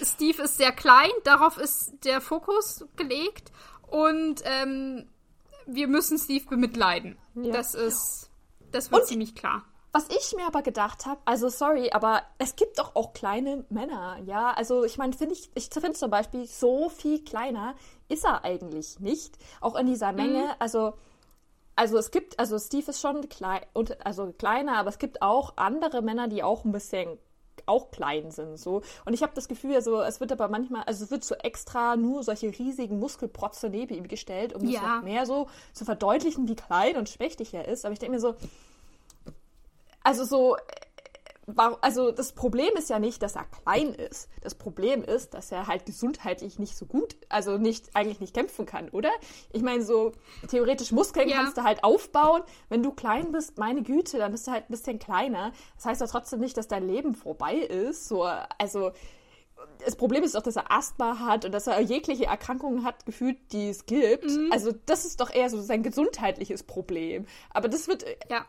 Steve 0.01 0.43
ist 0.43 0.57
sehr 0.57 0.71
klein, 0.71 1.09
darauf 1.23 1.57
ist 1.57 1.93
der 2.03 2.21
Fokus 2.21 2.85
gelegt 2.95 3.51
und 3.87 4.41
ähm, 4.45 5.09
wir 5.65 5.87
müssen 5.87 6.17
Steve 6.17 6.45
bemitleiden. 6.49 7.17
Ja. 7.35 7.51
Das 7.51 7.75
ist, 7.75 8.29
das 8.71 8.91
wird 8.91 9.01
und 9.01 9.07
ziemlich 9.07 9.35
klar. 9.35 9.63
Was 9.93 10.07
ich 10.07 10.33
mir 10.37 10.47
aber 10.47 10.61
gedacht 10.61 11.05
habe, 11.05 11.19
also 11.25 11.49
sorry, 11.49 11.91
aber 11.91 12.21
es 12.37 12.55
gibt 12.55 12.79
doch 12.79 12.95
auch 12.95 13.11
kleine 13.11 13.65
Männer, 13.69 14.19
ja. 14.25 14.51
Also 14.51 14.85
ich 14.85 14.97
meine, 14.97 15.11
finde 15.11 15.35
ich, 15.35 15.51
ich 15.53 15.69
finde 15.69 15.93
zum 15.93 16.09
Beispiel, 16.09 16.45
so 16.45 16.87
viel 16.87 17.23
kleiner 17.25 17.75
ist 18.07 18.23
er 18.23 18.45
eigentlich 18.45 19.01
nicht. 19.01 19.37
Auch 19.59 19.75
in 19.75 19.87
dieser 19.87 20.13
Menge. 20.13 20.43
Mhm. 20.43 20.51
Also, 20.59 20.93
also 21.75 21.97
es 21.97 22.11
gibt, 22.11 22.39
also 22.39 22.57
Steve 22.57 22.89
ist 22.89 23.01
schon 23.01 23.27
klein, 23.27 23.65
also 24.03 24.31
kleiner, 24.31 24.77
aber 24.77 24.89
es 24.89 24.97
gibt 24.97 25.21
auch 25.21 25.57
andere 25.57 26.01
Männer, 26.01 26.29
die 26.29 26.41
auch 26.41 26.63
ein 26.63 26.71
bisschen 26.71 27.17
auch 27.65 27.91
klein 27.91 28.31
sind. 28.31 28.57
So. 28.57 28.81
Und 29.05 29.13
ich 29.13 29.23
habe 29.23 29.33
das 29.35 29.47
Gefühl, 29.47 29.75
also, 29.75 30.01
es 30.01 30.19
wird 30.19 30.31
aber 30.31 30.47
manchmal, 30.47 30.83
also 30.83 31.03
es 31.03 31.11
wird 31.11 31.23
so 31.23 31.35
extra 31.35 31.95
nur 31.95 32.23
solche 32.23 32.47
riesigen 32.47 32.99
Muskelprotze 32.99 33.69
neben 33.69 33.93
ihm 33.95 34.07
gestellt, 34.07 34.53
um 34.53 34.67
ja. 34.67 34.79
das 34.79 34.89
noch 34.89 35.03
mehr 35.03 35.25
so 35.25 35.47
zu 35.73 35.85
verdeutlichen, 35.85 36.47
wie 36.47 36.55
klein 36.55 36.97
und 36.97 37.09
schmächtig 37.09 37.53
er 37.53 37.67
ist. 37.67 37.85
Aber 37.85 37.93
ich 37.93 37.99
denke 37.99 38.15
mir 38.15 38.21
so, 38.21 38.35
also 40.03 40.23
so, 40.23 40.57
also 41.81 42.11
das 42.11 42.33
Problem 42.33 42.75
ist 42.77 42.89
ja 42.89 42.99
nicht, 42.99 43.21
dass 43.23 43.35
er 43.35 43.45
klein 43.45 43.93
ist. 43.93 44.29
Das 44.41 44.55
Problem 44.55 45.03
ist, 45.03 45.33
dass 45.33 45.51
er 45.51 45.67
halt 45.67 45.85
gesundheitlich 45.85 46.59
nicht 46.59 46.77
so 46.77 46.85
gut, 46.85 47.15
also 47.29 47.57
nicht 47.57 47.95
eigentlich 47.95 48.19
nicht 48.19 48.33
kämpfen 48.33 48.65
kann, 48.65 48.89
oder? 48.89 49.09
Ich 49.51 49.61
meine, 49.61 49.83
so 49.83 50.13
theoretisch 50.49 50.91
Muskeln 50.91 51.27
ja. 51.27 51.37
kannst 51.37 51.57
du 51.57 51.63
halt 51.63 51.83
aufbauen. 51.83 52.41
Wenn 52.69 52.83
du 52.83 52.91
klein 52.91 53.31
bist, 53.31 53.57
meine 53.57 53.81
Güte, 53.81 54.17
dann 54.17 54.31
bist 54.31 54.47
du 54.47 54.51
halt 54.51 54.65
ein 54.65 54.71
bisschen 54.71 54.99
kleiner. 54.99 55.51
Das 55.75 55.85
heißt 55.85 56.01
ja 56.01 56.07
trotzdem 56.07 56.39
nicht, 56.39 56.57
dass 56.57 56.67
dein 56.67 56.87
Leben 56.87 57.15
vorbei 57.15 57.55
ist. 57.55 58.07
So, 58.07 58.23
also 58.23 58.91
das 59.83 59.95
Problem 59.95 60.23
ist 60.23 60.35
doch, 60.35 60.41
dass 60.41 60.55
er 60.55 60.71
Asthma 60.71 61.19
hat 61.19 61.45
und 61.45 61.51
dass 61.51 61.67
er 61.67 61.79
jegliche 61.81 62.25
Erkrankungen 62.25 62.83
hat, 62.83 63.05
gefühlt, 63.05 63.37
die 63.51 63.69
es 63.69 63.85
gibt. 63.85 64.25
Mhm. 64.25 64.49
Also 64.51 64.71
das 64.85 65.05
ist 65.05 65.21
doch 65.21 65.33
eher 65.33 65.49
so 65.49 65.61
sein 65.61 65.83
gesundheitliches 65.83 66.63
Problem. 66.63 67.25
Aber 67.49 67.67
das 67.67 67.87
wird 67.87 68.05
ja. 68.29 68.45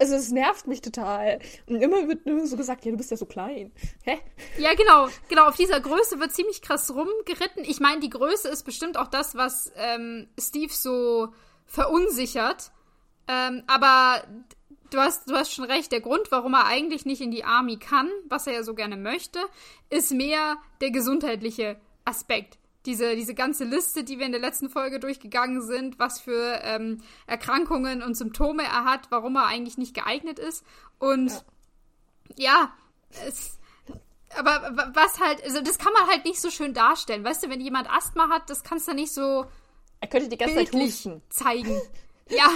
Also 0.00 0.14
es 0.14 0.30
nervt 0.30 0.68
mich 0.68 0.80
total. 0.80 1.40
Und 1.66 1.76
immer 1.76 2.06
wird 2.06 2.24
nur 2.24 2.46
so 2.46 2.56
gesagt, 2.56 2.84
ja, 2.84 2.92
du 2.92 2.96
bist 2.96 3.10
ja 3.10 3.16
so 3.16 3.26
klein. 3.26 3.72
Hä? 4.04 4.18
Ja, 4.56 4.74
genau. 4.74 5.08
Genau, 5.28 5.48
auf 5.48 5.56
dieser 5.56 5.80
Größe 5.80 6.20
wird 6.20 6.32
ziemlich 6.32 6.62
krass 6.62 6.94
rumgeritten. 6.94 7.64
Ich 7.64 7.80
meine, 7.80 8.00
die 8.00 8.10
Größe 8.10 8.48
ist 8.48 8.62
bestimmt 8.62 8.96
auch 8.96 9.08
das, 9.08 9.34
was 9.34 9.72
ähm, 9.76 10.28
Steve 10.38 10.72
so 10.72 11.28
verunsichert. 11.66 12.70
Ähm, 13.26 13.64
aber 13.66 14.22
du 14.90 14.98
hast, 14.98 15.28
du 15.28 15.34
hast 15.34 15.52
schon 15.52 15.64
recht. 15.64 15.90
Der 15.90 16.00
Grund, 16.00 16.30
warum 16.30 16.54
er 16.54 16.66
eigentlich 16.66 17.04
nicht 17.04 17.20
in 17.20 17.32
die 17.32 17.44
Army 17.44 17.76
kann, 17.76 18.08
was 18.28 18.46
er 18.46 18.52
ja 18.52 18.62
so 18.62 18.74
gerne 18.74 18.96
möchte, 18.96 19.40
ist 19.90 20.12
mehr 20.12 20.58
der 20.80 20.92
gesundheitliche 20.92 21.76
Aspekt 22.04 22.57
diese, 22.88 23.14
diese 23.14 23.34
ganze 23.34 23.64
Liste, 23.64 24.02
die 24.02 24.18
wir 24.18 24.24
in 24.24 24.32
der 24.32 24.40
letzten 24.40 24.70
Folge 24.70 24.98
durchgegangen 24.98 25.60
sind, 25.60 25.98
was 25.98 26.20
für 26.20 26.60
ähm, 26.62 27.02
Erkrankungen 27.26 28.02
und 28.02 28.16
Symptome 28.16 28.62
er 28.62 28.84
hat, 28.84 29.10
warum 29.10 29.36
er 29.36 29.46
eigentlich 29.46 29.76
nicht 29.76 29.94
geeignet 29.94 30.38
ist. 30.38 30.64
Und 30.98 31.30
ja, 32.36 32.72
ja 32.72 32.72
es, 33.26 33.58
aber 34.36 34.90
was 34.94 35.20
halt, 35.20 35.44
also 35.44 35.60
das 35.60 35.78
kann 35.78 35.92
man 35.92 36.06
halt 36.08 36.24
nicht 36.24 36.40
so 36.40 36.50
schön 36.50 36.72
darstellen. 36.72 37.24
Weißt 37.24 37.42
du, 37.42 37.50
wenn 37.50 37.60
jemand 37.60 37.90
Asthma 37.90 38.30
hat, 38.30 38.48
das 38.48 38.64
kannst 38.64 38.88
du 38.88 38.94
nicht 38.94 39.12
so. 39.12 39.44
Er 40.00 40.08
könnte 40.08 40.28
die 40.28 40.38
ganze 40.38 40.56
Zeit 40.56 40.72
husten. 40.72 41.22
Zeigen. 41.28 41.80
ja. 42.28 42.48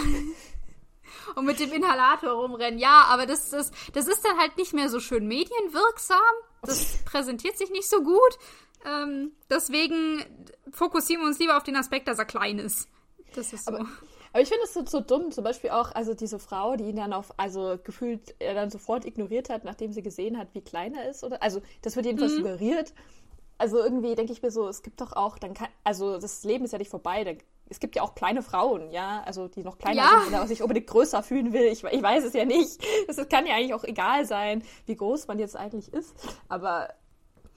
Und 1.35 1.45
mit 1.45 1.61
dem 1.61 1.73
Inhalator 1.73 2.33
rumrennen. 2.33 2.79
Ja, 2.79 3.05
aber 3.09 3.27
das, 3.27 3.51
das, 3.51 3.71
das 3.93 4.09
ist 4.09 4.25
dann 4.25 4.39
halt 4.39 4.57
nicht 4.57 4.73
mehr 4.73 4.89
so 4.89 4.99
schön 4.99 5.27
medienwirksam. 5.27 6.19
Das 6.63 7.05
präsentiert 7.05 7.59
sich 7.59 7.71
nicht 7.71 7.89
so 7.89 8.03
gut. 8.03 8.39
Ähm, 8.87 9.33
deswegen 9.51 10.25
fokussieren 10.71 11.23
wir 11.23 11.29
uns 11.29 11.39
lieber 11.39 11.57
auf 11.57 11.63
den 11.63 11.77
Aspekt, 11.77 12.09
dass 12.09 12.19
er 12.19 12.25
klein 12.25 12.59
ist. 12.59 12.89
Das 13.35 13.53
ist 13.53 13.65
so. 13.65 13.73
Aber, 13.73 13.87
aber 14.33 14.43
ich 14.43 14.49
finde 14.49 14.65
es 14.65 14.75
so, 14.75 14.85
so, 14.85 15.01
dumm, 15.01 15.31
zum 15.31 15.45
Beispiel 15.45 15.71
auch, 15.71 15.95
also 15.95 16.15
diese 16.15 16.39
Frau, 16.39 16.77
die 16.77 16.85
ihn 16.85 16.97
dann 16.97 17.13
auf, 17.13 17.33
also 17.39 17.79
gefühlt 17.83 18.35
er 18.39 18.55
dann 18.55 18.71
sofort 18.71 19.05
ignoriert 19.05 19.51
hat, 19.51 19.65
nachdem 19.65 19.93
sie 19.93 20.03
gesehen 20.03 20.39
hat, 20.39 20.49
wie 20.55 20.63
klein 20.63 20.95
er 20.95 21.09
ist, 21.09 21.25
oder? 21.25 21.43
Also, 21.43 21.63
das 21.83 21.97
wird 21.97 22.07
jedenfalls 22.07 22.33
mhm. 22.33 22.37
suggeriert. 22.39 22.93
Also 23.59 23.79
irgendwie 23.79 24.17
denke 24.17 24.33
ich 24.33 24.43
mir 24.43 24.51
so, 24.51 24.67
es 24.67 24.83
gibt 24.83 25.01
doch 25.01 25.13
auch, 25.13 25.39
dann 25.39 25.55
kann, 25.55 25.69
also 25.85 26.19
das 26.19 26.43
Leben 26.43 26.65
ist 26.65 26.73
ja 26.73 26.79
nicht 26.79 26.91
vorbei, 26.91 27.23
da, 27.23 27.31
es 27.69 27.79
gibt 27.79 27.95
ja 27.95 28.03
auch 28.03 28.17
kleine 28.17 28.43
Frauen, 28.43 28.91
ja, 28.91 29.23
also 29.25 29.47
die 29.47 29.63
noch 29.63 29.79
kleiner 29.79 30.03
ja. 30.03 30.21
sind 30.25 30.35
oder 30.35 30.47
sich 30.49 30.63
unbedingt 30.63 30.89
größer 30.89 31.23
fühlen 31.23 31.53
will. 31.53 31.67
Ich, 31.67 31.85
ich 31.85 32.03
weiß 32.03 32.25
es 32.25 32.33
ja 32.33 32.45
nicht. 32.45 32.85
Es 33.07 33.17
kann 33.29 33.47
ja 33.47 33.55
eigentlich 33.55 33.75
auch 33.75 33.85
egal 33.85 34.25
sein, 34.27 34.65
wie 34.87 34.97
groß 34.97 35.29
man 35.29 35.39
jetzt 35.39 35.57
eigentlich 35.57 35.93
ist. 35.93 36.13
Aber 36.49 36.89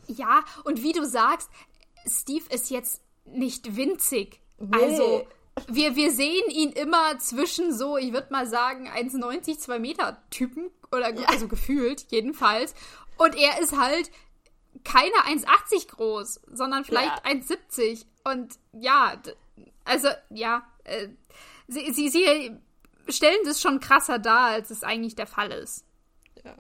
ja, 0.08 0.44
und 0.64 0.84
wie 0.84 0.94
du 0.94 1.06
sagst, 1.06 1.50
Steve 2.06 2.46
ist 2.50 2.70
jetzt 2.70 3.02
nicht 3.26 3.76
winzig. 3.76 4.40
Nee. 4.58 4.76
Also, 4.76 5.28
wir, 5.68 5.96
wir 5.96 6.12
sehen 6.12 6.50
ihn 6.50 6.72
immer 6.72 7.18
zwischen 7.20 7.74
so, 7.74 7.98
ich 7.98 8.12
würde 8.14 8.28
mal 8.32 8.46
sagen, 8.46 8.90
1,90, 8.90 9.60
2 9.60 9.80
Meter 9.80 10.22
Typen. 10.30 10.70
Oder 10.92 11.14
ja. 11.14 11.28
also 11.28 11.48
gefühlt, 11.48 12.06
jedenfalls. 12.10 12.76
Und 13.18 13.36
er 13.36 13.60
ist 13.62 13.78
halt 13.78 14.12
keine 14.84 15.16
1,80 15.26 15.88
groß, 15.88 16.42
sondern 16.52 16.84
vielleicht 16.84 17.26
ja. 17.26 17.32
1,70. 17.32 18.06
Und 18.26 18.58
ja, 18.74 19.22
also 19.86 20.10
ja, 20.30 20.68
äh, 20.84 21.08
sie, 21.68 21.92
sie, 21.94 22.10
sie 22.10 22.52
stellen 23.08 23.40
das 23.46 23.62
schon 23.62 23.80
krasser 23.80 24.20
dar, 24.20 24.50
als 24.50 24.70
es 24.70 24.84
eigentlich 24.84 25.16
der 25.16 25.28
Fall 25.28 25.52
ist. 25.52 25.86
Ja. 26.44 26.56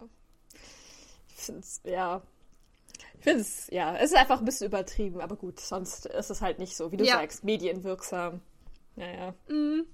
Ich 1.36 1.44
finde 1.44 1.60
es, 1.62 1.82
ja. 1.84 2.22
Ich 3.18 3.24
finde 3.24 3.42
es, 3.42 3.68
ja, 3.72 3.96
es 3.96 4.12
ist 4.12 4.18
einfach 4.18 4.40
ein 4.40 4.46
bisschen 4.46 4.68
übertrieben, 4.68 5.22
aber 5.22 5.36
gut, 5.36 5.60
sonst 5.60 6.06
ist 6.06 6.30
es 6.30 6.42
halt 6.42 6.60
nicht 6.60 6.76
so, 6.76 6.92
wie 6.92 6.98
du 6.98 7.06
ja. 7.06 7.16
sagst, 7.16 7.44
medienwirksam. 7.44 8.42
Naja. 8.96 9.34
Mhm. 9.48 9.86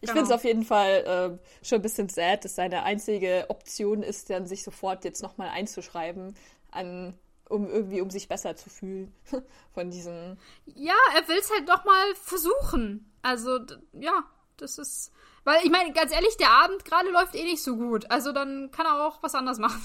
Ich 0.00 0.08
genau. 0.08 0.12
finde 0.12 0.22
es 0.22 0.30
auf 0.30 0.44
jeden 0.44 0.64
Fall 0.64 1.38
äh, 1.40 1.64
schon 1.64 1.78
ein 1.78 1.82
bisschen 1.82 2.08
sad, 2.08 2.44
dass 2.44 2.56
seine 2.56 2.82
einzige 2.82 3.46
Option 3.48 4.02
ist, 4.02 4.30
dann 4.30 4.46
sich 4.46 4.64
sofort 4.64 5.04
jetzt 5.04 5.22
nochmal 5.22 5.48
einzuschreiben, 5.50 6.34
an, 6.70 7.14
um 7.48 7.68
irgendwie 7.68 8.00
um 8.00 8.10
sich 8.10 8.28
besser 8.28 8.56
zu 8.56 8.70
fühlen 8.70 9.14
von 9.74 9.90
diesem. 9.90 10.38
Ja, 10.66 10.96
er 11.14 11.28
will 11.28 11.38
es 11.38 11.50
halt 11.50 11.68
doch 11.68 11.84
mal 11.84 12.14
versuchen. 12.16 13.12
Also, 13.22 13.60
ja, 13.92 14.24
das 14.56 14.78
ist. 14.78 15.12
Weil 15.44 15.64
ich 15.64 15.70
meine, 15.70 15.92
ganz 15.92 16.12
ehrlich, 16.12 16.36
der 16.36 16.50
Abend 16.50 16.84
gerade 16.84 17.10
läuft 17.10 17.34
eh 17.34 17.44
nicht 17.44 17.62
so 17.62 17.76
gut. 17.76 18.10
Also 18.10 18.32
dann 18.32 18.70
kann 18.70 18.86
er 18.86 19.06
auch 19.06 19.22
was 19.22 19.34
anderes 19.34 19.58
machen. 19.58 19.80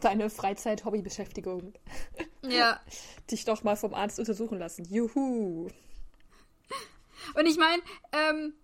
Deine 0.00 0.30
Freizeit-Hobbybeschäftigung. 0.30 1.74
Ja. 2.42 2.80
Dich 3.30 3.44
doch 3.44 3.62
mal 3.62 3.76
vom 3.76 3.92
Arzt 3.92 4.18
untersuchen 4.18 4.58
lassen. 4.58 4.84
Juhu. 4.84 5.68
Und 7.34 7.46
ich 7.46 7.58
meine, 7.58 7.82
ähm, 8.12 8.54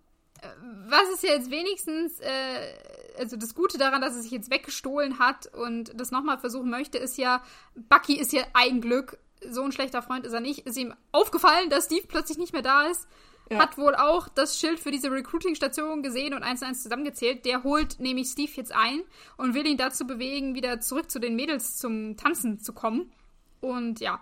was 0.87 1.09
ist 1.13 1.23
jetzt 1.23 1.51
wenigstens, 1.51 2.19
äh, 2.19 2.73
also 3.19 3.37
das 3.37 3.53
Gute 3.53 3.77
daran, 3.77 4.01
dass 4.01 4.15
er 4.15 4.21
sich 4.21 4.31
jetzt 4.31 4.49
weggestohlen 4.49 5.19
hat 5.19 5.47
und 5.53 5.91
das 5.99 6.11
nochmal 6.11 6.39
versuchen 6.39 6.69
möchte, 6.69 6.97
ist 6.97 7.17
ja, 7.17 7.43
Bucky 7.75 8.17
ist 8.17 8.33
ja 8.33 8.43
ein 8.53 8.81
Glück, 8.81 9.19
so 9.49 9.61
ein 9.61 9.71
schlechter 9.71 10.01
Freund 10.01 10.25
ist 10.25 10.33
er 10.33 10.39
nicht. 10.39 10.65
Ist 10.65 10.77
ihm 10.77 10.93
aufgefallen, 11.11 11.69
dass 11.69 11.85
Steve 11.85 12.07
plötzlich 12.07 12.37
nicht 12.37 12.53
mehr 12.53 12.61
da 12.61 12.87
ist. 12.87 13.07
Ja. 13.49 13.59
Hat 13.59 13.77
wohl 13.77 13.95
auch 13.95 14.27
das 14.27 14.59
Schild 14.59 14.79
für 14.79 14.91
diese 14.91 15.11
Recruiting-Station 15.11 16.01
gesehen 16.01 16.33
und 16.33 16.43
eins 16.43 16.61
zu 16.61 16.65
eins 16.65 16.81
zusammengezählt. 16.81 17.45
Der 17.45 17.63
holt 17.63 17.99
nämlich 17.99 18.29
Steve 18.29 18.51
jetzt 18.55 18.73
ein 18.73 19.03
und 19.37 19.53
will 19.53 19.67
ihn 19.67 19.77
dazu 19.77 20.07
bewegen, 20.07 20.55
wieder 20.55 20.79
zurück 20.79 21.11
zu 21.11 21.19
den 21.19 21.35
Mädels 21.35 21.77
zum 21.77 22.17
Tanzen 22.17 22.59
zu 22.59 22.73
kommen. 22.73 23.13
Und 23.61 23.99
ja, 23.99 24.21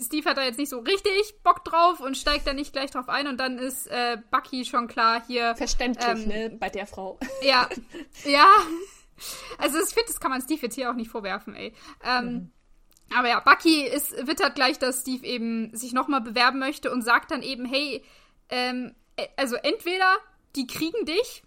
Steve 0.00 0.30
hat 0.30 0.36
da 0.36 0.44
jetzt 0.44 0.58
nicht 0.58 0.68
so 0.68 0.78
richtig 0.78 1.42
Bock 1.42 1.64
drauf 1.64 2.00
und 2.00 2.16
steigt 2.16 2.46
da 2.46 2.52
nicht 2.52 2.72
gleich 2.72 2.90
drauf 2.92 3.08
ein 3.08 3.26
und 3.26 3.38
dann 3.38 3.58
ist 3.58 3.88
äh, 3.88 4.16
Bucky 4.30 4.64
schon 4.64 4.86
klar 4.86 5.22
hier. 5.26 5.56
Verständlich, 5.56 6.06
ähm, 6.06 6.28
ne, 6.28 6.50
bei 6.50 6.68
der 6.68 6.86
Frau. 6.86 7.18
Ja, 7.42 7.68
ja. 8.24 8.46
Also 9.58 9.78
ich 9.78 9.88
finde, 9.92 10.06
das 10.06 10.20
kann 10.20 10.30
man 10.30 10.40
Steve 10.40 10.60
jetzt 10.62 10.76
hier 10.76 10.90
auch 10.90 10.94
nicht 10.94 11.10
vorwerfen, 11.10 11.56
ey. 11.56 11.74
Ähm, 12.04 12.24
mhm. 12.24 12.52
Aber 13.16 13.28
ja, 13.28 13.40
Bucky 13.40 13.84
ist, 13.84 14.26
wittert 14.26 14.54
gleich, 14.54 14.78
dass 14.78 15.00
Steve 15.00 15.26
eben 15.26 15.74
sich 15.74 15.92
nochmal 15.92 16.20
bewerben 16.20 16.58
möchte 16.58 16.90
und 16.90 17.02
sagt 17.02 17.30
dann 17.30 17.42
eben, 17.42 17.64
hey, 17.64 18.04
ähm, 18.50 18.94
äh, 19.16 19.26
also 19.36 19.56
entweder 19.56 20.16
die 20.56 20.66
kriegen 20.66 21.04
dich, 21.04 21.42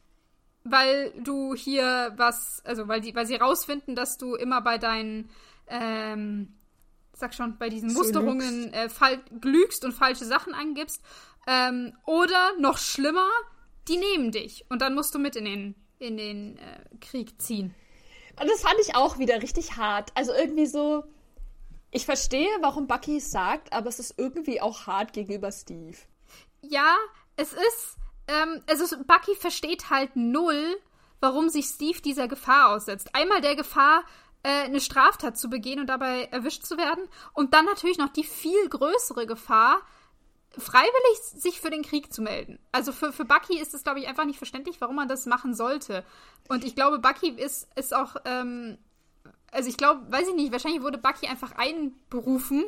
weil 0.64 1.12
du 1.18 1.56
hier 1.56 2.14
was, 2.18 2.62
also 2.66 2.88
weil 2.88 3.02
die, 3.02 3.16
weil 3.16 3.26
sie 3.26 3.36
rausfinden, 3.36 3.96
dass 3.96 4.18
du 4.18 4.36
immer 4.36 4.62
bei 4.62 4.78
deinen, 4.78 5.30
ähm, 5.68 6.54
sag 7.14 7.34
schon, 7.34 7.58
bei 7.58 7.70
diesen 7.70 7.94
Musterungen 7.94 8.74
äh, 8.74 8.90
lügst 9.44 9.86
und 9.86 9.94
falsche 9.94 10.26
Sachen 10.26 10.54
angibst. 10.54 11.02
Ähm, 11.48 11.94
oder 12.06 12.54
noch 12.60 12.78
schlimmer, 12.78 13.28
die 13.88 13.98
nehmen 13.98 14.32
dich 14.32 14.66
und 14.70 14.82
dann 14.82 14.94
musst 14.94 15.16
du 15.16 15.20
mit 15.20 15.36
in 15.36 15.46
den, 15.46 15.76
in 15.98 16.18
den 16.18 16.58
äh, 16.58 16.84
Krieg 17.00 17.42
ziehen. 17.42 17.74
Und 18.40 18.50
das 18.50 18.62
fand 18.62 18.76
ich 18.82 18.96
auch 18.96 19.18
wieder 19.18 19.42
richtig 19.42 19.78
hart. 19.78 20.12
Also 20.16 20.34
irgendwie 20.34 20.68
so, 20.68 21.04
ich 21.92 22.06
verstehe, 22.06 22.50
warum 22.62 22.88
Bucky 22.88 23.18
es 23.18 23.32
sagt, 23.32 23.74
aber 23.74 23.90
es 23.90 24.00
ist 24.00 24.16
irgendwie 24.18 24.62
auch 24.62 24.88
hart 24.88 25.14
gegenüber 25.14 25.52
Steve. 25.52 25.98
Ja, 26.62 26.96
es 27.36 27.54
ist, 27.54 27.98
ähm, 28.28 28.62
also 28.68 28.98
Bucky 29.06 29.36
versteht 29.36 29.90
halt 29.90 30.16
null, 30.16 30.78
warum 31.20 31.50
sich 31.50 31.66
Steve 31.66 32.02
dieser 32.02 32.28
Gefahr 32.28 32.70
aussetzt. 32.70 33.14
Einmal 33.14 33.42
der 33.42 33.56
Gefahr, 33.56 34.04
äh, 34.44 34.64
eine 34.64 34.80
Straftat 34.80 35.38
zu 35.38 35.50
begehen 35.50 35.80
und 35.80 35.88
dabei 35.88 36.24
erwischt 36.32 36.64
zu 36.64 36.78
werden. 36.78 37.08
Und 37.34 37.54
dann 37.54 37.66
natürlich 37.66 37.98
noch 37.98 38.10
die 38.10 38.24
viel 38.24 38.70
größere 38.70 39.28
Gefahr, 39.28 39.82
freiwillig 40.58 41.20
sich 41.20 41.62
für 41.62 41.70
den 41.70 41.84
Krieg 41.84 42.12
zu 42.12 42.22
melden. 42.22 42.60
Also 42.72 42.92
für, 42.92 43.14
für 43.14 43.26
Bucky 43.26 43.60
ist 43.60 43.74
es, 43.74 43.84
glaube 43.84 44.00
ich, 44.00 44.08
einfach 44.08 44.26
nicht 44.26 44.38
verständlich, 44.38 44.82
warum 44.82 44.96
man 44.96 45.08
das 45.08 45.26
machen 45.26 45.54
sollte. 45.54 46.04
Und 46.48 46.64
ich 46.64 46.76
glaube, 46.76 47.00
Bucky 47.00 47.30
ist, 47.30 47.68
ist 47.76 47.94
auch 47.94 48.16
ähm, 48.26 48.78
also 49.52 49.70
ich 49.70 49.78
glaube, 49.78 50.12
weiß 50.12 50.28
ich 50.30 50.36
nicht, 50.36 50.52
wahrscheinlich 50.52 50.82
wurde 50.82 50.98
Bucky 50.98 51.28
einfach 51.28 51.54
einberufen, 51.58 52.64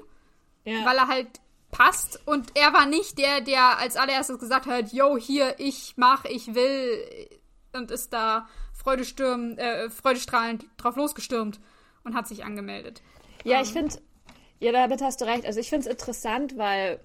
ja. 0.65 0.85
weil 0.85 0.97
er 0.97 1.07
halt 1.07 1.39
passt 1.71 2.19
und 2.27 2.51
er 2.55 2.71
war 2.73 2.85
nicht 2.85 3.17
der, 3.17 3.41
der 3.41 3.79
als 3.79 3.95
allererstes 3.95 4.39
gesagt 4.39 4.67
hat, 4.67 4.93
yo, 4.93 5.17
hier, 5.17 5.55
ich 5.57 5.93
mach, 5.97 6.25
ich 6.25 6.53
will 6.53 7.29
und 7.73 7.89
ist 7.89 8.13
da 8.13 8.47
Freudestürm, 8.73 9.57
äh, 9.57 9.89
freudestrahlend 9.89 10.65
drauf 10.77 10.95
losgestürmt 10.95 11.59
und 12.03 12.15
hat 12.15 12.27
sich 12.27 12.43
angemeldet. 12.43 13.01
Ja, 13.43 13.57
um, 13.57 13.63
ich 13.63 13.69
ähm. 13.69 13.89
finde, 13.89 14.01
ja, 14.59 14.71
damit 14.71 15.01
hast 15.01 15.19
du 15.21 15.25
recht. 15.25 15.45
Also 15.45 15.59
ich 15.59 15.69
finde 15.69 15.87
es 15.87 15.91
interessant, 15.91 16.57
weil 16.57 16.99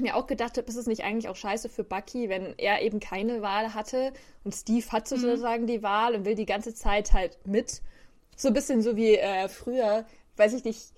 mir 0.00 0.14
auch 0.14 0.26
gedacht 0.26 0.56
habe, 0.56 0.68
ist 0.68 0.76
es 0.76 0.86
nicht 0.86 1.02
eigentlich 1.02 1.28
auch 1.28 1.36
scheiße 1.36 1.68
für 1.68 1.82
Bucky, 1.82 2.28
wenn 2.28 2.54
er 2.56 2.82
eben 2.82 3.00
keine 3.00 3.42
Wahl 3.42 3.74
hatte 3.74 4.12
und 4.44 4.54
Steve 4.54 4.86
hat 4.92 5.08
sozusagen 5.08 5.64
mhm. 5.64 5.66
die 5.66 5.82
Wahl 5.82 6.14
und 6.14 6.24
will 6.24 6.36
die 6.36 6.46
ganze 6.46 6.72
Zeit 6.72 7.12
halt 7.12 7.38
mit 7.46 7.82
so 8.38 8.48
ein 8.48 8.54
bisschen 8.54 8.80
so 8.80 8.96
wie 8.96 9.16
äh, 9.16 9.48
früher, 9.48 10.06
weiß 10.36 10.54
ich 10.54 10.64
nicht, 10.64 10.92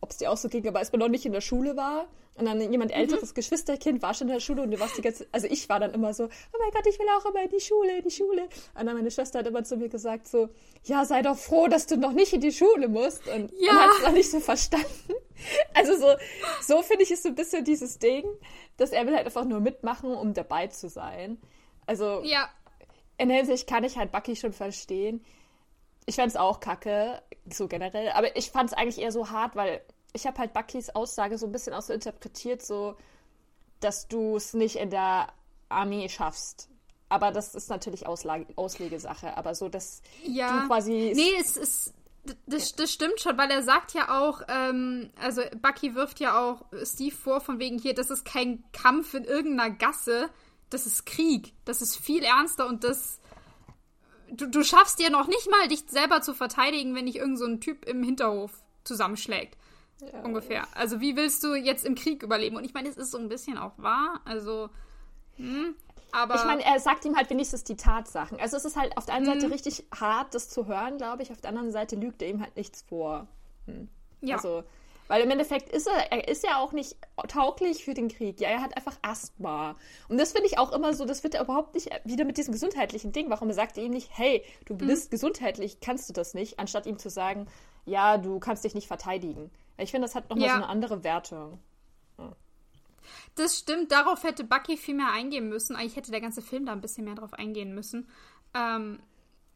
ob 0.00 0.10
es 0.10 0.16
dir 0.16 0.32
auch 0.32 0.36
so 0.36 0.48
ging, 0.48 0.66
aber 0.66 0.78
als 0.78 0.90
man 0.90 1.00
noch 1.00 1.08
nicht 1.08 1.26
in 1.26 1.32
der 1.32 1.40
Schule 1.40 1.76
war 1.76 2.08
und 2.34 2.46
dann 2.46 2.60
jemand 2.72 2.92
mhm. 2.92 2.98
älteres 2.98 3.30
mhm. 3.30 3.34
Geschwisterkind 3.34 4.00
war 4.00 4.14
schon 4.14 4.28
in 4.28 4.34
der 4.34 4.40
Schule 4.40 4.62
und 4.62 4.70
du 4.70 4.80
warst 4.80 4.96
die 4.96 5.02
ganze 5.02 5.26
also 5.32 5.46
ich 5.48 5.68
war 5.68 5.80
dann 5.80 5.92
immer 5.92 6.14
so, 6.14 6.24
oh 6.24 6.58
mein 6.58 6.70
Gott, 6.70 6.86
ich 6.86 6.98
will 6.98 7.06
auch 7.18 7.26
immer 7.26 7.42
in 7.42 7.50
die 7.50 7.60
Schule, 7.60 7.98
in 7.98 8.04
die 8.04 8.10
Schule. 8.10 8.44
Und 8.78 8.86
dann 8.86 8.96
meine 8.96 9.10
Schwester 9.10 9.40
hat 9.40 9.46
immer 9.46 9.64
zu 9.64 9.76
mir 9.76 9.88
gesagt 9.88 10.28
so, 10.28 10.48
ja, 10.84 11.04
sei 11.04 11.22
doch 11.22 11.36
froh, 11.36 11.66
dass 11.66 11.86
du 11.86 11.96
noch 11.96 12.12
nicht 12.12 12.32
in 12.32 12.40
die 12.40 12.52
Schule 12.52 12.88
musst 12.88 13.26
und 13.28 13.52
ja. 13.58 13.72
man 13.72 13.82
hat 13.82 13.90
es 13.98 14.02
noch 14.04 14.12
nicht 14.12 14.30
so 14.30 14.40
verstanden. 14.40 14.86
Also 15.72 15.96
so, 15.96 16.08
so 16.66 16.82
finde 16.82 17.04
ich 17.04 17.12
es 17.12 17.22
so 17.22 17.28
ein 17.28 17.36
bisschen 17.36 17.64
dieses 17.64 18.00
Ding, 18.00 18.24
dass 18.76 18.90
er 18.90 19.06
will 19.06 19.14
halt 19.14 19.24
einfach 19.24 19.44
nur 19.44 19.60
mitmachen, 19.60 20.10
um 20.10 20.34
dabei 20.34 20.66
zu 20.66 20.88
sein. 20.88 21.38
Also 21.86 22.22
ja. 22.24 22.48
in 23.18 23.28
der 23.28 23.36
Hinsicht 23.36 23.68
kann 23.68 23.84
ich 23.84 23.96
halt 23.96 24.10
Bucky 24.10 24.34
schon 24.34 24.52
verstehen 24.52 25.24
ich 26.08 26.14
fände 26.14 26.30
es 26.30 26.36
auch 26.36 26.58
kacke, 26.60 27.20
so 27.52 27.68
generell. 27.68 28.08
Aber 28.12 28.34
ich 28.34 28.50
fand 28.50 28.70
es 28.70 28.76
eigentlich 28.76 28.98
eher 28.98 29.12
so 29.12 29.28
hart, 29.28 29.54
weil 29.56 29.82
ich 30.14 30.26
habe 30.26 30.38
halt 30.38 30.54
Buckys 30.54 30.88
Aussage 30.88 31.36
so 31.36 31.44
ein 31.44 31.52
bisschen 31.52 31.74
auch 31.74 31.82
so 31.82 31.92
interpretiert, 31.92 32.64
so, 32.64 32.96
dass 33.80 34.08
du 34.08 34.36
es 34.36 34.54
nicht 34.54 34.76
in 34.76 34.88
der 34.88 35.28
Armee 35.68 36.08
schaffst. 36.08 36.70
Aber 37.10 37.30
das 37.30 37.54
ist 37.54 37.68
natürlich 37.68 38.06
Ausla 38.06 38.40
Auslegesache. 38.56 39.36
Aber 39.36 39.54
so, 39.54 39.68
dass 39.68 40.00
ja. 40.24 40.62
du 40.62 40.66
quasi. 40.66 41.12
Nee, 41.14 41.34
es 41.38 41.58
ist. 41.58 41.92
Das, 42.46 42.74
das 42.74 42.92
stimmt 42.92 43.20
schon, 43.20 43.38
weil 43.38 43.50
er 43.50 43.62
sagt 43.62 43.94
ja 43.94 44.20
auch, 44.20 44.42
ähm, 44.48 45.10
also 45.18 45.42
Bucky 45.62 45.94
wirft 45.94 46.20
ja 46.20 46.42
auch 46.42 46.64
Steve 46.84 47.14
vor, 47.14 47.40
von 47.40 47.58
wegen 47.58 47.78
hier, 47.78 47.94
das 47.94 48.10
ist 48.10 48.26
kein 48.26 48.64
Kampf 48.72 49.14
in 49.14 49.24
irgendeiner 49.24 49.70
Gasse, 49.70 50.28
das 50.68 50.84
ist 50.84 51.06
Krieg, 51.06 51.54
das 51.64 51.80
ist 51.80 51.96
viel 51.96 52.22
ernster 52.24 52.66
und 52.66 52.84
das 52.84 53.17
du, 54.32 54.46
du 54.46 54.62
schaffst 54.62 54.98
dir 54.98 55.10
noch 55.10 55.26
nicht 55.26 55.50
mal, 55.50 55.68
dich 55.68 55.84
selber 55.88 56.20
zu 56.20 56.34
verteidigen, 56.34 56.94
wenn 56.94 57.06
dich 57.06 57.16
irgend 57.16 57.38
so 57.38 57.46
ein 57.46 57.60
Typ 57.60 57.84
im 57.86 58.02
Hinterhof 58.02 58.52
zusammenschlägt. 58.84 59.56
Ja. 60.00 60.20
Ungefähr. 60.20 60.66
Also 60.74 61.00
wie 61.00 61.16
willst 61.16 61.42
du 61.42 61.54
jetzt 61.54 61.84
im 61.84 61.94
Krieg 61.94 62.22
überleben? 62.22 62.56
Und 62.56 62.64
ich 62.64 62.74
meine, 62.74 62.88
es 62.88 62.96
ist 62.96 63.10
so 63.10 63.18
ein 63.18 63.28
bisschen 63.28 63.58
auch 63.58 63.72
wahr. 63.78 64.20
Also, 64.24 64.70
hm, 65.36 65.74
aber. 66.12 66.36
Ich 66.36 66.44
meine, 66.44 66.64
er 66.64 66.78
sagt 66.80 67.04
ihm 67.04 67.16
halt 67.16 67.30
wenigstens 67.30 67.64
die 67.64 67.76
Tatsachen. 67.76 68.38
Also 68.40 68.56
es 68.56 68.64
ist 68.64 68.76
halt 68.76 68.96
auf 68.96 69.06
der 69.06 69.14
einen 69.14 69.26
Seite 69.26 69.46
hm. 69.46 69.52
richtig 69.52 69.84
hart, 69.94 70.34
das 70.34 70.48
zu 70.48 70.66
hören, 70.66 70.98
glaube 70.98 71.22
ich. 71.22 71.30
Auf 71.30 71.40
der 71.40 71.50
anderen 71.50 71.72
Seite 71.72 71.96
lügt 71.96 72.22
er 72.22 72.28
ihm 72.28 72.40
halt 72.40 72.56
nichts 72.56 72.82
vor. 72.82 73.26
Hm. 73.66 73.88
Ja. 74.20 74.36
Also, 74.36 74.64
weil 75.08 75.22
im 75.22 75.30
Endeffekt 75.30 75.70
ist 75.70 75.88
er, 75.88 76.12
er 76.12 76.28
ist 76.28 76.44
ja 76.44 76.58
auch 76.58 76.72
nicht 76.72 76.96
tauglich 77.26 77.84
für 77.84 77.94
den 77.94 78.08
Krieg. 78.08 78.40
Ja, 78.40 78.48
er 78.48 78.60
hat 78.60 78.76
einfach 78.76 78.96
Asthma. 79.02 79.76
Und 80.08 80.18
das 80.18 80.32
finde 80.32 80.46
ich 80.46 80.58
auch 80.58 80.72
immer 80.72 80.94
so, 80.94 81.04
das 81.04 81.24
wird 81.24 81.34
er 81.34 81.42
überhaupt 81.42 81.74
nicht 81.74 81.90
wieder 82.04 82.24
mit 82.24 82.36
diesem 82.36 82.52
gesundheitlichen 82.52 83.12
Ding. 83.12 83.30
Warum 83.30 83.50
sagt 83.52 83.78
er 83.78 83.84
ihm 83.84 83.92
nicht, 83.92 84.10
hey, 84.12 84.44
du 84.66 84.74
mhm. 84.74 84.78
bist 84.78 85.06
mhm. 85.06 85.10
gesundheitlich, 85.10 85.80
kannst 85.80 86.08
du 86.08 86.12
das 86.12 86.34
nicht, 86.34 86.58
anstatt 86.58 86.86
ihm 86.86 86.98
zu 86.98 87.10
sagen, 87.10 87.46
ja, 87.86 88.18
du 88.18 88.38
kannst 88.38 88.64
dich 88.64 88.74
nicht 88.74 88.86
verteidigen. 88.86 89.50
Ich 89.78 89.90
finde, 89.90 90.06
das 90.06 90.14
hat 90.14 90.28
nochmal 90.28 90.46
ja. 90.46 90.54
so 90.54 90.62
eine 90.62 90.68
andere 90.68 91.04
Wertung. 91.04 91.58
Ja. 92.18 92.32
Das 93.36 93.58
stimmt, 93.58 93.92
darauf 93.92 94.22
hätte 94.24 94.44
Bucky 94.44 94.76
viel 94.76 94.94
mehr 94.94 95.12
eingehen 95.12 95.48
müssen. 95.48 95.74
Eigentlich 95.74 95.96
hätte 95.96 96.10
der 96.10 96.20
ganze 96.20 96.42
Film 96.42 96.66
da 96.66 96.72
ein 96.72 96.80
bisschen 96.80 97.04
mehr 97.04 97.14
drauf 97.14 97.32
eingehen 97.32 97.74
müssen. 97.74 98.08
Ähm, 98.54 99.00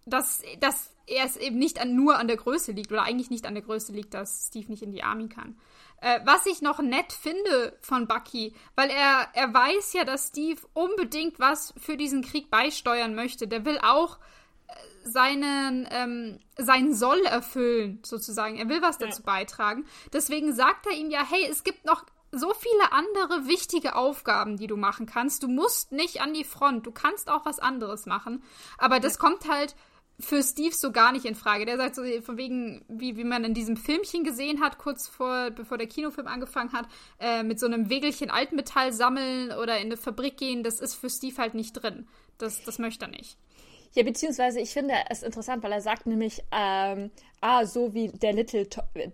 dass, 0.07 0.43
dass 0.61 0.92
er 1.07 1.25
es 1.25 1.37
eben 1.37 1.59
nicht 1.59 1.81
an, 1.81 1.95
nur 1.95 2.19
an 2.19 2.29
der 2.29 2.37
Größe 2.37 2.73
liegt 2.73 2.93
oder 2.93 3.03
eigentlich 3.03 3.31
nicht 3.31 3.47
an 3.47 3.55
der 3.55 3.63
Größe 3.63 3.93
liegt, 3.93 4.15
dass 4.15 4.49
Steve 4.49 4.69
nicht 4.69 4.83
in 4.83 4.93
die 4.93 5.03
Army 5.03 5.29
kann. 5.29 5.57
Äh, 6.01 6.21
was 6.25 6.47
ich 6.47 6.63
noch 6.63 6.81
nett 6.81 7.13
finde 7.13 7.77
von 7.81 8.09
Bucky, 8.09 8.55
weil 8.75 8.91
er, 8.91 9.29
er 9.35 9.55
weiß 9.55 9.93
ja, 9.93 10.05
dass 10.05 10.29
Steve 10.29 10.61
unbedingt 10.75 11.39
was 11.39 11.75
für 11.77 11.97
diesen 11.97 12.23
Krieg 12.23 12.51
beisteuern 12.51 13.15
möchte. 13.15 13.47
Der 13.47 13.65
will 13.65 13.79
auch 13.79 14.19
äh, 14.67 14.73
seinen, 15.05 15.87
ähm, 15.91 16.41
seinen 16.57 16.95
Soll 16.95 17.21
erfüllen, 17.25 18.01
sozusagen. 18.05 18.57
Er 18.57 18.69
will 18.69 18.83
was 18.83 18.99
dazu 18.99 19.23
ja. 19.23 19.27
beitragen. 19.27 19.87
Deswegen 20.13 20.53
sagt 20.55 20.87
er 20.87 20.93
ihm 20.93 21.11
ja, 21.11 21.25
hey, 21.25 21.47
es 21.49 21.63
gibt 21.63 21.85
noch 21.85 22.05
so 22.33 22.55
viele 22.55 22.93
andere 22.93 23.47
wichtige 23.47 23.95
Aufgaben, 23.95 24.57
die 24.57 24.67
du 24.67 24.77
machen 24.77 25.07
kannst. 25.07 25.43
Du 25.43 25.49
musst 25.49 25.93
nicht 25.93 26.23
an 26.23 26.33
die 26.33 26.45
Front, 26.45 26.87
du 26.87 26.91
kannst 26.91 27.29
auch 27.29 27.45
was 27.45 27.61
anderes 27.61 28.07
machen. 28.07 28.43
Aber 28.79 29.01
das 29.01 29.19
kommt 29.19 29.49
halt 29.49 29.77
für 30.25 30.43
Steve 30.43 30.75
so 30.75 30.93
gar 30.93 31.13
nicht 31.13 31.25
in 31.25 31.35
Frage. 31.35 31.67
Der 31.67 31.77
sagt 31.77 31.95
so 31.95 32.03
von 32.23 32.37
wegen, 32.37 32.85
wie, 32.89 33.17
wie 33.17 33.25
man 33.25 33.45
in 33.45 33.55
diesem 33.55 33.77
Filmchen 33.77 34.25
gesehen 34.25 34.61
hat, 34.61 34.79
kurz 34.79 35.09
vor, 35.09 35.51
bevor 35.51 35.79
der 35.79 35.87
Kinofilm 35.87 36.27
angefangen 36.27 36.73
hat, 36.73 36.87
äh, 37.21 37.43
mit 37.43 37.59
so 37.61 37.67
einem 37.67 37.91
Wegelchen 37.91 38.31
Altmetall 38.31 38.93
sammeln 38.93 39.53
oder 39.53 39.79
in 39.79 39.87
eine 39.87 39.97
Fabrik 39.97 40.37
gehen, 40.37 40.63
das 40.63 40.81
ist 40.81 40.95
für 40.95 41.11
Steve 41.11 41.37
halt 41.39 41.55
nicht 41.55 41.73
drin. 41.73 42.07
Das, 42.39 42.63
das 42.65 42.79
möchte 42.79 43.07
er 43.07 43.11
nicht. 43.11 43.37
Ja, 43.95 44.03
beziehungsweise 44.05 44.61
ich 44.61 44.71
finde 44.71 44.95
es 45.11 45.23
interessant, 45.23 45.63
weil 45.63 45.73
er 45.73 45.83
sagt 45.83 46.07
nämlich, 46.07 46.43
ähm, 46.51 47.11
ah, 47.41 47.67
so 47.67 47.93
wie 47.93 48.09
der 48.09 48.33
Little, 48.33 48.67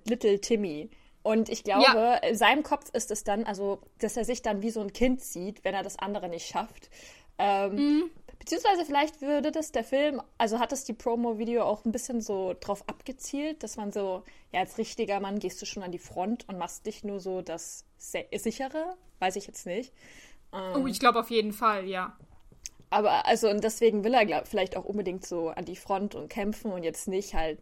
Little 0.05 0.41
Timmy. 0.41 0.91
Und 1.23 1.49
ich 1.49 1.65
glaube, 1.65 1.83
ja. 1.83 2.15
in 2.19 2.37
seinem 2.37 2.63
Kopf 2.63 2.89
ist 2.93 3.11
es 3.11 3.25
dann, 3.25 3.45
also, 3.45 3.81
dass 3.99 4.17
er 4.17 4.25
sich 4.25 4.41
dann 4.41 4.63
wie 4.63 4.71
so 4.71 4.81
ein 4.81 4.93
Kind 4.93 5.21
sieht, 5.21 5.65
wenn 5.65 5.75
er 5.75 5.83
das 5.83 5.99
andere 5.99 6.29
nicht 6.29 6.47
schafft. 6.47 6.91
Ähm, 7.39 7.75
mhm. 7.75 8.11
Beziehungsweise 8.49 8.87
vielleicht 8.87 9.21
würde 9.21 9.53
das 9.53 9.73
der 9.73 9.85
Film, 9.85 10.23
also 10.39 10.59
hat 10.59 10.73
das 10.73 10.85
die 10.85 10.95
Promo-Video 10.95 11.65
auch 11.65 11.85
ein 11.85 11.93
bisschen 11.93 12.23
so 12.23 12.57
drauf 12.59 12.83
abgezielt, 12.89 13.63
dass 13.63 13.77
man 13.77 13.93
so, 13.93 14.23
ja, 14.53 14.61
als 14.61 14.79
richtiger 14.79 15.21
Mann 15.21 15.39
gehst 15.39 15.61
du 15.61 15.67
schon 15.67 15.83
an 15.83 15.93
die 15.93 15.99
Front 15.99 16.49
und 16.49 16.57
machst 16.57 16.87
dich 16.87 17.05
nur 17.05 17.21
so 17.21 17.43
das 17.43 17.85
sichere, 17.99 18.97
weiß 19.19 19.37
ich 19.37 19.47
jetzt 19.47 19.67
nicht. 19.67 19.93
Ähm, 20.55 20.83
oh, 20.83 20.87
ich 20.87 20.99
glaube 20.99 21.21
auf 21.21 21.29
jeden 21.29 21.53
Fall, 21.53 21.87
ja. 21.87 22.17
Aber 22.89 23.27
also, 23.27 23.51
und 23.51 23.63
deswegen 23.63 24.03
will 24.03 24.15
er 24.15 24.25
glaub, 24.25 24.49
vielleicht 24.49 24.79
auch 24.79 24.87
unbedingt 24.87 25.27
so 25.27 25.51
an 25.51 25.67
die 25.67 25.77
Front 25.77 26.15
und 26.15 26.31
kämpfen 26.31 26.73
und 26.73 26.85
jetzt 26.85 27.07
nicht 27.07 27.35
halt 27.35 27.59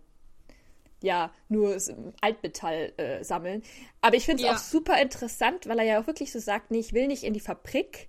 ja 1.02 1.32
nur 1.48 1.76
Altmetall 2.20 2.92
äh, 2.96 3.24
sammeln. 3.24 3.64
Aber 4.02 4.14
ich 4.14 4.24
finde 4.24 4.44
es 4.44 4.48
ja. 4.48 4.54
auch 4.54 4.58
super 4.58 5.02
interessant, 5.02 5.66
weil 5.66 5.80
er 5.80 5.84
ja 5.84 6.00
auch 6.00 6.06
wirklich 6.06 6.30
so 6.30 6.38
sagt, 6.38 6.70
nee, 6.70 6.78
ich 6.78 6.92
will 6.92 7.08
nicht 7.08 7.24
in 7.24 7.34
die 7.34 7.40
Fabrik, 7.40 8.06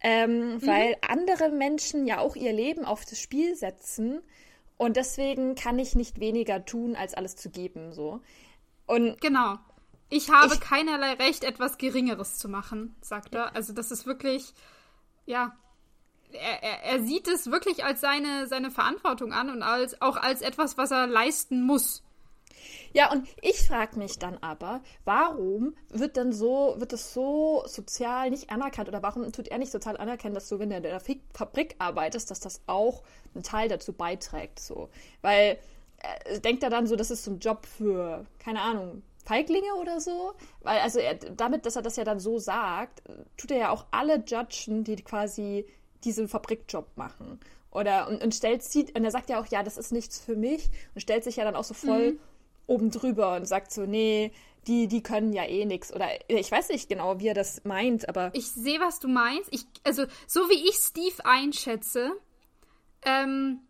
ähm, 0.00 0.54
mhm. 0.54 0.66
weil 0.66 0.96
andere 1.06 1.50
Menschen 1.50 2.06
ja 2.06 2.18
auch 2.18 2.36
ihr 2.36 2.52
Leben 2.52 2.84
auf 2.84 3.04
das 3.04 3.18
Spiel 3.20 3.56
setzen 3.56 4.20
und 4.76 4.96
deswegen 4.96 5.54
kann 5.56 5.78
ich 5.78 5.94
nicht 5.94 6.20
weniger 6.20 6.64
tun, 6.64 6.96
als 6.96 7.14
alles 7.14 7.36
zu 7.36 7.50
geben, 7.50 7.92
so. 7.92 8.20
Und 8.86 9.20
genau. 9.20 9.58
Ich 10.08 10.30
habe 10.30 10.54
ich, 10.54 10.60
keinerlei 10.60 11.14
Recht, 11.14 11.44
etwas 11.44 11.76
Geringeres 11.76 12.38
zu 12.38 12.48
machen, 12.48 12.96
sagt 13.02 13.34
er. 13.34 13.54
Also 13.54 13.74
das 13.74 13.90
ist 13.90 14.06
wirklich, 14.06 14.54
ja, 15.26 15.54
er, 16.32 16.62
er, 16.62 16.82
er 16.84 17.02
sieht 17.02 17.28
es 17.28 17.50
wirklich 17.50 17.84
als 17.84 18.00
seine, 18.00 18.46
seine 18.46 18.70
Verantwortung 18.70 19.32
an 19.32 19.50
und 19.50 19.62
als, 19.62 20.00
auch 20.00 20.16
als 20.16 20.40
etwas, 20.40 20.78
was 20.78 20.90
er 20.90 21.06
leisten 21.06 21.62
muss. 21.62 22.02
Ja, 22.92 23.12
und 23.12 23.28
ich 23.42 23.66
frage 23.66 23.98
mich 23.98 24.18
dann 24.18 24.38
aber, 24.38 24.80
warum 25.04 25.74
wird 25.90 26.16
denn 26.16 26.32
so, 26.32 26.74
wird 26.78 26.92
das 26.92 27.12
so 27.12 27.62
sozial 27.66 28.30
nicht 28.30 28.50
anerkannt 28.50 28.88
oder 28.88 29.02
warum 29.02 29.30
tut 29.32 29.48
er 29.48 29.58
nicht 29.58 29.72
sozial 29.72 29.96
anerkennen, 29.96 30.34
dass 30.34 30.48
du, 30.48 30.58
wenn 30.58 30.70
du 30.70 30.76
in 30.76 30.82
der 30.82 31.00
Fabrik 31.34 31.74
arbeitest, 31.78 32.30
dass 32.30 32.40
das 32.40 32.60
auch 32.66 33.02
einen 33.34 33.44
Teil 33.44 33.68
dazu 33.68 33.92
beiträgt, 33.92 34.60
so. 34.60 34.88
Weil, 35.22 35.58
äh, 35.98 36.40
denkt 36.40 36.62
er 36.62 36.70
dann 36.70 36.86
so, 36.86 36.96
das 36.96 37.10
ist 37.10 37.24
so 37.24 37.32
ein 37.32 37.38
Job 37.40 37.66
für, 37.66 38.24
keine 38.38 38.62
Ahnung, 38.62 39.02
Feiglinge 39.24 39.74
oder 39.74 40.00
so? 40.00 40.32
Weil, 40.62 40.80
also 40.80 40.98
er, 40.98 41.14
damit, 41.14 41.66
dass 41.66 41.76
er 41.76 41.82
das 41.82 41.96
ja 41.96 42.04
dann 42.04 42.18
so 42.18 42.38
sagt, 42.38 43.02
tut 43.36 43.50
er 43.50 43.58
ja 43.58 43.70
auch 43.70 43.86
alle 43.90 44.22
judgen, 44.26 44.84
die 44.84 44.96
quasi 44.96 45.66
diesen 46.04 46.28
Fabrikjob 46.28 46.96
machen. 46.96 47.38
Oder 47.70 48.08
und, 48.08 48.22
und 48.22 48.34
stellt 48.34 48.62
sieht, 48.62 48.96
und 48.96 49.04
er 49.04 49.10
sagt 49.10 49.28
ja 49.28 49.38
auch, 49.38 49.46
ja, 49.46 49.62
das 49.62 49.76
ist 49.76 49.92
nichts 49.92 50.18
für 50.18 50.36
mich 50.36 50.70
und 50.94 51.02
stellt 51.02 51.24
sich 51.24 51.36
ja 51.36 51.44
dann 51.44 51.56
auch 51.56 51.64
so 51.64 51.74
voll 51.74 52.12
mhm 52.12 52.20
oben 52.68 52.92
drüber 52.92 53.34
und 53.34 53.46
sagt 53.46 53.72
so, 53.72 53.86
nee, 53.86 54.30
die, 54.68 54.86
die 54.86 55.02
können 55.02 55.32
ja 55.32 55.44
eh 55.44 55.64
nichts. 55.64 55.92
Oder 55.92 56.08
ich 56.28 56.52
weiß 56.52 56.68
nicht 56.68 56.88
genau, 56.88 57.18
wie 57.18 57.28
er 57.28 57.34
das 57.34 57.64
meint, 57.64 58.08
aber. 58.08 58.30
Ich 58.34 58.50
sehe, 58.50 58.78
was 58.78 59.00
du 59.00 59.08
meinst. 59.08 59.48
Ich, 59.52 59.64
also, 59.82 60.04
so 60.26 60.48
wie 60.48 60.68
ich 60.68 60.76
Steve 60.76 61.24
einschätze, 61.24 62.12
ähm, 63.02 63.60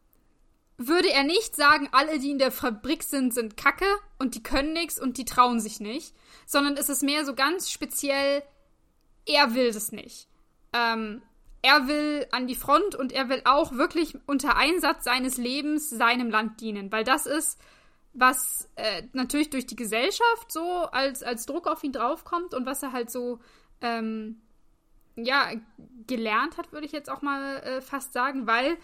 würde 0.76 1.10
er 1.10 1.24
nicht 1.24 1.56
sagen, 1.56 1.88
alle, 1.92 2.18
die 2.18 2.30
in 2.30 2.38
der 2.38 2.52
Fabrik 2.52 3.02
sind, 3.02 3.32
sind 3.32 3.56
Kacke 3.56 3.86
und 4.18 4.34
die 4.34 4.42
können 4.42 4.72
nichts 4.72 5.00
und 5.00 5.16
die 5.16 5.24
trauen 5.24 5.60
sich 5.60 5.80
nicht. 5.80 6.14
Sondern 6.46 6.76
es 6.76 6.88
ist 6.88 7.02
mehr 7.02 7.24
so 7.24 7.34
ganz 7.34 7.70
speziell, 7.70 8.42
er 9.26 9.54
will 9.54 9.72
das 9.72 9.92
nicht. 9.92 10.28
Ähm, 10.72 11.22
er 11.62 11.88
will 11.88 12.26
an 12.30 12.46
die 12.46 12.54
Front 12.54 12.94
und 12.94 13.12
er 13.12 13.28
will 13.28 13.42
auch 13.44 13.72
wirklich 13.72 14.16
unter 14.26 14.56
Einsatz 14.56 15.04
seines 15.04 15.36
Lebens 15.36 15.90
seinem 15.90 16.30
Land 16.30 16.60
dienen, 16.60 16.92
weil 16.92 17.04
das 17.04 17.26
ist 17.26 17.58
was 18.18 18.68
äh, 18.76 19.02
natürlich 19.12 19.50
durch 19.50 19.66
die 19.66 19.76
Gesellschaft 19.76 20.50
so 20.50 20.62
als, 20.62 21.22
als 21.22 21.46
Druck 21.46 21.66
auf 21.66 21.84
ihn 21.84 21.92
draufkommt 21.92 22.54
und 22.54 22.66
was 22.66 22.82
er 22.82 22.92
halt 22.92 23.10
so, 23.10 23.38
ähm, 23.80 24.40
ja, 25.16 25.50
gelernt 26.06 26.56
hat, 26.56 26.72
würde 26.72 26.86
ich 26.86 26.92
jetzt 26.92 27.10
auch 27.10 27.22
mal 27.22 27.58
äh, 27.58 27.80
fast 27.80 28.12
sagen, 28.12 28.46
weil 28.46 28.76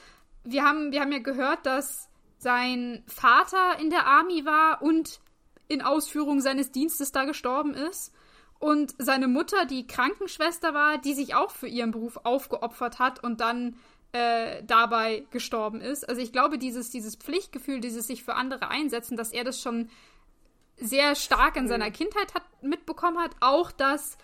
wir 0.44 0.64
haben, 0.64 0.92
wir 0.92 1.00
haben 1.00 1.12
ja 1.12 1.18
gehört, 1.18 1.66
dass 1.66 2.08
sein 2.38 3.02
Vater 3.06 3.78
in 3.80 3.90
der 3.90 4.06
Army 4.06 4.44
war 4.44 4.82
und 4.82 5.20
in 5.68 5.82
Ausführung 5.82 6.40
seines 6.40 6.70
Dienstes 6.70 7.12
da 7.12 7.24
gestorben 7.24 7.74
ist. 7.74 8.12
Und 8.58 8.94
seine 8.98 9.28
Mutter, 9.28 9.66
die 9.66 9.86
Krankenschwester 9.86 10.74
war, 10.74 10.98
die 10.98 11.14
sich 11.14 11.34
auch 11.34 11.50
für 11.50 11.66
ihren 11.66 11.90
Beruf 11.90 12.20
aufgeopfert 12.24 12.98
hat 12.98 13.22
und 13.22 13.40
dann 13.40 13.76
äh, 14.14 14.62
dabei 14.62 15.26
gestorben 15.32 15.80
ist. 15.80 16.08
Also 16.08 16.20
ich 16.20 16.30
glaube, 16.30 16.56
dieses, 16.56 16.88
dieses 16.88 17.16
Pflichtgefühl, 17.16 17.80
dieses 17.80 18.06
sich 18.06 18.22
für 18.22 18.36
andere 18.36 18.68
einsetzen, 18.68 19.16
dass 19.16 19.32
er 19.32 19.42
das 19.42 19.60
schon 19.60 19.90
sehr 20.76 21.16
stark 21.16 21.56
in 21.56 21.66
seiner 21.66 21.90
Kindheit 21.90 22.32
hat, 22.32 22.44
mitbekommen 22.62 23.18
hat. 23.18 23.32
Auch, 23.40 23.72
dass, 23.72 24.16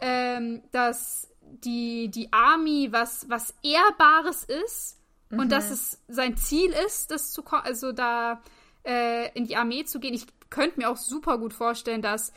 ähm, 0.00 0.62
dass 0.72 1.28
die, 1.42 2.08
die 2.08 2.32
Army 2.32 2.88
was, 2.90 3.28
was 3.28 3.52
Ehrbares 3.62 4.44
ist 4.44 4.98
mhm. 5.28 5.40
und 5.40 5.52
dass 5.52 5.70
es 5.70 6.00
sein 6.08 6.38
Ziel 6.38 6.74
ist, 6.86 7.10
das 7.10 7.30
zu 7.34 7.44
also 7.44 7.92
da 7.92 8.40
äh, 8.86 9.30
in 9.36 9.44
die 9.44 9.56
Armee 9.56 9.84
zu 9.84 10.00
gehen. 10.00 10.14
Ich 10.14 10.24
könnte 10.48 10.80
mir 10.80 10.88
auch 10.88 10.96
super 10.96 11.36
gut 11.36 11.52
vorstellen, 11.52 12.00
dass 12.00 12.32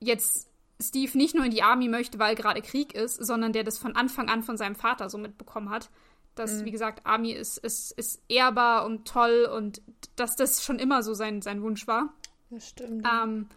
jetzt 0.00 0.48
Steve 0.82 1.16
nicht 1.16 1.36
nur 1.36 1.44
in 1.44 1.52
die 1.52 1.62
Army 1.62 1.86
möchte, 1.86 2.18
weil 2.18 2.34
gerade 2.34 2.60
Krieg 2.60 2.92
ist, 2.92 3.24
sondern 3.24 3.52
der 3.52 3.62
das 3.62 3.78
von 3.78 3.94
Anfang 3.94 4.28
an 4.28 4.42
von 4.42 4.56
seinem 4.56 4.74
Vater 4.74 5.08
so 5.08 5.16
mitbekommen 5.16 5.70
hat 5.70 5.90
dass, 6.34 6.60
mhm. 6.60 6.64
wie 6.64 6.70
gesagt, 6.70 7.06
Army 7.06 7.32
ist, 7.32 7.58
ist, 7.58 7.92
ist 7.92 8.22
ehrbar 8.28 8.84
und 8.84 9.06
toll 9.06 9.48
und 9.52 9.82
dass 10.16 10.36
das 10.36 10.64
schon 10.64 10.78
immer 10.78 11.02
so 11.02 11.14
sein, 11.14 11.42
sein 11.42 11.62
Wunsch 11.62 11.86
war. 11.86 12.12
Das 12.50 12.68
stimmt. 12.68 13.06
Ähm, 13.06 13.48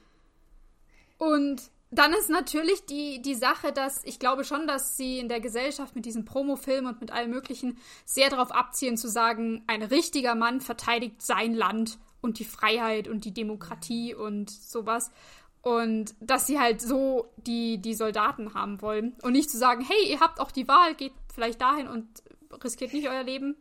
und 1.18 1.62
dann 1.92 2.14
ist 2.14 2.30
natürlich 2.30 2.86
die, 2.86 3.22
die 3.22 3.36
Sache, 3.36 3.72
dass 3.72 4.04
ich 4.04 4.18
glaube 4.18 4.44
schon, 4.44 4.66
dass 4.66 4.98
sie 4.98 5.20
in 5.20 5.30
der 5.30 5.40
Gesellschaft 5.40 5.96
mit 5.96 6.06
diesen 6.06 6.26
Promofilmen 6.26 6.92
und 6.92 7.02
mit 7.02 7.12
allem 7.12 7.30
Möglichen 7.30 7.78
sehr 8.06 8.30
darauf 8.30 8.52
abzielen, 8.52 8.98
zu 8.98 9.08
sagen, 9.08 9.64
ein 9.68 9.84
richtiger 9.84 10.34
Mann 10.34 10.60
verteidigt 10.60 11.22
sein 11.22 11.54
Land 11.54 12.00
und 12.22 12.40
die 12.40 12.46
Freiheit 12.46 13.08
und 13.08 13.26
die 13.26 13.34
Demokratie 13.34 14.16
und 14.16 14.50
sowas. 14.50 15.12
Und 15.62 16.16
dass 16.20 16.48
sie 16.48 16.60
halt 16.60 16.82
so 16.82 17.32
die, 17.38 17.78
die 17.78 17.94
Soldaten 17.94 18.54
haben 18.54 18.82
wollen. 18.82 19.14
Und 19.22 19.34
nicht 19.34 19.50
zu 19.50 19.58
sagen, 19.58 19.86
hey, 19.88 20.12
ihr 20.12 20.20
habt 20.20 20.40
auch 20.40 20.52
die 20.52 20.68
Wahl, 20.68 20.96
geht 20.96 21.14
vielleicht 21.34 21.62
dahin 21.62 21.88
und 21.88 22.08
riskiert 22.64 22.94
nicht 22.94 23.08
euer 23.08 23.24
Leben. 23.24 23.56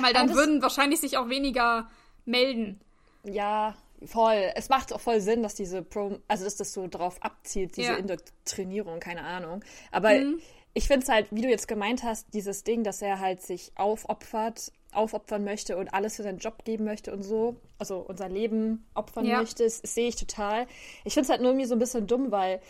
Weil 0.00 0.12
dann 0.12 0.34
würden 0.34 0.62
wahrscheinlich 0.62 1.00
sich 1.00 1.16
auch 1.16 1.28
weniger 1.28 1.88
melden. 2.24 2.80
Ja, 3.24 3.76
voll. 4.04 4.52
Es 4.54 4.68
macht 4.68 4.92
auch 4.92 5.00
voll 5.00 5.20
Sinn, 5.20 5.42
dass 5.42 5.54
diese 5.54 5.82
Pro, 5.82 6.18
also 6.28 6.44
dass 6.44 6.56
das 6.56 6.72
so 6.72 6.88
drauf 6.88 7.22
abzielt, 7.22 7.76
diese 7.76 7.92
ja. 7.92 7.96
Indoktrinierung, 7.96 9.00
keine 9.00 9.22
Ahnung. 9.22 9.64
Aber 9.90 10.12
mhm. 10.12 10.40
ich 10.74 10.86
finde 10.86 11.04
es 11.04 11.08
halt, 11.08 11.28
wie 11.30 11.42
du 11.42 11.48
jetzt 11.48 11.68
gemeint 11.68 12.02
hast, 12.02 12.32
dieses 12.34 12.64
Ding, 12.64 12.84
dass 12.84 13.02
er 13.02 13.20
halt 13.20 13.42
sich 13.42 13.72
aufopfert, 13.76 14.72
aufopfern 14.92 15.44
möchte 15.44 15.76
und 15.76 15.88
alles 15.88 16.16
für 16.16 16.22
seinen 16.22 16.38
Job 16.38 16.64
geben 16.64 16.84
möchte 16.84 17.12
und 17.12 17.22
so, 17.22 17.56
also 17.78 17.98
unser 17.98 18.28
Leben 18.28 18.86
opfern 18.94 19.26
ja. 19.26 19.38
möchte, 19.38 19.68
sehe 19.68 20.08
ich 20.08 20.16
total. 20.16 20.66
Ich 21.04 21.14
finde 21.14 21.24
es 21.24 21.30
halt 21.30 21.40
nur 21.40 21.50
irgendwie 21.50 21.66
so 21.66 21.74
ein 21.74 21.80
bisschen 21.80 22.06
dumm, 22.06 22.30
weil 22.30 22.60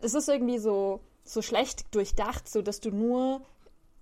es 0.00 0.14
ist 0.14 0.28
irgendwie 0.28 0.58
so, 0.58 1.00
so 1.24 1.42
schlecht 1.42 1.94
durchdacht, 1.94 2.48
so 2.48 2.62
dass 2.62 2.80
du 2.80 2.90
nur 2.90 3.44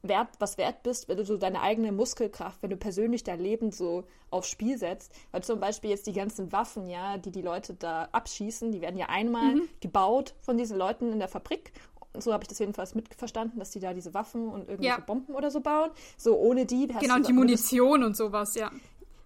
wert, 0.08 0.28
was 0.38 0.58
wert 0.58 0.82
bist, 0.82 1.08
wenn 1.08 1.16
du 1.16 1.24
so 1.24 1.36
deine 1.36 1.60
eigene 1.60 1.92
Muskelkraft, 1.92 2.62
wenn 2.62 2.70
du 2.70 2.76
persönlich 2.76 3.24
dein 3.24 3.40
Leben 3.40 3.72
so 3.72 4.04
aufs 4.30 4.48
Spiel 4.48 4.78
setzt. 4.78 5.12
Weil 5.32 5.42
zum 5.42 5.60
Beispiel 5.60 5.90
jetzt 5.90 6.06
die 6.06 6.12
ganzen 6.12 6.52
Waffen, 6.52 6.88
ja, 6.88 7.18
die 7.18 7.30
die 7.30 7.42
Leute 7.42 7.74
da 7.74 8.08
abschießen, 8.12 8.72
die 8.72 8.80
werden 8.80 8.98
ja 8.98 9.06
einmal 9.08 9.56
mhm. 9.56 9.68
gebaut 9.80 10.34
von 10.40 10.56
diesen 10.56 10.78
Leuten 10.78 11.12
in 11.12 11.18
der 11.18 11.28
Fabrik. 11.28 11.72
Und 12.12 12.22
so 12.22 12.32
habe 12.32 12.44
ich 12.44 12.48
das 12.48 12.58
jedenfalls 12.60 12.94
mitverstanden, 12.94 13.58
dass 13.58 13.70
die 13.70 13.80
da 13.80 13.92
diese 13.92 14.14
Waffen 14.14 14.48
und 14.48 14.68
irgendwelche 14.68 14.98
ja. 14.98 15.00
Bomben 15.00 15.34
oder 15.34 15.50
so 15.50 15.60
bauen. 15.60 15.90
So 16.16 16.36
ohne 16.36 16.64
die. 16.64 16.86
Genau, 16.86 17.18
die 17.18 17.32
Munition 17.32 18.04
und 18.04 18.16
sowas, 18.16 18.54
ja. 18.54 18.70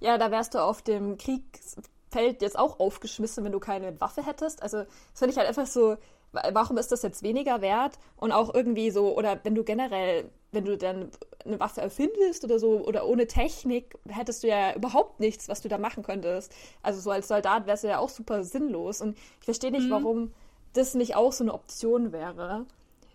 Ja, 0.01 0.17
da 0.17 0.31
wärst 0.31 0.55
du 0.55 0.59
auf 0.59 0.81
dem 0.81 1.19
Kriegsfeld 1.19 2.41
jetzt 2.41 2.59
auch 2.59 2.81
aufgeschmissen, 2.81 3.45
wenn 3.45 3.53
du 3.53 3.61
keine 3.61 4.01
Waffe 4.01 4.25
hättest. 4.25 4.63
Also, 4.63 4.79
das 4.79 5.19
finde 5.19 5.33
ich 5.33 5.39
halt 5.39 5.49
einfach 5.49 5.67
so, 5.67 5.97
warum 6.33 6.79
ist 6.79 6.93
das 6.93 7.03
jetzt 7.03 7.23
weniger 7.23 7.61
wert? 7.61 7.99
Und 8.17 8.33
auch 8.33 8.55
irgendwie 8.55 8.91
so, 8.91 9.17
oder 9.17 9.41
wenn 9.45 9.55
du 9.55 9.65
generell 9.65 10.31
wenn 10.53 10.65
du 10.65 10.77
dann 10.77 11.11
eine 11.45 11.61
Waffe 11.61 11.81
erfindest 11.81 12.45
oder 12.45 12.59
so 12.59 12.85
oder 12.85 13.07
ohne 13.07 13.27
Technik, 13.27 13.99
hättest 14.09 14.43
du 14.43 14.49
ja 14.49 14.75
überhaupt 14.75 15.21
nichts, 15.21 15.49
was 15.49 15.61
du 15.61 15.69
da 15.69 15.79
machen 15.79 16.03
könntest. 16.03 16.53
Also 16.83 17.01
so 17.01 17.11
als 17.11 17.29
Soldat 17.29 17.67
wärst 17.67 17.85
du 17.85 17.89
ja 17.89 17.99
auch 17.99 18.09
super 18.09 18.45
sinnlos. 18.45 19.01
Und 19.01 19.17
ich 19.41 19.45
verstehe 19.45 19.71
nicht, 19.71 19.87
mhm. 19.87 19.91
warum 19.91 20.33
das 20.73 20.95
nicht 20.95 21.17
auch 21.17 21.33
so 21.33 21.45
eine 21.45 21.53
Option 21.53 22.13
wäre. 22.13 22.67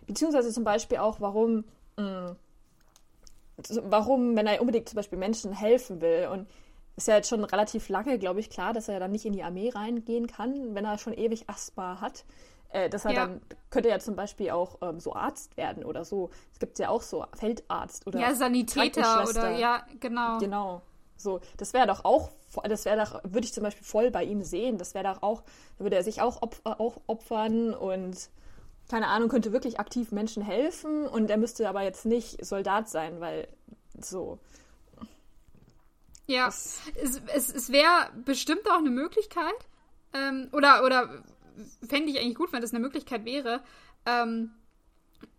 Beziehungsweise 0.06 0.52
zum 0.52 0.64
Beispiel 0.64 0.98
auch, 0.98 1.20
warum, 1.20 1.64
mh, 1.96 2.30
mm, 2.30 2.36
warum, 3.84 4.36
wenn 4.36 4.46
er 4.46 4.60
unbedingt 4.60 4.88
zum 4.88 4.96
Beispiel 4.96 5.18
Menschen 5.18 5.52
helfen 5.52 6.00
will 6.00 6.28
und 6.32 6.48
ist 6.96 7.08
ja 7.08 7.16
jetzt 7.16 7.28
schon 7.28 7.42
relativ 7.42 7.88
lange, 7.88 8.18
glaube 8.18 8.38
ich, 8.38 8.50
klar, 8.50 8.72
dass 8.72 8.88
er 8.88 9.00
dann 9.00 9.10
nicht 9.10 9.24
in 9.24 9.32
die 9.32 9.42
Armee 9.42 9.70
reingehen 9.70 10.28
kann, 10.28 10.74
wenn 10.76 10.84
er 10.84 10.98
schon 10.98 11.12
ewig 11.12 11.48
Asthma 11.48 12.00
hat. 12.00 12.24
Äh, 12.74 12.90
dass 12.90 13.04
er 13.04 13.12
ja. 13.12 13.26
dann 13.26 13.40
könnte 13.70 13.88
ja 13.88 14.00
zum 14.00 14.16
Beispiel 14.16 14.50
auch 14.50 14.78
ähm, 14.82 14.98
so 14.98 15.14
Arzt 15.14 15.56
werden 15.56 15.84
oder 15.84 16.04
so. 16.04 16.30
Es 16.52 16.58
gibt 16.58 16.76
ja 16.80 16.88
auch 16.88 17.02
so 17.02 17.24
Feldarzt 17.36 18.04
oder 18.04 18.18
ja 18.18 18.34
Sanitäter 18.34 19.28
oder 19.28 19.52
ja 19.52 19.86
genau 20.00 20.38
genau 20.38 20.82
so. 21.16 21.40
Das 21.56 21.72
wäre 21.72 21.86
doch 21.86 22.04
auch, 22.04 22.32
das 22.64 22.84
wäre 22.84 22.96
doch 23.04 23.20
würde 23.22 23.44
ich 23.46 23.52
zum 23.52 23.62
Beispiel 23.62 23.84
voll 23.84 24.10
bei 24.10 24.24
ihm 24.24 24.42
sehen. 24.42 24.76
Das 24.76 24.92
wäre 24.92 25.04
doch 25.04 25.22
auch, 25.22 25.44
da 25.78 25.84
würde 25.84 25.94
er 25.94 26.02
sich 26.02 26.20
auch, 26.20 26.42
opf 26.42 26.60
auch 26.64 27.00
opfern 27.06 27.74
und 27.74 28.28
keine 28.90 29.06
Ahnung 29.06 29.28
könnte 29.28 29.52
wirklich 29.52 29.78
aktiv 29.78 30.10
Menschen 30.10 30.42
helfen 30.42 31.06
und 31.06 31.30
er 31.30 31.36
müsste 31.36 31.68
aber 31.68 31.82
jetzt 31.82 32.04
nicht 32.04 32.44
Soldat 32.44 32.88
sein, 32.88 33.20
weil 33.20 33.46
so. 34.00 34.40
Ja, 36.26 36.48
es, 36.48 36.80
es, 37.32 37.54
es 37.54 37.70
wäre 37.70 38.10
bestimmt 38.24 38.68
auch 38.68 38.78
eine 38.78 38.90
Möglichkeit. 38.90 39.54
Ähm, 40.14 40.48
oder, 40.52 40.84
oder 40.84 41.22
fände 41.86 42.10
ich 42.10 42.20
eigentlich 42.20 42.36
gut, 42.36 42.52
wenn 42.52 42.62
das 42.62 42.72
eine 42.72 42.80
Möglichkeit 42.80 43.24
wäre. 43.24 43.62
Ähm, 44.06 44.54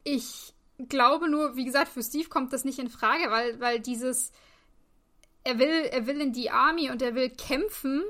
ich 0.03 0.53
glaube 0.77 1.29
nur, 1.29 1.55
wie 1.55 1.65
gesagt, 1.65 1.89
für 1.89 2.03
Steve 2.03 2.29
kommt 2.29 2.53
das 2.53 2.65
nicht 2.65 2.79
in 2.79 2.89
Frage, 2.89 3.31
weil, 3.31 3.59
weil 3.59 3.79
dieses, 3.79 4.31
er 5.43 5.59
will, 5.59 5.89
er 5.91 6.07
will 6.07 6.21
in 6.21 6.33
die 6.33 6.49
Army 6.49 6.89
und 6.89 7.01
er 7.01 7.15
will 7.15 7.29
kämpfen 7.29 8.03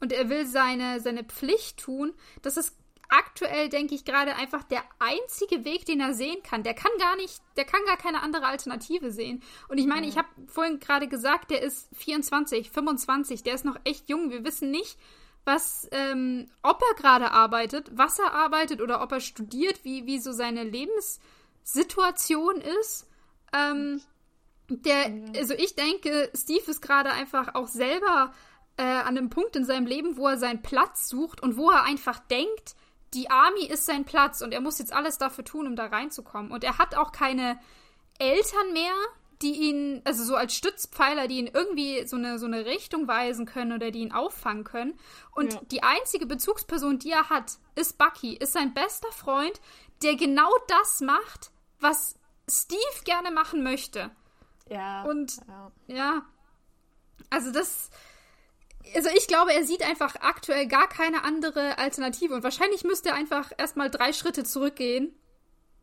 und 0.00 0.12
er 0.12 0.28
will 0.28 0.46
seine, 0.46 1.00
seine 1.00 1.24
Pflicht 1.24 1.78
tun. 1.78 2.14
Das 2.42 2.56
ist 2.56 2.76
aktuell, 3.08 3.68
denke 3.68 3.94
ich, 3.94 4.04
gerade 4.04 4.36
einfach 4.36 4.62
der 4.64 4.82
einzige 4.98 5.64
Weg, 5.64 5.86
den 5.86 6.00
er 6.00 6.14
sehen 6.14 6.42
kann. 6.42 6.62
Der 6.62 6.74
kann 6.74 6.90
gar 6.98 7.16
nicht, 7.16 7.40
der 7.56 7.64
kann 7.64 7.80
gar 7.86 7.96
keine 7.96 8.22
andere 8.22 8.46
Alternative 8.46 9.10
sehen. 9.12 9.42
Und 9.68 9.78
ich 9.78 9.86
meine, 9.86 10.06
ich 10.06 10.16
habe 10.16 10.28
vorhin 10.48 10.80
gerade 10.80 11.08
gesagt, 11.08 11.50
der 11.50 11.62
ist 11.62 11.88
24, 11.96 12.70
25, 12.70 13.42
der 13.42 13.54
ist 13.54 13.64
noch 13.64 13.78
echt 13.84 14.08
jung. 14.08 14.30
Wir 14.30 14.44
wissen 14.44 14.70
nicht, 14.70 14.98
was, 15.46 15.88
ähm, 15.92 16.48
ob 16.62 16.82
er 16.82 16.94
gerade 16.96 17.30
arbeitet, 17.30 17.90
was 17.96 18.18
er 18.18 18.34
arbeitet 18.34 18.82
oder 18.82 19.00
ob 19.00 19.12
er 19.12 19.20
studiert, 19.20 19.84
wie, 19.84 20.04
wie 20.04 20.18
so 20.18 20.32
seine 20.32 20.64
Lebenssituation 20.64 22.60
ist. 22.82 23.08
Ähm, 23.54 24.02
der, 24.68 25.12
also 25.36 25.54
ich 25.54 25.76
denke, 25.76 26.30
Steve 26.34 26.70
ist 26.70 26.82
gerade 26.82 27.10
einfach 27.10 27.54
auch 27.54 27.68
selber 27.68 28.32
äh, 28.76 28.82
an 28.82 29.16
einem 29.16 29.30
Punkt 29.30 29.54
in 29.54 29.64
seinem 29.64 29.86
Leben, 29.86 30.16
wo 30.16 30.26
er 30.28 30.38
seinen 30.38 30.62
Platz 30.62 31.08
sucht 31.08 31.40
und 31.42 31.56
wo 31.56 31.70
er 31.70 31.84
einfach 31.84 32.18
denkt, 32.18 32.74
die 33.14 33.30
Army 33.30 33.64
ist 33.66 33.86
sein 33.86 34.04
Platz 34.04 34.40
und 34.42 34.52
er 34.52 34.60
muss 34.60 34.80
jetzt 34.80 34.92
alles 34.92 35.16
dafür 35.16 35.44
tun, 35.44 35.68
um 35.68 35.76
da 35.76 35.86
reinzukommen. 35.86 36.50
Und 36.50 36.64
er 36.64 36.78
hat 36.78 36.96
auch 36.96 37.12
keine 37.12 37.58
Eltern 38.18 38.72
mehr, 38.72 38.94
die 39.42 39.52
ihn, 39.52 40.02
also 40.04 40.24
so 40.24 40.34
als 40.34 40.54
Stützpfeiler, 40.54 41.28
die 41.28 41.38
ihn 41.38 41.50
irgendwie 41.52 42.06
so 42.06 42.16
eine, 42.16 42.38
so 42.38 42.46
eine 42.46 42.64
Richtung 42.64 43.06
weisen 43.06 43.46
können 43.46 43.72
oder 43.72 43.90
die 43.90 44.00
ihn 44.00 44.12
auffangen 44.12 44.64
können. 44.64 44.98
Und 45.32 45.52
ja. 45.52 45.60
die 45.70 45.82
einzige 45.82 46.26
Bezugsperson, 46.26 46.98
die 46.98 47.10
er 47.10 47.28
hat, 47.28 47.58
ist 47.74 47.98
Bucky, 47.98 48.34
ist 48.36 48.54
sein 48.54 48.72
bester 48.72 49.12
Freund, 49.12 49.60
der 50.02 50.16
genau 50.16 50.50
das 50.68 51.00
macht, 51.00 51.50
was 51.80 52.16
Steve 52.48 53.04
gerne 53.04 53.30
machen 53.30 53.62
möchte. 53.62 54.10
Ja. 54.68 55.02
Und 55.04 55.36
ja, 55.46 55.72
ja 55.86 56.26
also 57.30 57.50
das, 57.50 57.90
also 58.94 59.10
ich 59.14 59.26
glaube, 59.26 59.52
er 59.52 59.64
sieht 59.64 59.82
einfach 59.82 60.16
aktuell 60.16 60.66
gar 60.66 60.88
keine 60.88 61.24
andere 61.24 61.78
Alternative 61.78 62.34
und 62.34 62.42
wahrscheinlich 62.42 62.84
müsste 62.84 63.10
er 63.10 63.14
einfach 63.14 63.52
erstmal 63.58 63.90
drei 63.90 64.12
Schritte 64.12 64.44
zurückgehen 64.44 65.14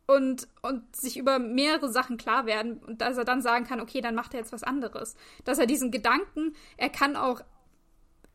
und, 0.06 0.48
und 0.62 0.96
sich 0.96 1.18
über 1.18 1.40
mehrere 1.40 1.90
Sachen 1.90 2.18
klar 2.18 2.46
werden 2.46 2.78
und 2.80 3.02
dass 3.02 3.18
er 3.18 3.26
dann 3.26 3.42
sagen 3.42 3.66
kann, 3.66 3.80
okay, 3.80 4.02
dann 4.02 4.16
macht 4.16 4.34
er 4.34 4.40
jetzt 4.40 4.52
was 4.52 4.64
anderes. 4.64 5.16
Dass 5.46 5.60
er 5.60 5.66
diesen 5.66 5.92
Gedanken, 5.92 6.56
er 6.78 6.90
kann 6.90 7.16
auch 7.16 7.42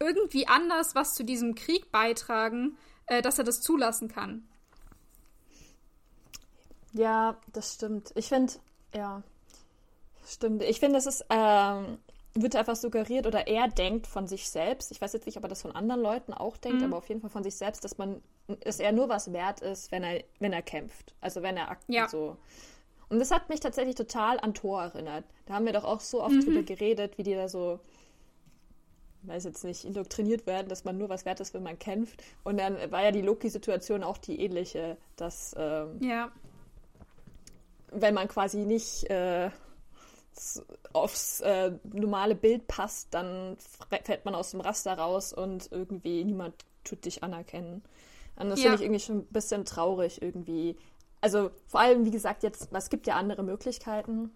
irgendwie 0.00 0.46
anders 0.46 0.94
was 0.94 1.14
zu 1.14 1.24
diesem 1.24 1.54
Krieg 1.54 1.90
beitragen, 1.90 2.76
äh, 3.06 3.22
dass 3.22 3.38
er 3.38 3.44
das 3.44 3.60
zulassen 3.60 4.08
kann. 4.08 4.46
Ja, 6.92 7.36
das 7.52 7.74
stimmt. 7.74 8.12
Ich 8.14 8.28
finde, 8.28 8.54
ja, 8.94 9.22
stimmt. 10.26 10.62
Ich 10.62 10.80
finde, 10.80 10.98
es 10.98 11.06
ist, 11.06 11.24
ähm, 11.28 11.98
wird 12.42 12.56
einfach 12.56 12.76
suggeriert 12.76 13.26
oder 13.26 13.46
er 13.46 13.68
denkt 13.68 14.06
von 14.06 14.26
sich 14.26 14.48
selbst, 14.48 14.90
ich 14.90 15.00
weiß 15.00 15.12
jetzt 15.12 15.26
nicht, 15.26 15.36
ob 15.36 15.44
er 15.44 15.48
das 15.48 15.62
von 15.62 15.72
anderen 15.72 16.00
Leuten 16.00 16.32
auch 16.32 16.56
denkt, 16.56 16.78
mhm. 16.80 16.86
aber 16.86 16.98
auf 16.98 17.08
jeden 17.08 17.20
Fall 17.20 17.30
von 17.30 17.42
sich 17.42 17.56
selbst, 17.56 17.84
dass 17.84 17.98
man, 17.98 18.22
dass 18.60 18.80
er 18.80 18.92
nur 18.92 19.08
was 19.08 19.32
wert 19.32 19.60
ist, 19.60 19.90
wenn 19.92 20.02
er, 20.02 20.22
wenn 20.38 20.52
er 20.52 20.62
kämpft. 20.62 21.14
Also 21.20 21.42
wenn 21.42 21.56
er 21.56 21.76
ja. 21.88 22.08
so. 22.08 22.36
Und 23.08 23.18
das 23.18 23.30
hat 23.30 23.48
mich 23.48 23.60
tatsächlich 23.60 23.94
total 23.94 24.38
an 24.40 24.54
Thor 24.54 24.82
erinnert. 24.82 25.24
Da 25.46 25.54
haben 25.54 25.64
wir 25.64 25.72
doch 25.72 25.84
auch 25.84 26.00
so 26.00 26.22
oft 26.22 26.34
mhm. 26.34 26.44
drüber 26.44 26.62
geredet, 26.62 27.16
wie 27.16 27.22
die 27.22 27.34
da 27.34 27.48
so, 27.48 27.80
weiß 29.22 29.44
jetzt 29.44 29.64
nicht, 29.64 29.84
indoktriniert 29.84 30.46
werden, 30.46 30.68
dass 30.68 30.84
man 30.84 30.98
nur 30.98 31.08
was 31.08 31.24
wert 31.24 31.40
ist, 31.40 31.54
wenn 31.54 31.62
man 31.62 31.78
kämpft. 31.78 32.22
Und 32.44 32.58
dann 32.58 32.76
war 32.90 33.02
ja 33.02 33.10
die 33.10 33.22
Loki-Situation 33.22 34.02
auch 34.02 34.18
die 34.18 34.40
ähnliche, 34.40 34.98
dass 35.16 35.54
ähm, 35.58 36.02
ja. 36.02 36.30
wenn 37.90 38.14
man 38.14 38.28
quasi 38.28 38.58
nicht 38.58 39.08
äh, 39.10 39.50
aufs 40.92 41.40
äh, 41.40 41.72
normale 41.84 42.34
Bild 42.34 42.66
passt, 42.66 43.08
dann 43.12 43.56
fällt 44.04 44.24
man 44.24 44.34
aus 44.34 44.50
dem 44.52 44.60
Raster 44.60 44.96
raus 44.96 45.32
und 45.32 45.70
irgendwie 45.70 46.24
niemand 46.24 46.54
tut 46.84 47.04
dich 47.04 47.22
anerkennen. 47.22 47.82
Und 48.36 48.50
das 48.50 48.60
ja. 48.60 48.70
finde 48.70 48.76
ich 48.76 48.82
irgendwie 48.82 49.00
schon 49.00 49.18
ein 49.18 49.26
bisschen 49.26 49.64
traurig 49.64 50.22
irgendwie. 50.22 50.76
Also 51.20 51.50
vor 51.66 51.80
allem, 51.80 52.04
wie 52.04 52.10
gesagt, 52.10 52.42
jetzt, 52.42 52.68
es 52.72 52.90
gibt 52.90 53.06
ja 53.06 53.16
andere 53.16 53.42
Möglichkeiten, 53.42 54.30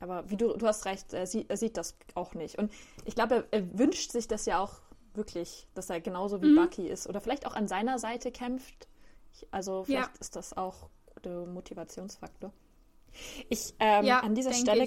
aber 0.00 0.30
wie 0.30 0.36
du, 0.36 0.56
du 0.56 0.66
hast 0.66 0.84
recht, 0.84 1.12
er 1.12 1.26
sieht, 1.26 1.50
er 1.50 1.56
sieht 1.56 1.76
das 1.76 1.96
auch 2.14 2.34
nicht. 2.34 2.56
Und 2.58 2.72
ich 3.04 3.14
glaube, 3.14 3.46
er, 3.50 3.60
er, 3.60 3.78
wünscht 3.78 4.12
sich 4.12 4.28
das 4.28 4.46
ja 4.46 4.60
auch 4.60 4.74
wirklich, 5.14 5.66
dass 5.74 5.90
er 5.90 6.00
genauso 6.00 6.40
wie 6.40 6.50
mhm. 6.50 6.56
Bucky 6.56 6.86
ist 6.86 7.08
oder 7.08 7.20
vielleicht 7.20 7.46
auch 7.46 7.54
an 7.54 7.66
seiner 7.66 7.98
Seite 7.98 8.30
kämpft. 8.30 8.86
Ich, 9.34 9.46
also 9.50 9.84
vielleicht 9.84 10.14
ja. 10.14 10.20
ist 10.20 10.36
das 10.36 10.56
auch 10.56 10.88
der 11.24 11.46
Motivationsfaktor. 11.46 12.52
Ich 13.48 13.74
ähm, 13.80 14.04
ja, 14.04 14.20
an 14.20 14.34
dieser 14.36 14.52
Stelle 14.52 14.86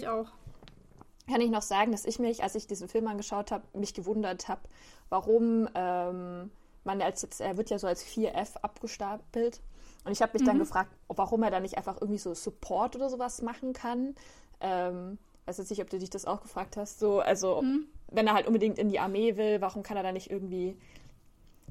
kann 1.32 1.42
ich 1.42 1.50
noch 1.50 1.62
sagen, 1.62 1.92
dass 1.92 2.06
ich 2.06 2.20
mich, 2.20 2.44
als 2.44 2.56
ich 2.56 2.68
diesen 2.68 2.88
Film 2.88 3.08
angeschaut 3.08 3.52
habe, 3.52 3.64
mich 3.74 3.94
gewundert 3.94 4.48
habe, 4.48 4.62
warum 5.10 5.68
ähm, 5.76 6.52
man 6.84 7.02
als 7.02 7.22
jetzt, 7.22 7.42
er 7.42 7.58
wird 7.58 7.70
ja 7.70 7.80
so 7.80 7.88
als 7.88 8.06
4F 8.06 8.58
abgestapelt. 8.62 9.62
Und 10.04 10.12
ich 10.12 10.22
habe 10.22 10.34
mich 10.34 10.42
mhm. 10.42 10.48
dann 10.48 10.60
gefragt, 10.60 10.92
warum 11.08 11.44
er 11.44 11.52
da 11.52 11.60
nicht 11.60 11.78
einfach 11.78 11.98
irgendwie 12.02 12.18
so 12.20 12.34
Support 12.34 12.96
oder 12.96 13.10
sowas 13.10 13.42
machen 13.42 13.74
kann. 13.74 14.16
Ähm, 14.60 15.18
weiß 15.46 15.58
jetzt 15.58 15.70
nicht, 15.70 15.82
ob 15.82 15.90
du 15.90 16.00
dich 16.00 16.10
das 16.10 16.26
auch 16.26 16.42
gefragt 16.42 16.78
hast. 16.78 17.00
So, 17.00 17.20
also, 17.20 17.62
mhm. 17.62 17.86
wenn 18.10 18.28
er 18.28 18.34
halt 18.34 18.48
unbedingt 18.48 18.80
in 18.80 18.90
die 18.90 19.00
Armee 19.00 19.38
will, 19.38 19.62
warum 19.62 19.84
kann 19.84 19.98
er 19.98 20.04
da 20.04 20.12
nicht 20.12 20.32
irgendwie 20.32 20.78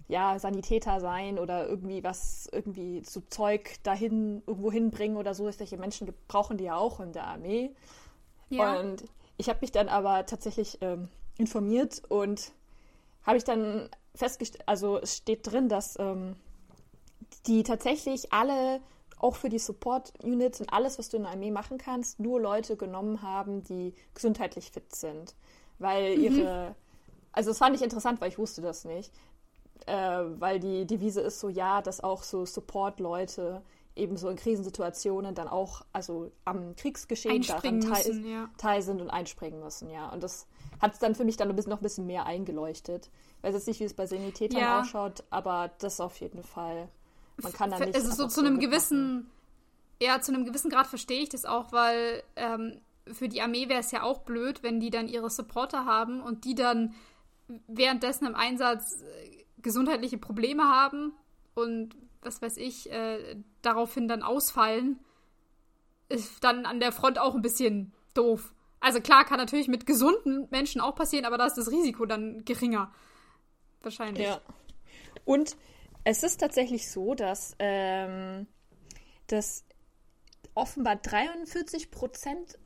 ja, 0.08 0.38
Sanitäter 0.38 1.00
sein 1.00 1.38
oder 1.38 1.68
irgendwie 1.68 2.02
was, 2.02 2.48
irgendwie 2.50 3.02
so 3.04 3.20
Zeug 3.30 3.76
dahin, 3.84 4.42
irgendwo 4.46 4.72
hinbringen 4.72 5.16
oder 5.16 5.34
so. 5.34 5.50
Solche 5.50 5.76
Menschen 5.76 6.12
brauchen 6.26 6.56
die 6.56 6.64
ja 6.64 6.76
auch 6.76 7.00
in 7.00 7.12
der 7.12 7.26
Armee. 7.26 7.70
Ja. 8.48 8.80
Und 8.80 9.04
ich 9.41 9.49
habe 9.49 9.61
mich 9.62 9.72
dann 9.72 9.88
aber 9.88 10.26
tatsächlich 10.26 10.78
ähm, 10.82 11.09
informiert 11.38 12.03
und 12.09 12.53
habe 13.22 13.38
ich 13.38 13.45
dann 13.45 13.88
festgestellt, 14.14 14.62
also 14.66 14.99
es 14.99 15.16
steht 15.16 15.51
drin, 15.51 15.70
dass 15.70 15.99
ähm, 15.99 16.36
die 17.47 17.62
tatsächlich 17.62 18.34
alle, 18.34 18.80
auch 19.18 19.36
für 19.36 19.49
die 19.49 19.59
Support-Units 19.59 20.61
und 20.61 20.72
alles, 20.72 20.99
was 20.99 21.09
du 21.09 21.16
in 21.16 21.22
der 21.22 21.32
Armee 21.32 21.51
machen 21.51 21.78
kannst, 21.78 22.20
nur 22.20 22.38
Leute 22.38 22.76
genommen 22.76 23.22
haben, 23.22 23.64
die 23.64 23.95
gesundheitlich 24.14 24.70
fit 24.72 24.95
sind. 24.95 25.34
Weil 25.78 26.18
mhm. 26.18 26.22
ihre, 26.22 26.74
also 27.32 27.51
das 27.51 27.59
fand 27.59 27.74
ich 27.74 27.82
interessant, 27.82 28.20
weil 28.20 28.28
ich 28.28 28.38
wusste 28.38 28.61
das 28.61 28.84
nicht. 28.84 29.11
Äh, 29.86 30.22
weil 30.38 30.61
die 30.61 30.86
Devise 30.86 31.22
ist 31.22 31.41
so, 31.41 31.49
ja, 31.49 31.80
dass 31.80 32.05
auch 32.05 32.24
so 32.24 32.45
Support-Leute 32.45 33.62
eben 34.01 34.16
so 34.16 34.28
in 34.28 34.36
Krisensituationen 34.36 35.34
dann 35.34 35.48
auch, 35.48 35.82
also 35.92 36.32
am 36.44 36.74
Kriegsgeschehen 36.74 37.42
daran 37.42 37.80
teil, 37.80 37.90
müssen, 37.90 38.28
ja. 38.28 38.51
teil, 38.59 38.82
sind 38.82 39.01
und 39.01 39.11
einspringen 39.11 39.61
müssen, 39.61 39.90
ja. 39.90 40.09
Und 40.09 40.22
das 40.22 40.46
hat 40.80 40.94
es 40.94 40.98
dann 40.98 41.14
für 41.14 41.24
mich 41.24 41.36
dann 41.36 41.48
noch 41.48 41.78
ein 41.78 41.82
bisschen 41.82 42.07
mehr 42.07 42.26
eingeleuchtet. 42.26 43.11
Ich 43.38 43.44
weiß 43.44 43.55
jetzt 43.55 43.68
nicht, 43.68 43.80
wie 43.80 43.84
es 43.84 43.94
bei 43.94 44.07
Sanitätern 44.07 44.61
ja. 44.61 44.80
ausschaut, 44.80 45.24
aber 45.30 45.70
das 45.78 46.01
auf 46.01 46.16
jeden 46.20 46.42
Fall. 46.42 46.88
Man 47.42 47.53
kann 47.53 47.70
da 47.70 47.78
nicht. 47.78 47.94
Also 47.94 48.12
so 48.12 48.26
zu 48.26 48.40
einem 48.40 48.59
gewissen, 48.59 49.30
ja, 50.01 50.20
zu 50.20 50.32
einem 50.32 50.44
gewissen 50.44 50.70
Grad 50.70 50.86
verstehe 50.86 51.22
ich 51.22 51.28
das 51.28 51.44
auch, 51.44 51.72
weil 51.72 52.22
ähm, 52.36 52.80
für 53.07 53.28
die 53.28 53.42
Armee 53.42 53.68
wäre 53.68 53.80
es 53.80 53.90
ja 53.92 54.03
auch 54.03 54.20
blöd, 54.20 54.62
wenn 54.62 54.80
die 54.80 54.90
dann 54.90 55.09
ihre 55.09 55.30
Supporter 55.30 55.84
haben 55.84 56.20
und 56.22 56.44
die 56.44 56.55
dann 56.55 56.94
währenddessen 57.66 58.26
im 58.26 58.34
Einsatz 58.34 59.03
äh, 59.03 59.44
gesundheitliche 59.62 60.18
Probleme 60.18 60.64
haben 60.64 61.12
und 61.55 61.96
was 62.23 62.43
weiß 62.43 62.57
ich, 62.59 62.91
äh, 62.91 63.37
daraufhin 63.62 64.09
dann 64.09 64.23
ausfallen, 64.23 64.99
ist 66.09 66.43
dann 66.45 66.66
an 66.66 66.81
der 66.81 66.93
Front 66.93 67.18
auch 67.18 67.35
ein 67.35 67.43
bisschen 67.43 67.93
doof. 68.14 68.53
Also 68.81 69.01
klar, 69.01 69.25
kann 69.25 69.39
natürlich 69.39 69.68
mit 69.68 69.87
gesunden 69.87 70.49
Menschen 70.51 70.81
auch 70.81 70.95
passieren, 70.95 71.25
aber 71.25 71.39
da 71.39 71.47
ist 71.47 71.57
das 71.57 71.71
Risiko 71.71 72.07
dann 72.07 72.45
geringer. 72.45 72.93
Wahrscheinlich. 73.83 74.27
Ja. 74.27 74.41
Und 75.25 75.57
es 76.05 76.23
ist 76.23 76.41
tatsächlich 76.41 76.91
so, 76.91 77.14
dass, 77.14 77.55
ähm, 77.59 78.47
dass 79.27 79.64
offenbar 80.55 80.97
43 80.97 81.91
Prozent 81.91 82.59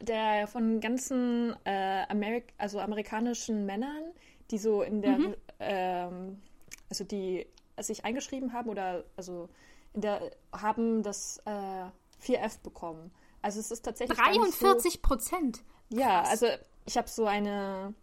der 0.00 0.46
von 0.46 0.80
ganzen 0.80 1.56
äh, 1.64 2.04
Amerik 2.08 2.52
also 2.58 2.80
amerikanischen 2.80 3.66
Männern, 3.66 4.12
die 4.50 4.58
so 4.58 4.82
in 4.82 5.02
der, 5.02 5.18
mhm. 5.18 5.34
ähm, 5.58 6.42
also 6.88 7.04
die 7.04 7.46
sich 7.78 8.04
eingeschrieben 8.04 8.52
haben 8.52 8.68
oder 8.68 9.04
also 9.16 9.48
in 9.92 10.00
der 10.02 10.30
haben 10.52 11.02
das 11.02 11.40
äh, 11.44 11.84
4F 12.24 12.62
bekommen. 12.62 13.10
Also 13.42 13.60
es 13.60 13.70
ist 13.70 13.84
tatsächlich 13.84 14.18
43 14.18 15.02
Prozent. 15.02 15.62
So, 15.90 15.98
ja, 15.98 16.22
also 16.22 16.46
ich 16.84 16.96
habe 16.96 17.08
so 17.08 17.26
ein 17.26 17.94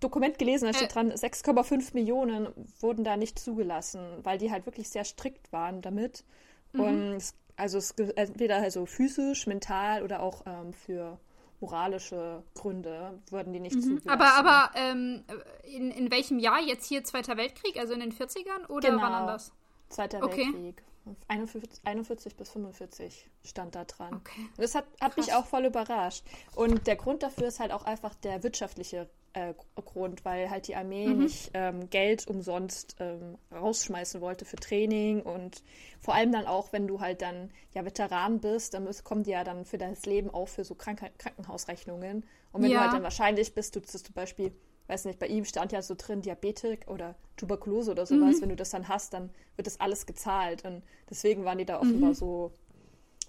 Dokument 0.00 0.38
gelesen, 0.38 0.66
da 0.66 0.72
steht 0.72 0.90
äh, 0.90 0.92
dran, 0.92 1.12
6,5 1.12 1.94
Millionen 1.94 2.48
wurden 2.80 3.04
da 3.04 3.16
nicht 3.16 3.38
zugelassen, 3.38 4.00
weil 4.22 4.38
die 4.38 4.50
halt 4.50 4.66
wirklich 4.66 4.88
sehr 4.88 5.04
strikt 5.04 5.52
waren 5.52 5.82
damit. 5.82 6.24
Mhm. 6.72 6.80
Und 6.80 7.12
es, 7.12 7.34
also 7.56 7.78
es, 7.78 7.92
entweder 7.92 8.56
also 8.56 8.86
physisch, 8.86 9.46
mental 9.46 10.02
oder 10.02 10.22
auch 10.22 10.42
ähm, 10.46 10.72
für 10.72 11.18
moralische 11.60 12.42
Gründe 12.54 13.20
wurden 13.30 13.52
die 13.52 13.60
nicht 13.60 13.76
mhm. 13.76 13.82
zugelassen. 13.82 14.08
Aber, 14.08 14.34
aber 14.34 14.70
ähm, 14.76 15.24
in, 15.64 15.90
in 15.90 16.10
welchem 16.10 16.38
Jahr? 16.38 16.60
Jetzt 16.60 16.86
hier 16.86 17.04
Zweiter 17.04 17.36
Weltkrieg, 17.36 17.78
also 17.78 17.94
in 17.94 18.00
den 18.00 18.12
40ern 18.12 18.66
oder 18.68 18.90
genau. 18.90 19.02
wann 19.02 19.12
anders? 19.12 19.52
Zweiter 19.88 20.22
okay. 20.22 20.46
Weltkrieg. 20.46 20.82
41, 21.28 21.80
41, 21.84 22.36
bis 22.36 22.50
45 22.50 23.30
stand 23.44 23.74
da 23.74 23.84
dran. 23.84 24.14
Okay. 24.14 24.48
Das 24.56 24.74
hat, 24.74 24.84
hat 25.00 25.16
mich 25.16 25.32
auch 25.32 25.46
voll 25.46 25.64
überrascht. 25.64 26.24
Und 26.54 26.86
der 26.86 26.96
Grund 26.96 27.22
dafür 27.22 27.48
ist 27.48 27.58
halt 27.58 27.72
auch 27.72 27.84
einfach 27.84 28.14
der 28.14 28.42
wirtschaftliche 28.42 29.08
äh, 29.32 29.54
Grund, 29.76 30.24
weil 30.24 30.50
halt 30.50 30.68
die 30.68 30.76
Armee 30.76 31.08
mhm. 31.08 31.24
nicht 31.24 31.50
ähm, 31.54 31.88
Geld 31.90 32.26
umsonst 32.26 32.96
ähm, 33.00 33.36
rausschmeißen 33.52 34.20
wollte 34.20 34.44
für 34.44 34.56
Training 34.56 35.22
und 35.22 35.62
vor 36.00 36.14
allem 36.14 36.32
dann 36.32 36.46
auch, 36.46 36.72
wenn 36.72 36.86
du 36.86 37.00
halt 37.00 37.22
dann 37.22 37.50
ja 37.72 37.84
Veteran 37.84 38.40
bist, 38.40 38.74
dann 38.74 38.88
kommen 39.04 39.22
die 39.22 39.30
ja 39.30 39.44
dann 39.44 39.64
für 39.64 39.78
das 39.78 40.06
Leben 40.06 40.30
auch 40.30 40.48
für 40.48 40.64
so 40.64 40.74
Krank 40.74 41.00
Krankenhausrechnungen. 41.18 42.24
Und 42.52 42.62
wenn 42.62 42.70
ja. 42.70 42.78
du 42.78 42.84
halt 42.84 42.92
dann 42.94 43.02
wahrscheinlich 43.02 43.54
bist, 43.54 43.76
du 43.76 43.82
zum 43.82 44.14
Beispiel 44.14 44.52
weiß 44.90 45.04
nicht, 45.04 45.18
bei 45.18 45.28
ihm 45.28 45.44
stand 45.44 45.72
ja 45.72 45.80
so 45.82 45.94
drin 45.96 46.20
Diabetik 46.20 46.86
oder 46.88 47.14
Tuberkulose 47.36 47.92
oder 47.92 48.04
sowas. 48.06 48.36
Mhm. 48.36 48.42
Wenn 48.42 48.48
du 48.50 48.56
das 48.56 48.70
dann 48.70 48.88
hast, 48.88 49.14
dann 49.14 49.30
wird 49.56 49.66
das 49.66 49.80
alles 49.80 50.04
gezahlt. 50.04 50.64
Und 50.64 50.82
deswegen 51.08 51.44
waren 51.44 51.58
die 51.58 51.64
da 51.64 51.78
offenbar 51.80 52.10
mhm. 52.10 52.14
so 52.14 52.52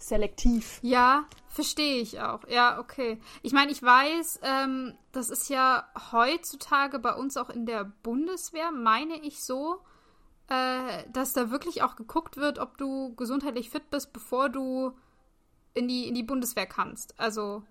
selektiv. 0.01 0.79
Ja, 0.81 1.25
verstehe 1.47 2.01
ich 2.01 2.19
auch. 2.19 2.47
Ja, 2.47 2.79
okay. 2.79 3.19
Ich 3.41 3.53
meine, 3.53 3.71
ich 3.71 3.81
weiß, 3.81 4.39
ähm, 4.43 4.97
das 5.11 5.29
ist 5.29 5.49
ja 5.49 5.87
heutzutage 6.11 6.99
bei 6.99 7.13
uns 7.13 7.37
auch 7.37 7.49
in 7.49 7.65
der 7.65 7.85
Bundeswehr, 8.03 8.71
meine 8.71 9.19
ich 9.21 9.43
so, 9.43 9.81
äh, 10.47 11.03
dass 11.11 11.33
da 11.33 11.51
wirklich 11.51 11.83
auch 11.83 11.95
geguckt 11.95 12.37
wird, 12.37 12.59
ob 12.59 12.77
du 12.77 13.15
gesundheitlich 13.15 13.69
fit 13.69 13.89
bist, 13.89 14.13
bevor 14.13 14.49
du 14.49 14.91
in 15.73 15.87
die, 15.87 16.07
in 16.07 16.15
die 16.15 16.23
Bundeswehr 16.23 16.65
kannst. 16.65 17.17
Also 17.19 17.63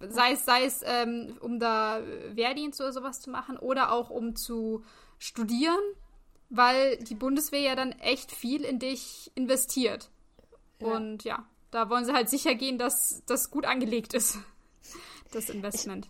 sei 0.00 0.32
es, 0.32 0.44
sei 0.44 0.64
es 0.64 0.82
ähm, 0.84 1.36
um 1.40 1.58
da 1.58 2.00
Wehrdienst 2.30 2.80
oder 2.80 2.92
sowas 2.92 3.20
zu 3.20 3.30
machen 3.30 3.58
oder 3.58 3.92
auch 3.92 4.10
um 4.10 4.36
zu 4.36 4.82
studieren, 5.18 5.80
weil 6.50 6.96
die 6.98 7.14
Bundeswehr 7.14 7.60
ja 7.60 7.74
dann 7.74 7.92
echt 7.92 8.32
viel 8.32 8.64
in 8.64 8.78
dich 8.78 9.30
investiert. 9.34 10.10
Ja. 10.84 10.96
Und 10.96 11.24
ja, 11.24 11.44
da 11.70 11.90
wollen 11.90 12.04
sie 12.04 12.12
halt 12.12 12.28
sicher 12.28 12.54
gehen, 12.54 12.78
dass 12.78 13.22
das 13.26 13.50
gut 13.50 13.64
angelegt 13.64 14.14
ist, 14.14 14.38
das 15.32 15.50
Investment. 15.50 16.08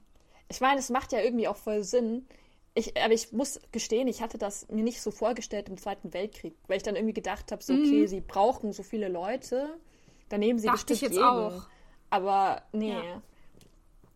Ich, 0.48 0.56
ich 0.56 0.60
meine, 0.60 0.78
es 0.78 0.90
macht 0.90 1.12
ja 1.12 1.20
irgendwie 1.20 1.48
auch 1.48 1.56
voll 1.56 1.82
Sinn. 1.82 2.26
Ich, 2.74 3.00
aber 3.00 3.14
ich 3.14 3.32
muss 3.32 3.60
gestehen, 3.70 4.08
ich 4.08 4.20
hatte 4.20 4.36
das 4.36 4.68
mir 4.68 4.82
nicht 4.82 5.00
so 5.00 5.12
vorgestellt 5.12 5.68
im 5.68 5.78
Zweiten 5.78 6.12
Weltkrieg, 6.12 6.56
weil 6.66 6.76
ich 6.76 6.82
dann 6.82 6.96
irgendwie 6.96 7.14
gedacht 7.14 7.52
habe, 7.52 7.62
so, 7.62 7.72
okay, 7.72 8.02
mhm. 8.02 8.06
sie 8.08 8.20
brauchen 8.20 8.72
so 8.72 8.82
viele 8.82 9.08
Leute, 9.08 9.78
dann 10.28 10.40
nehmen 10.40 10.58
sie 10.58 10.66
Dachte 10.66 10.78
bestimmt 10.78 10.96
ich 10.96 11.02
jetzt 11.02 11.14
jeden. 11.14 11.24
auch. 11.24 11.66
Aber 12.10 12.62
nee. 12.72 12.92
Ja. 12.92 13.22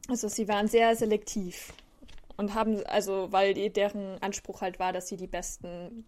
Also 0.08 0.28
sie 0.28 0.48
waren 0.48 0.66
sehr 0.66 0.96
selektiv 0.96 1.72
und 2.38 2.54
haben, 2.54 2.84
also, 2.86 3.30
weil 3.30 3.52
die, 3.52 3.70
deren 3.70 4.22
Anspruch 4.22 4.60
halt 4.60 4.78
war, 4.78 4.92
dass 4.92 5.08
sie 5.08 5.16
die 5.16 5.26
besten, 5.26 6.06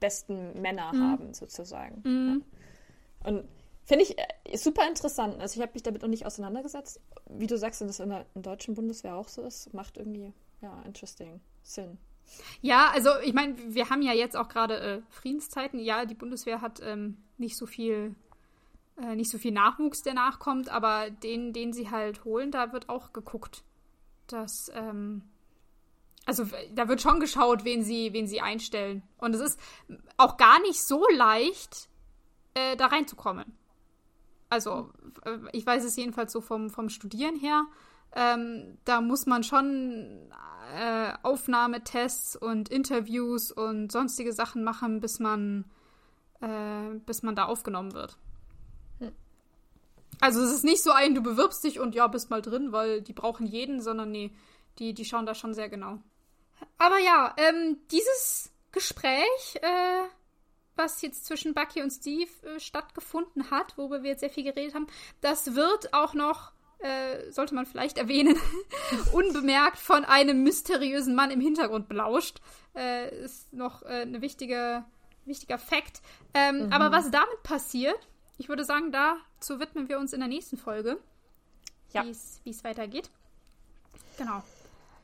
besten 0.00 0.60
Männer 0.60 0.92
mhm. 0.92 1.10
haben, 1.10 1.34
sozusagen. 1.34 2.02
Mhm. 2.04 2.44
Ja. 2.44 2.57
Und 3.24 3.48
finde 3.84 4.04
ich 4.04 4.18
äh, 4.18 4.56
super 4.56 4.86
interessant. 4.88 5.40
Also 5.40 5.56
ich 5.56 5.62
habe 5.62 5.72
mich 5.74 5.82
damit 5.82 6.02
noch 6.02 6.08
nicht 6.08 6.26
auseinandergesetzt. 6.26 7.00
Wie 7.28 7.46
du 7.46 7.56
sagst, 7.56 7.80
wenn 7.80 7.88
das 7.88 8.00
in 8.00 8.10
der, 8.10 8.26
in 8.34 8.42
deutschen 8.42 8.74
Bundeswehr 8.74 9.16
auch 9.16 9.28
so 9.28 9.42
ist, 9.42 9.72
macht 9.74 9.96
irgendwie, 9.96 10.32
ja, 10.60 10.82
interesting 10.82 11.40
Sinn. 11.62 11.98
Ja, 12.60 12.90
also 12.92 13.10
ich 13.24 13.32
meine, 13.32 13.56
wir 13.74 13.88
haben 13.88 14.02
ja 14.02 14.12
jetzt 14.12 14.36
auch 14.36 14.48
gerade 14.48 14.78
äh, 14.78 15.02
Friedenszeiten. 15.08 15.80
Ja, 15.80 16.04
die 16.04 16.14
Bundeswehr 16.14 16.60
hat 16.60 16.80
ähm, 16.82 17.16
nicht 17.38 17.56
so 17.56 17.66
viel 17.66 18.14
äh, 19.00 19.14
nicht 19.14 19.30
so 19.30 19.38
viel 19.38 19.52
Nachwuchs, 19.52 20.02
der 20.02 20.14
nachkommt, 20.14 20.68
aber 20.68 21.10
den, 21.10 21.52
den 21.52 21.72
sie 21.72 21.90
halt 21.90 22.24
holen, 22.24 22.50
da 22.50 22.72
wird 22.72 22.88
auch 22.88 23.12
geguckt, 23.12 23.62
dass, 24.26 24.70
ähm, 24.74 25.22
also 26.26 26.44
da 26.74 26.88
wird 26.88 27.00
schon 27.00 27.20
geschaut, 27.20 27.64
wen 27.64 27.82
sie, 27.82 28.12
wen 28.12 28.26
sie 28.26 28.40
einstellen. 28.40 29.02
Und 29.18 29.34
es 29.34 29.40
ist 29.40 29.60
auch 30.16 30.36
gar 30.36 30.60
nicht 30.62 30.82
so 30.82 31.06
leicht, 31.14 31.87
äh, 32.58 32.76
da 32.76 32.86
reinzukommen. 32.86 33.56
Also, 34.50 34.90
äh, 35.24 35.38
ich 35.52 35.66
weiß 35.66 35.84
es 35.84 35.96
jedenfalls 35.96 36.32
so 36.32 36.40
vom, 36.40 36.70
vom 36.70 36.88
Studieren 36.88 37.36
her. 37.36 37.66
Ähm, 38.12 38.78
da 38.84 39.00
muss 39.00 39.26
man 39.26 39.42
schon 39.44 40.30
äh, 40.74 41.12
Aufnahmetests 41.22 42.36
und 42.36 42.68
Interviews 42.68 43.52
und 43.52 43.92
sonstige 43.92 44.32
Sachen 44.32 44.64
machen, 44.64 45.00
bis 45.00 45.18
man, 45.18 45.64
äh, 46.40 46.98
bis 47.04 47.22
man 47.22 47.36
da 47.36 47.44
aufgenommen 47.44 47.92
wird. 47.92 48.18
Also 50.20 50.42
es 50.42 50.52
ist 50.52 50.64
nicht 50.64 50.82
so 50.82 50.90
ein, 50.90 51.14
du 51.14 51.22
bewirbst 51.22 51.62
dich 51.62 51.78
und 51.78 51.94
ja, 51.94 52.06
bist 52.08 52.30
mal 52.30 52.42
drin, 52.42 52.72
weil 52.72 53.02
die 53.02 53.12
brauchen 53.12 53.46
jeden, 53.46 53.80
sondern 53.80 54.10
nee, 54.10 54.32
die, 54.78 54.94
die 54.94 55.04
schauen 55.04 55.26
da 55.26 55.34
schon 55.34 55.54
sehr 55.54 55.68
genau. 55.68 55.98
Aber 56.76 56.98
ja, 56.98 57.34
ähm, 57.36 57.78
dieses 57.90 58.50
Gespräch, 58.72 59.56
äh, 59.62 60.02
was 60.78 61.02
jetzt 61.02 61.26
zwischen 61.26 61.54
Bucky 61.54 61.82
und 61.82 61.90
Steve 61.90 62.30
äh, 62.46 62.60
stattgefunden 62.60 63.50
hat, 63.50 63.76
worüber 63.76 64.02
wir 64.02 64.10
jetzt 64.10 64.20
sehr 64.20 64.30
viel 64.30 64.44
geredet 64.44 64.74
haben, 64.74 64.86
das 65.20 65.54
wird 65.54 65.92
auch 65.92 66.14
noch, 66.14 66.52
äh, 66.78 67.30
sollte 67.30 67.54
man 67.54 67.66
vielleicht 67.66 67.98
erwähnen, 67.98 68.36
unbemerkt 69.12 69.78
von 69.78 70.04
einem 70.04 70.42
mysteriösen 70.42 71.14
Mann 71.14 71.30
im 71.30 71.40
Hintergrund 71.40 71.88
belauscht. 71.88 72.40
Äh, 72.74 73.24
ist 73.24 73.52
noch 73.52 73.82
äh, 73.82 74.02
ein 74.02 74.22
wichtige, 74.22 74.84
wichtiger 75.24 75.58
Fakt. 75.58 76.00
Ähm, 76.32 76.66
mhm. 76.66 76.72
Aber 76.72 76.92
was 76.92 77.10
damit 77.10 77.42
passiert, 77.42 77.98
ich 78.38 78.48
würde 78.48 78.64
sagen, 78.64 78.92
dazu 78.92 79.58
widmen 79.60 79.88
wir 79.88 79.98
uns 79.98 80.12
in 80.12 80.20
der 80.20 80.28
nächsten 80.28 80.56
Folge. 80.56 80.98
Ja. 81.92 82.04
Wie 82.04 82.50
es 82.50 82.64
weitergeht. 82.64 83.10
Genau. 84.16 84.42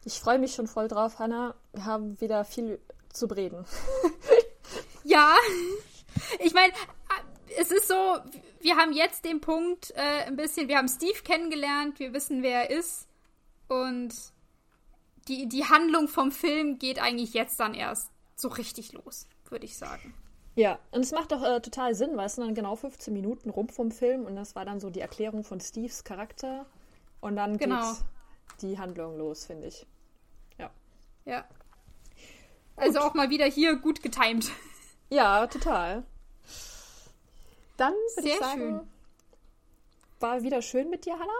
Ich 0.05 0.20
freue 0.20 0.39
mich 0.39 0.55
schon 0.55 0.66
voll 0.66 0.87
drauf, 0.87 1.18
Hanna. 1.18 1.55
Wir 1.72 1.87
haben 1.87 2.20
wieder 2.20 2.45
viel 2.45 2.79
zu 3.11 3.27
reden. 3.27 3.64
ja. 5.05 5.34
Ich 6.40 6.55
meine, 6.55 6.72
es 7.59 7.70
ist 7.70 7.88
so, 7.88 8.18
wir 8.61 8.76
haben 8.76 8.92
jetzt 8.92 9.24
den 9.24 9.40
Punkt 9.40 9.92
äh, 9.96 10.24
ein 10.26 10.36
bisschen, 10.36 10.68
wir 10.68 10.78
haben 10.78 10.88
Steve 10.88 11.20
kennengelernt, 11.22 11.98
wir 11.98 12.12
wissen, 12.12 12.42
wer 12.42 12.68
er 12.68 12.78
ist. 12.78 13.07
Und 13.68 14.14
die, 15.28 15.48
die 15.48 15.64
Handlung 15.64 16.09
vom 16.09 16.32
Film 16.32 16.78
geht 16.78 17.00
eigentlich 17.00 17.34
jetzt 17.34 17.61
dann 17.61 17.74
erst 17.74 18.11
so 18.36 18.48
richtig 18.48 18.92
los, 18.92 19.26
würde 19.48 19.64
ich 19.64 19.76
sagen. 19.76 20.14
Ja, 20.57 20.78
und 20.92 21.00
es 21.00 21.11
macht 21.11 21.32
doch 21.32 21.42
äh, 21.42 21.61
total 21.61 21.94
Sinn, 21.94 22.16
weil 22.16 22.26
es 22.26 22.36
sind 22.36 22.44
dann 22.44 22.55
genau 22.55 22.76
15 22.76 23.12
Minuten 23.12 23.50
rum 23.50 23.68
vom 23.68 23.90
Film 23.90 24.24
und 24.24 24.36
das 24.36 24.55
war 24.55 24.64
dann 24.64 24.78
so 24.78 24.88
die 24.88 25.00
Erklärung 25.00 25.42
von 25.42 25.61
Steves 25.61 26.05
Charakter 26.05 26.66
und 27.20 27.36
dann 27.36 27.59
genau. 27.59 27.92
geht 27.92 28.02
die 28.62 28.78
Handlung 28.78 29.18
los, 29.18 29.46
finde 29.46 29.68
ich. 29.68 29.86
Ja. 30.59 30.70
Ja. 31.24 31.44
Also 32.76 33.00
auch 33.00 33.14
mal 33.14 33.30
wieder 33.30 33.46
hier 33.46 33.76
gut 33.76 34.02
getimt. 34.02 34.50
Ja, 35.11 35.46
total. 35.46 36.05
Dann 37.76 37.94
würde 38.16 38.28
ich 38.28 38.38
sagen, 38.38 38.61
schön. 38.61 38.90
war 40.20 40.42
wieder 40.42 40.62
schön 40.62 40.90
mit 40.90 41.05
dir, 41.07 41.14
Hannah. 41.14 41.32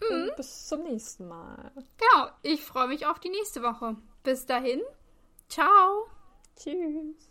Mhm. 0.00 0.30
Bis 0.36 0.68
zum 0.68 0.82
nächsten 0.84 1.26
Mal. 1.26 1.72
Genau, 1.74 2.28
ich 2.42 2.62
freue 2.62 2.88
mich 2.88 3.06
auf 3.06 3.18
die 3.18 3.30
nächste 3.30 3.62
Woche. 3.62 3.96
Bis 4.22 4.46
dahin, 4.46 4.80
ciao. 5.48 6.06
Tschüss. 6.56 7.27